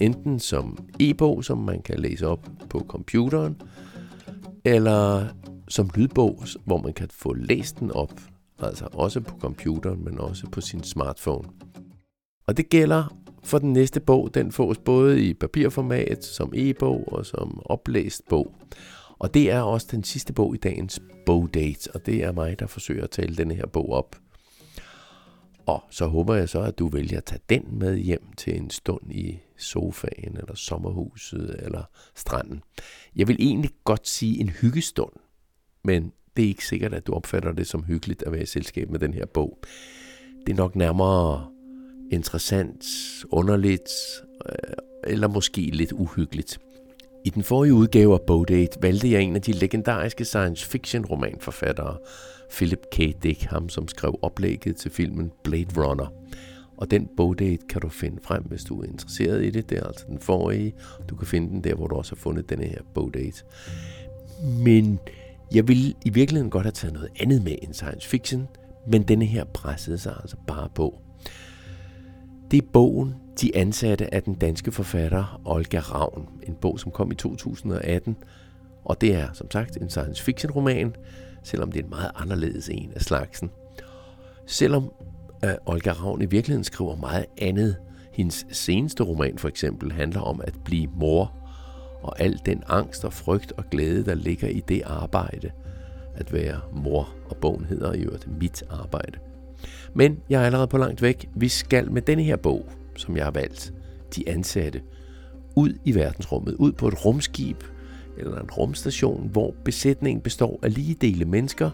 Enten 0.00 0.38
som 0.38 0.78
e-bog, 1.00 1.44
som 1.44 1.58
man 1.58 1.82
kan 1.82 1.98
læse 1.98 2.26
op 2.26 2.48
på 2.70 2.84
computeren, 2.88 3.56
eller 4.64 5.26
som 5.68 5.90
lydbog, 5.94 6.42
hvor 6.64 6.78
man 6.78 6.92
kan 6.92 7.08
få 7.12 7.34
læst 7.34 7.80
den 7.80 7.90
op, 7.90 8.20
altså 8.58 8.88
også 8.92 9.20
på 9.20 9.38
computeren, 9.40 10.04
men 10.04 10.18
også 10.18 10.46
på 10.52 10.60
sin 10.60 10.82
smartphone. 10.82 11.48
Og 12.46 12.56
det 12.56 12.68
gælder 12.68 13.16
for 13.44 13.58
den 13.58 13.72
næste 13.72 14.00
bog. 14.00 14.34
Den 14.34 14.52
fås 14.52 14.78
både 14.78 15.22
i 15.22 15.34
papirformat, 15.34 16.24
som 16.24 16.52
e-bog 16.54 17.12
og 17.12 17.26
som 17.26 17.62
oplæst 17.64 18.22
bog. 18.28 18.54
Og 19.18 19.34
det 19.34 19.50
er 19.50 19.60
også 19.60 19.88
den 19.90 20.04
sidste 20.04 20.32
bog 20.32 20.54
i 20.54 20.58
dagens 20.58 21.00
bogdate, 21.26 21.90
og 21.94 22.06
det 22.06 22.24
er 22.24 22.32
mig, 22.32 22.58
der 22.58 22.66
forsøger 22.66 23.04
at 23.04 23.10
tale 23.10 23.36
denne 23.36 23.54
her 23.54 23.66
bog 23.66 23.92
op. 23.92 24.16
Og 25.70 25.82
så 25.90 26.06
håber 26.06 26.34
jeg 26.34 26.48
så, 26.48 26.60
at 26.60 26.78
du 26.78 26.88
vælger 26.88 27.18
at 27.18 27.24
tage 27.24 27.40
den 27.48 27.78
med 27.78 27.96
hjem 27.96 28.32
til 28.36 28.56
en 28.56 28.70
stund 28.70 29.12
i 29.12 29.38
sofaen, 29.56 30.36
eller 30.36 30.54
sommerhuset, 30.54 31.56
eller 31.58 31.82
stranden. 32.14 32.62
Jeg 33.16 33.28
vil 33.28 33.36
egentlig 33.40 33.70
godt 33.84 34.08
sige 34.08 34.40
en 34.40 34.48
hyggestund, 34.48 35.12
men 35.84 36.12
det 36.36 36.44
er 36.44 36.48
ikke 36.48 36.66
sikkert, 36.66 36.94
at 36.94 37.06
du 37.06 37.12
opfatter 37.12 37.52
det 37.52 37.66
som 37.66 37.84
hyggeligt 37.84 38.22
at 38.22 38.32
være 38.32 38.42
i 38.42 38.46
selskab 38.46 38.90
med 38.90 38.98
den 38.98 39.14
her 39.14 39.26
bog. 39.26 39.58
Det 40.46 40.52
er 40.52 40.56
nok 40.56 40.76
nærmere 40.76 41.48
interessant, 42.12 42.84
underligt, 43.30 43.90
øh, 44.46 44.74
eller 45.04 45.28
måske 45.28 45.60
lidt 45.60 45.92
uhyggeligt. 45.92 46.58
I 47.24 47.30
den 47.30 47.42
forrige 47.42 47.74
udgave 47.74 48.14
af 48.14 48.20
Bowdate 48.26 48.82
valgte 48.82 49.12
jeg 49.12 49.22
en 49.22 49.36
af 49.36 49.42
de 49.42 49.52
legendariske 49.52 50.24
science 50.24 50.66
fiction 50.66 51.04
romanforfattere, 51.04 51.96
Philip 52.50 52.86
K. 52.92 52.96
Dick, 53.22 53.42
ham 53.42 53.68
som 53.68 53.88
skrev 53.88 54.18
oplægget 54.22 54.76
til 54.76 54.90
filmen 54.90 55.32
Blade 55.44 55.86
Runner. 55.86 56.12
Og 56.76 56.90
den 56.90 57.08
bogdate 57.16 57.66
kan 57.68 57.80
du 57.80 57.88
finde 57.88 58.18
frem, 58.22 58.42
hvis 58.42 58.64
du 58.64 58.80
er 58.80 58.84
interesseret 58.84 59.44
i 59.44 59.50
det. 59.50 59.70
Det 59.70 59.78
er 59.78 59.84
altså 59.84 60.04
den 60.08 60.18
forrige. 60.18 60.74
Du 61.08 61.16
kan 61.16 61.26
finde 61.26 61.48
den 61.48 61.64
der, 61.64 61.74
hvor 61.74 61.86
du 61.86 61.94
også 61.94 62.14
har 62.14 62.20
fundet 62.20 62.50
denne 62.50 62.64
her 62.64 62.80
bogdate. 62.94 63.44
Men 64.64 64.98
jeg 65.54 65.68
ville 65.68 65.94
i 66.04 66.10
virkeligheden 66.10 66.50
godt 66.50 66.64
have 66.64 66.72
taget 66.72 66.94
noget 66.94 67.10
andet 67.20 67.44
med 67.44 67.56
end 67.62 67.74
science 67.74 68.08
fiction, 68.08 68.48
men 68.86 69.02
denne 69.02 69.24
her 69.24 69.44
pressede 69.44 69.98
sig 69.98 70.16
altså 70.20 70.36
bare 70.46 70.68
på. 70.74 71.00
Det 72.50 72.62
er 72.62 72.66
bogen 72.72 73.14
De 73.40 73.56
ansatte 73.56 74.14
af 74.14 74.22
den 74.22 74.34
danske 74.34 74.72
forfatter 74.72 75.40
Olga 75.44 75.78
Ravn. 75.78 76.28
En 76.42 76.54
bog, 76.54 76.80
som 76.80 76.90
kom 76.90 77.12
i 77.12 77.14
2018. 77.14 78.16
Og 78.84 79.00
det 79.00 79.14
er 79.14 79.28
som 79.32 79.50
sagt 79.50 79.76
en 79.76 79.90
science 79.90 80.22
fiction 80.22 80.52
roman, 80.52 80.96
selvom 81.42 81.72
det 81.72 81.80
er 81.80 81.84
en 81.84 81.90
meget 81.90 82.10
anderledes 82.14 82.68
en 82.68 82.92
af 82.94 83.00
slagsen. 83.00 83.50
Selvom 84.46 84.92
uh, 85.44 85.50
Olga 85.66 85.92
Ravn 85.92 86.22
i 86.22 86.26
virkeligheden 86.26 86.64
skriver 86.64 86.96
meget 86.96 87.26
andet. 87.38 87.76
Hendes 88.12 88.46
seneste 88.50 89.02
roman 89.02 89.38
for 89.38 89.48
eksempel 89.48 89.92
handler 89.92 90.20
om 90.20 90.40
at 90.44 90.54
blive 90.64 90.88
mor, 90.94 91.32
og 92.02 92.20
al 92.20 92.40
den 92.46 92.62
angst 92.66 93.04
og 93.04 93.12
frygt 93.12 93.52
og 93.52 93.64
glæde, 93.70 94.04
der 94.04 94.14
ligger 94.14 94.48
i 94.48 94.60
det 94.68 94.82
arbejde, 94.84 95.50
at 96.14 96.32
være 96.32 96.60
mor, 96.72 97.14
og 97.28 97.36
bogen 97.36 97.64
hedder 97.64 97.92
i 97.92 98.00
øvrigt 98.00 98.40
Mit 98.40 98.62
Arbejde. 98.70 99.18
Men 99.94 100.18
jeg 100.30 100.42
er 100.42 100.46
allerede 100.46 100.68
på 100.68 100.78
langt 100.78 101.02
væk. 101.02 101.28
Vi 101.34 101.48
skal 101.48 101.92
med 101.92 102.02
denne 102.02 102.22
her 102.22 102.36
bog, 102.36 102.68
som 102.96 103.16
jeg 103.16 103.24
har 103.24 103.30
valgt, 103.30 103.72
De 104.16 104.28
Ansatte, 104.28 104.82
ud 105.56 105.72
i 105.84 105.94
verdensrummet, 105.94 106.54
ud 106.54 106.72
på 106.72 106.88
et 106.88 107.04
rumskib 107.04 107.64
eller 108.18 108.38
en 108.38 108.50
rumstation, 108.50 109.28
hvor 109.32 109.54
besætningen 109.64 110.22
består 110.22 110.58
af 110.62 110.74
lige 110.74 110.94
dele 110.94 111.24
mennesker, 111.24 111.70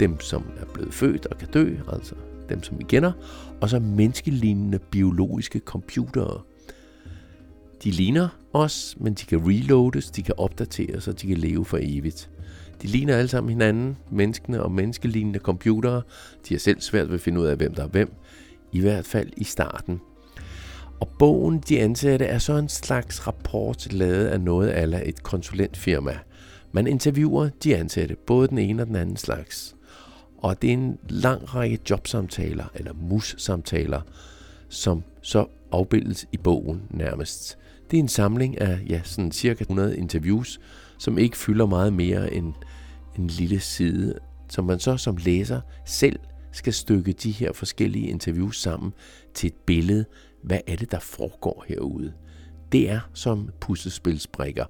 dem 0.00 0.20
som 0.20 0.44
er 0.60 0.64
blevet 0.74 0.94
født 0.94 1.26
og 1.26 1.38
kan 1.38 1.48
dø, 1.48 1.74
altså 1.92 2.14
dem 2.48 2.62
som 2.62 2.78
vi 2.78 2.84
kender, 2.84 3.12
og 3.60 3.70
så 3.70 3.78
menneskelignende 3.78 4.78
biologiske 4.78 5.58
computere. 5.58 6.40
De 7.84 7.90
ligner 7.90 8.28
os, 8.52 8.96
men 9.00 9.14
de 9.14 9.24
kan 9.24 9.48
reloades, 9.48 10.10
de 10.10 10.22
kan 10.22 10.34
opdateres, 10.38 11.08
og 11.08 11.20
de 11.22 11.26
kan 11.26 11.36
leve 11.36 11.64
for 11.64 11.78
evigt. 11.80 12.30
De 12.82 12.86
ligner 12.86 13.16
alle 13.16 13.28
sammen 13.28 13.50
hinanden, 13.50 13.96
menneskene 14.10 14.62
og 14.62 14.72
menneskelignende 14.72 15.38
computere. 15.38 16.02
De 16.48 16.54
har 16.54 16.58
selv 16.58 16.80
svært 16.80 17.08
ved 17.08 17.14
at 17.14 17.20
finde 17.20 17.40
ud 17.40 17.46
af, 17.46 17.56
hvem 17.56 17.74
der 17.74 17.82
er 17.82 17.88
hvem. 17.88 18.12
I 18.72 18.80
hvert 18.80 19.06
fald 19.06 19.30
i 19.36 19.44
starten. 19.44 20.00
Og 21.00 21.08
bogen, 21.18 21.62
de 21.68 21.80
ansatte, 21.80 22.24
er 22.24 22.38
så 22.38 22.52
en 22.52 22.68
slags 22.68 23.26
rapport 23.26 23.92
lavet 23.92 24.26
af 24.26 24.40
noget 24.40 24.68
af 24.68 25.02
et 25.06 25.22
konsulentfirma. 25.22 26.18
Man 26.72 26.86
interviewer 26.86 27.48
de 27.64 27.76
ansatte, 27.76 28.16
både 28.26 28.48
den 28.48 28.58
ene 28.58 28.82
og 28.82 28.86
den 28.86 28.96
anden 28.96 29.16
slags. 29.16 29.76
Og 30.38 30.62
det 30.62 30.68
er 30.68 30.74
en 30.74 30.98
lang 31.08 31.54
række 31.54 31.78
jobsamtaler, 31.90 32.64
eller 32.74 32.92
mus-samtaler, 32.92 34.00
som 34.68 35.02
så 35.22 35.46
afbildes 35.72 36.26
i 36.32 36.36
bogen 36.36 36.82
nærmest. 36.90 37.58
Det 37.90 37.96
er 37.96 38.00
en 38.00 38.08
samling 38.08 38.60
af 38.60 38.78
ja, 38.88 39.00
sådan 39.04 39.32
cirka 39.32 39.62
100 39.62 39.96
interviews, 39.96 40.60
som 41.00 41.18
ikke 41.18 41.36
fylder 41.36 41.66
meget 41.66 41.92
mere 41.92 42.32
end 42.34 42.54
en 43.18 43.26
lille 43.26 43.60
side, 43.60 44.18
som 44.48 44.64
man 44.64 44.80
så 44.80 44.96
som 44.96 45.16
læser 45.16 45.60
selv 45.86 46.20
skal 46.52 46.72
stykke 46.72 47.12
de 47.12 47.30
her 47.30 47.52
forskellige 47.52 48.08
interviews 48.08 48.60
sammen 48.60 48.92
til 49.34 49.46
et 49.46 49.54
billede. 49.66 50.04
Hvad 50.42 50.60
er 50.66 50.76
det, 50.76 50.90
der 50.90 50.98
foregår 50.98 51.64
herude? 51.68 52.12
Det 52.72 52.90
er 52.90 53.00
som 53.14 53.50
puslespilsbrikker. 53.60 54.64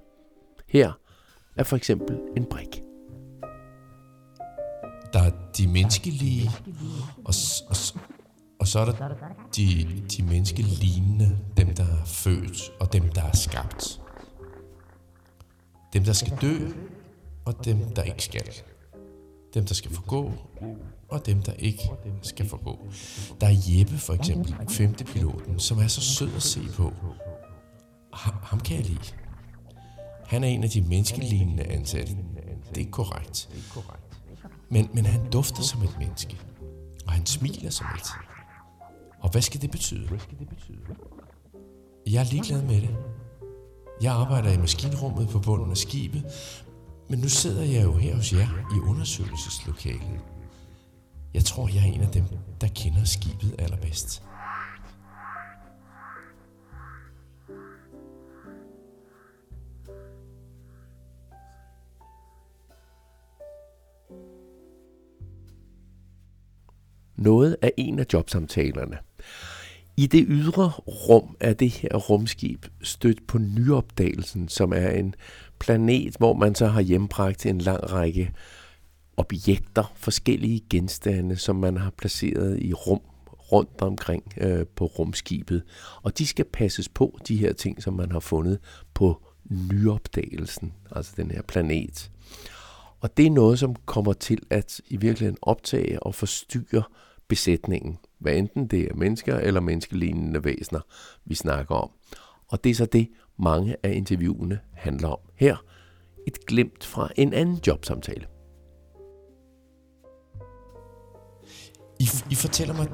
Her 0.67 0.91
er 1.57 1.63
for 1.63 1.75
eksempel 1.75 2.19
en 2.37 2.45
brik. 2.45 2.83
Der 5.13 5.19
er 5.19 5.31
de 5.57 5.67
menneskelige, 5.67 6.49
og, 7.25 7.33
og, 7.69 7.75
og 8.59 8.67
så 8.67 8.79
er 8.79 8.85
der 8.85 9.09
de, 9.55 9.87
de 10.17 10.23
menneskelignende, 10.23 11.37
dem 11.57 11.67
der 11.75 11.83
er 11.83 12.05
født, 12.05 12.71
og 12.79 12.93
dem 12.93 13.09
der 13.09 13.23
er 13.23 13.35
skabt. 13.35 14.00
Dem 15.93 16.03
der 16.03 16.13
skal 16.13 16.37
dø, 16.41 16.57
og 17.45 17.65
dem 17.65 17.93
der 17.95 18.03
ikke 18.03 18.23
skal. 18.23 18.49
Dem 19.53 19.65
der 19.65 19.73
skal 19.73 19.91
forgå, 19.91 20.31
og 21.09 21.25
dem 21.25 21.41
der 21.41 21.53
ikke 21.53 21.91
skal 22.21 22.49
forgå. 22.49 22.79
Der 23.41 23.47
er 23.47 23.55
Jeppe 23.67 23.97
for 23.97 24.13
eksempel, 24.13 24.55
femte 24.69 25.03
piloten, 25.03 25.59
som 25.59 25.79
er 25.79 25.87
så 25.87 26.01
sød 26.01 26.35
at 26.35 26.43
se 26.43 26.61
på. 26.75 26.93
Ham, 28.13 28.33
ham 28.43 28.59
kan 28.59 28.77
jeg 28.77 28.85
lide. 28.85 29.15
Han 30.25 30.43
er 30.43 30.47
en 30.47 30.63
af 30.63 30.69
de 30.69 30.81
menneskelignende 30.81 31.63
ansatte. 31.63 32.17
Det 32.75 32.87
er 32.87 32.91
korrekt. 32.91 33.49
Men, 34.69 34.89
men 34.93 35.05
han 35.05 35.29
dufter 35.29 35.63
som 35.63 35.83
et 35.83 35.95
menneske. 35.99 36.37
Og 37.05 37.11
han 37.11 37.25
smiler 37.25 37.69
som 37.69 37.87
et. 37.95 38.07
Og 39.19 39.29
hvad 39.29 39.41
skal 39.41 39.61
det 39.61 39.71
betyde? 39.71 40.19
Jeg 42.07 42.19
er 42.19 42.31
ligeglad 42.31 42.61
med 42.61 42.81
det. 42.81 42.97
Jeg 44.01 44.13
arbejder 44.13 44.51
i 44.51 44.57
maskinrummet 44.57 45.29
på 45.29 45.39
bunden 45.39 45.71
af 45.71 45.77
skibet, 45.77 46.23
men 47.09 47.19
nu 47.19 47.29
sidder 47.29 47.63
jeg 47.63 47.83
jo 47.83 47.93
her 47.93 48.15
hos 48.15 48.33
jer 48.33 48.47
i 48.75 48.79
undersøgelseslokalet. 48.89 50.19
Jeg 51.33 51.43
tror, 51.45 51.67
jeg 51.67 51.77
er 51.77 51.93
en 51.93 52.01
af 52.01 52.07
dem, 52.07 52.23
der 52.61 52.67
kender 52.67 53.03
skibet 53.03 53.55
allerbedst. 53.59 54.23
noget 67.21 67.57
af 67.61 67.73
en 67.77 67.99
af 67.99 68.05
jobsamtalerne. 68.13 68.97
I 69.97 70.07
det 70.07 70.25
ydre 70.27 70.69
rum 70.87 71.35
er 71.39 71.53
det 71.53 71.69
her 71.69 71.95
rumskib 71.95 72.65
stødt 72.81 73.27
på 73.27 73.37
nyopdagelsen, 73.37 74.49
som 74.49 74.73
er 74.73 74.89
en 74.89 75.15
planet, 75.59 76.15
hvor 76.17 76.33
man 76.33 76.55
så 76.55 76.67
har 76.67 76.81
hjembragt 76.81 77.45
en 77.45 77.57
lang 77.57 77.91
række 77.91 78.31
objekter, 79.17 79.93
forskellige 79.95 80.61
genstande, 80.69 81.35
som 81.35 81.55
man 81.55 81.77
har 81.77 81.89
placeret 81.89 82.59
i 82.59 82.73
rum 82.73 83.01
rundt 83.51 83.81
omkring 83.81 84.23
øh, 84.37 84.65
på 84.75 84.85
rumskibet. 84.85 85.63
Og 86.01 86.17
de 86.17 86.27
skal 86.27 86.45
passes 86.45 86.89
på, 86.89 87.19
de 87.27 87.37
her 87.37 87.53
ting, 87.53 87.83
som 87.83 87.93
man 87.93 88.11
har 88.11 88.19
fundet 88.19 88.59
på 88.93 89.21
nyopdagelsen, 89.49 90.73
altså 90.91 91.13
den 91.17 91.31
her 91.31 91.41
planet. 91.41 92.11
Og 93.01 93.17
det 93.17 93.25
er 93.25 93.31
noget, 93.31 93.59
som 93.59 93.75
kommer 93.85 94.13
til 94.13 94.39
at 94.49 94.81
i 94.87 94.97
virkeligheden 94.97 95.37
optage 95.41 96.03
og 96.03 96.15
forstyrre 96.15 96.83
besætningen, 97.31 97.97
hvad 98.19 98.33
enten 98.33 98.67
det 98.67 98.83
er 98.83 98.93
mennesker 98.95 99.37
eller 99.37 99.61
menneskelignende 99.61 100.43
væsener, 100.43 100.79
vi 101.25 101.35
snakker 101.35 101.75
om. 101.75 101.89
Og 102.47 102.63
det 102.63 102.69
er 102.69 102.75
så 102.75 102.85
det, 102.85 103.07
mange 103.39 103.75
af 103.83 103.93
interviewene 103.93 104.59
handler 104.73 105.07
om. 105.07 105.19
Her 105.35 105.55
et 106.27 106.45
glimt 106.45 106.83
fra 106.83 107.09
en 107.15 107.33
anden 107.33 107.59
jobsamtale. 107.67 108.25
I, 111.99 112.07
I 112.31 112.35
fortæller 112.35 112.75
mig, 112.75 112.87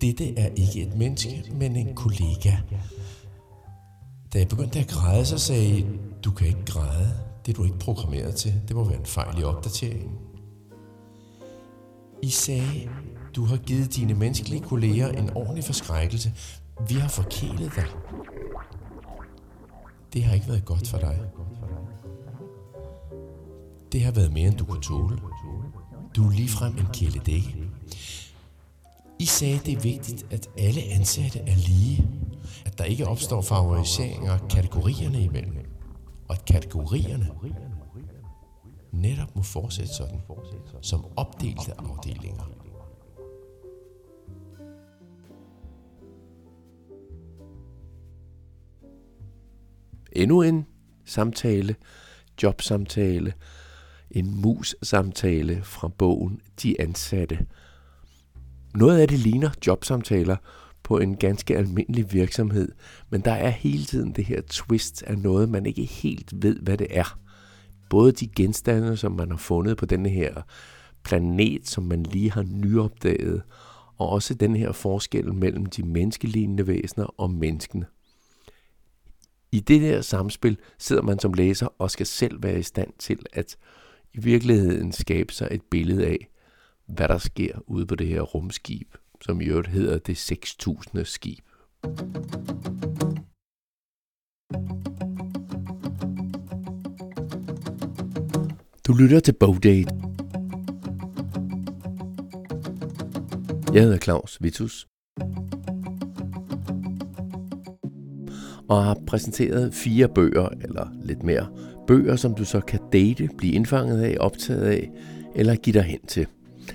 dette 0.00 0.38
er 0.38 0.48
ikke 0.48 0.82
et 0.82 0.96
menneske, 0.96 1.52
men 1.54 1.76
en 1.76 1.94
kollega. 1.94 2.52
Da 4.32 4.38
jeg 4.38 4.48
begyndte 4.48 4.78
at 4.78 4.88
græde, 4.88 5.24
så 5.24 5.38
sagde 5.38 5.78
I, 5.78 5.86
du 6.24 6.30
kan 6.30 6.46
ikke 6.46 6.64
græde. 6.66 7.10
Det 7.46 7.52
er 7.52 7.56
du 7.56 7.64
ikke 7.64 7.78
programmeret 7.78 8.34
til. 8.34 8.54
Det 8.68 8.76
må 8.76 8.84
være 8.84 8.98
en 8.98 9.06
fejl 9.06 9.40
i 9.40 9.42
opdateringen. 9.42 10.27
I 12.22 12.30
sagde, 12.30 12.88
du 13.36 13.44
har 13.44 13.56
givet 13.56 13.96
dine 13.96 14.14
menneskelige 14.14 14.60
kolleger 14.60 15.08
en 15.08 15.30
ordentlig 15.30 15.64
forskrækkelse. 15.64 16.32
Vi 16.88 16.94
har 16.94 17.08
forkælet 17.08 17.72
dig. 17.76 17.84
Det 20.12 20.24
har 20.24 20.34
ikke 20.34 20.48
været 20.48 20.64
godt 20.64 20.88
for 20.88 20.98
dig. 20.98 21.20
Det 23.92 24.02
har 24.02 24.12
været 24.12 24.32
mere, 24.32 24.48
end 24.48 24.56
du 24.56 24.64
kunne 24.64 24.82
tåle. 24.82 25.18
Du 26.16 26.26
er 26.26 26.30
ligefrem 26.30 26.78
en 26.78 26.86
kæledække. 26.94 27.56
I 29.18 29.24
sagde, 29.24 29.60
det 29.66 29.74
er 29.76 29.80
vigtigt, 29.80 30.26
at 30.30 30.48
alle 30.58 30.82
ansatte 30.82 31.38
er 31.38 31.56
lige. 31.56 32.08
At 32.66 32.78
der 32.78 32.84
ikke 32.84 33.06
opstår 33.06 33.40
favoriseringer 33.40 34.38
kategorierne 34.50 35.22
imellem. 35.22 35.56
Og 36.28 36.34
at 36.34 36.44
kategorierne 36.44 37.30
netop 38.98 39.36
må 39.36 39.42
fortsætte 39.42 39.94
sådan, 39.94 40.20
som 40.82 41.04
opdelte 41.16 41.72
afdelinger. 41.78 42.58
Endnu 50.12 50.42
en 50.42 50.66
samtale, 51.04 51.76
jobsamtale, 52.42 53.32
en 54.10 54.40
mus-samtale 54.40 55.62
fra 55.62 55.88
bogen 55.88 56.40
De 56.62 56.80
Ansatte. 56.80 57.46
Noget 58.74 58.98
af 58.98 59.08
det 59.08 59.18
ligner 59.18 59.50
jobsamtaler 59.66 60.36
på 60.82 60.98
en 60.98 61.16
ganske 61.16 61.56
almindelig 61.56 62.12
virksomhed, 62.12 62.72
men 63.10 63.20
der 63.20 63.32
er 63.32 63.50
hele 63.50 63.84
tiden 63.84 64.12
det 64.12 64.24
her 64.24 64.40
twist 64.50 65.02
af 65.02 65.18
noget, 65.18 65.48
man 65.48 65.66
ikke 65.66 65.84
helt 65.84 66.32
ved, 66.42 66.58
hvad 66.60 66.78
det 66.78 66.86
er. 66.90 67.18
Både 67.90 68.12
de 68.12 68.28
genstande, 68.28 68.96
som 68.96 69.12
man 69.12 69.30
har 69.30 69.38
fundet 69.38 69.76
på 69.76 69.86
denne 69.86 70.08
her 70.08 70.42
planet, 71.04 71.68
som 71.68 71.84
man 71.84 72.02
lige 72.02 72.30
har 72.30 72.42
nyopdaget, 72.42 73.42
og 73.96 74.08
også 74.08 74.34
den 74.34 74.56
her 74.56 74.72
forskel 74.72 75.34
mellem 75.34 75.66
de 75.66 75.82
menneskelignende 75.82 76.66
væsener 76.66 77.20
og 77.20 77.30
menneskene. 77.30 77.86
I 79.52 79.60
det 79.60 79.82
der 79.82 80.00
samspil 80.00 80.58
sidder 80.78 81.02
man 81.02 81.18
som 81.18 81.32
læser 81.32 81.68
og 81.78 81.90
skal 81.90 82.06
selv 82.06 82.42
være 82.42 82.58
i 82.58 82.62
stand 82.62 82.92
til 82.98 83.18
at 83.32 83.56
i 84.14 84.20
virkeligheden 84.20 84.92
skabe 84.92 85.32
sig 85.32 85.48
et 85.50 85.62
billede 85.70 86.06
af, 86.06 86.28
hvad 86.86 87.08
der 87.08 87.18
sker 87.18 87.58
ude 87.66 87.86
på 87.86 87.94
det 87.94 88.06
her 88.06 88.20
rumskib, 88.20 88.94
som 89.20 89.40
i 89.40 89.44
øvrigt 89.44 89.68
hedder 89.68 89.98
det 89.98 90.16
6000. 90.16 91.04
skib. 91.04 91.44
Du 98.88 98.94
lytter 98.94 99.20
til 99.20 99.32
Bogdate. 99.32 99.94
Jeg 103.72 103.82
hedder 103.82 103.98
Claus 103.98 104.38
Vitus. 104.40 104.88
Og 108.68 108.84
har 108.84 108.96
præsenteret 109.06 109.74
fire 109.74 110.08
bøger, 110.08 110.48
eller 110.48 110.88
lidt 111.02 111.22
mere, 111.22 111.46
bøger, 111.86 112.16
som 112.16 112.34
du 112.34 112.44
så 112.44 112.60
kan 112.60 112.80
date, 112.92 113.28
blive 113.38 113.52
indfanget 113.52 114.02
af, 114.02 114.16
optaget 114.20 114.62
af, 114.62 114.90
eller 115.34 115.54
give 115.54 115.74
dig 115.74 115.82
hen 115.82 116.06
til. 116.06 116.26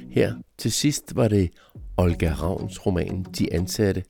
Her 0.10 0.34
til 0.58 0.72
sidst 0.72 1.16
var 1.16 1.28
det 1.28 1.50
Olga 1.98 2.34
Ravns 2.34 2.86
roman 2.86 3.26
De 3.40 3.54
Ansatte, 3.54 4.04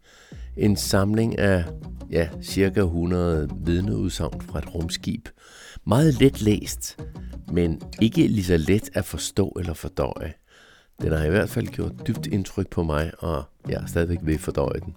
en 0.58 0.76
samling 0.76 1.40
af 1.40 1.64
ja, 2.12 2.30
cirka 2.42 2.80
100 2.80 3.50
vidneudsagn 3.66 4.42
fra 4.42 4.60
et 4.60 4.76
rumskib. 4.76 5.28
Meget 5.86 6.20
let 6.20 6.42
læst, 6.42 7.00
men 7.52 7.82
ikke 8.02 8.28
lige 8.28 8.44
så 8.44 8.58
let 8.58 8.90
at 8.94 9.06
forstå 9.06 9.50
eller 9.60 9.74
fordøje. 9.74 10.34
Den 11.02 11.12
har 11.12 11.26
i 11.26 11.30
hvert 11.30 11.50
fald 11.50 11.68
gjort 11.68 12.08
dybt 12.08 12.28
indtryk 12.28 12.70
på 12.70 12.84
mig, 12.84 13.12
og 13.20 13.44
jeg 13.70 13.82
er 13.82 13.86
stadigvæk 13.86 14.18
ved 14.22 14.34
at 14.34 14.40
fordøje 14.40 14.80
den. 14.80 14.96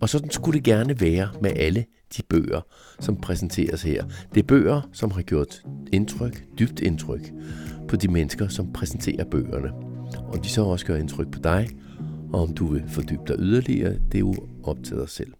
Og 0.00 0.08
sådan 0.08 0.30
skulle 0.30 0.56
det 0.56 0.64
gerne 0.64 1.00
være 1.00 1.28
med 1.42 1.50
alle 1.56 1.84
de 2.16 2.22
bøger, 2.28 2.60
som 3.00 3.20
præsenteres 3.20 3.82
her. 3.82 4.04
Det 4.34 4.40
er 4.40 4.46
bøger, 4.46 4.88
som 4.92 5.10
har 5.10 5.22
gjort 5.22 5.62
indtryk, 5.92 6.44
dybt 6.58 6.80
indtryk, 6.80 7.32
på 7.88 7.96
de 7.96 8.08
mennesker, 8.08 8.48
som 8.48 8.72
præsenterer 8.72 9.24
bøgerne. 9.24 9.72
Og 10.18 10.44
de 10.44 10.48
så 10.48 10.64
også 10.64 10.86
gør 10.86 10.96
indtryk 10.96 11.30
på 11.30 11.38
dig, 11.38 11.68
og 12.32 12.42
om 12.42 12.54
du 12.54 12.66
vil 12.66 12.82
fordybe 12.88 13.22
dig 13.28 13.36
yderligere, 13.38 13.92
det 13.94 14.14
er 14.14 14.18
jo 14.18 14.34
op 14.62 14.76
til 14.84 14.96
dig 14.96 15.08
selv. 15.08 15.32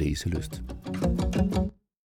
læselyst. 0.00 0.69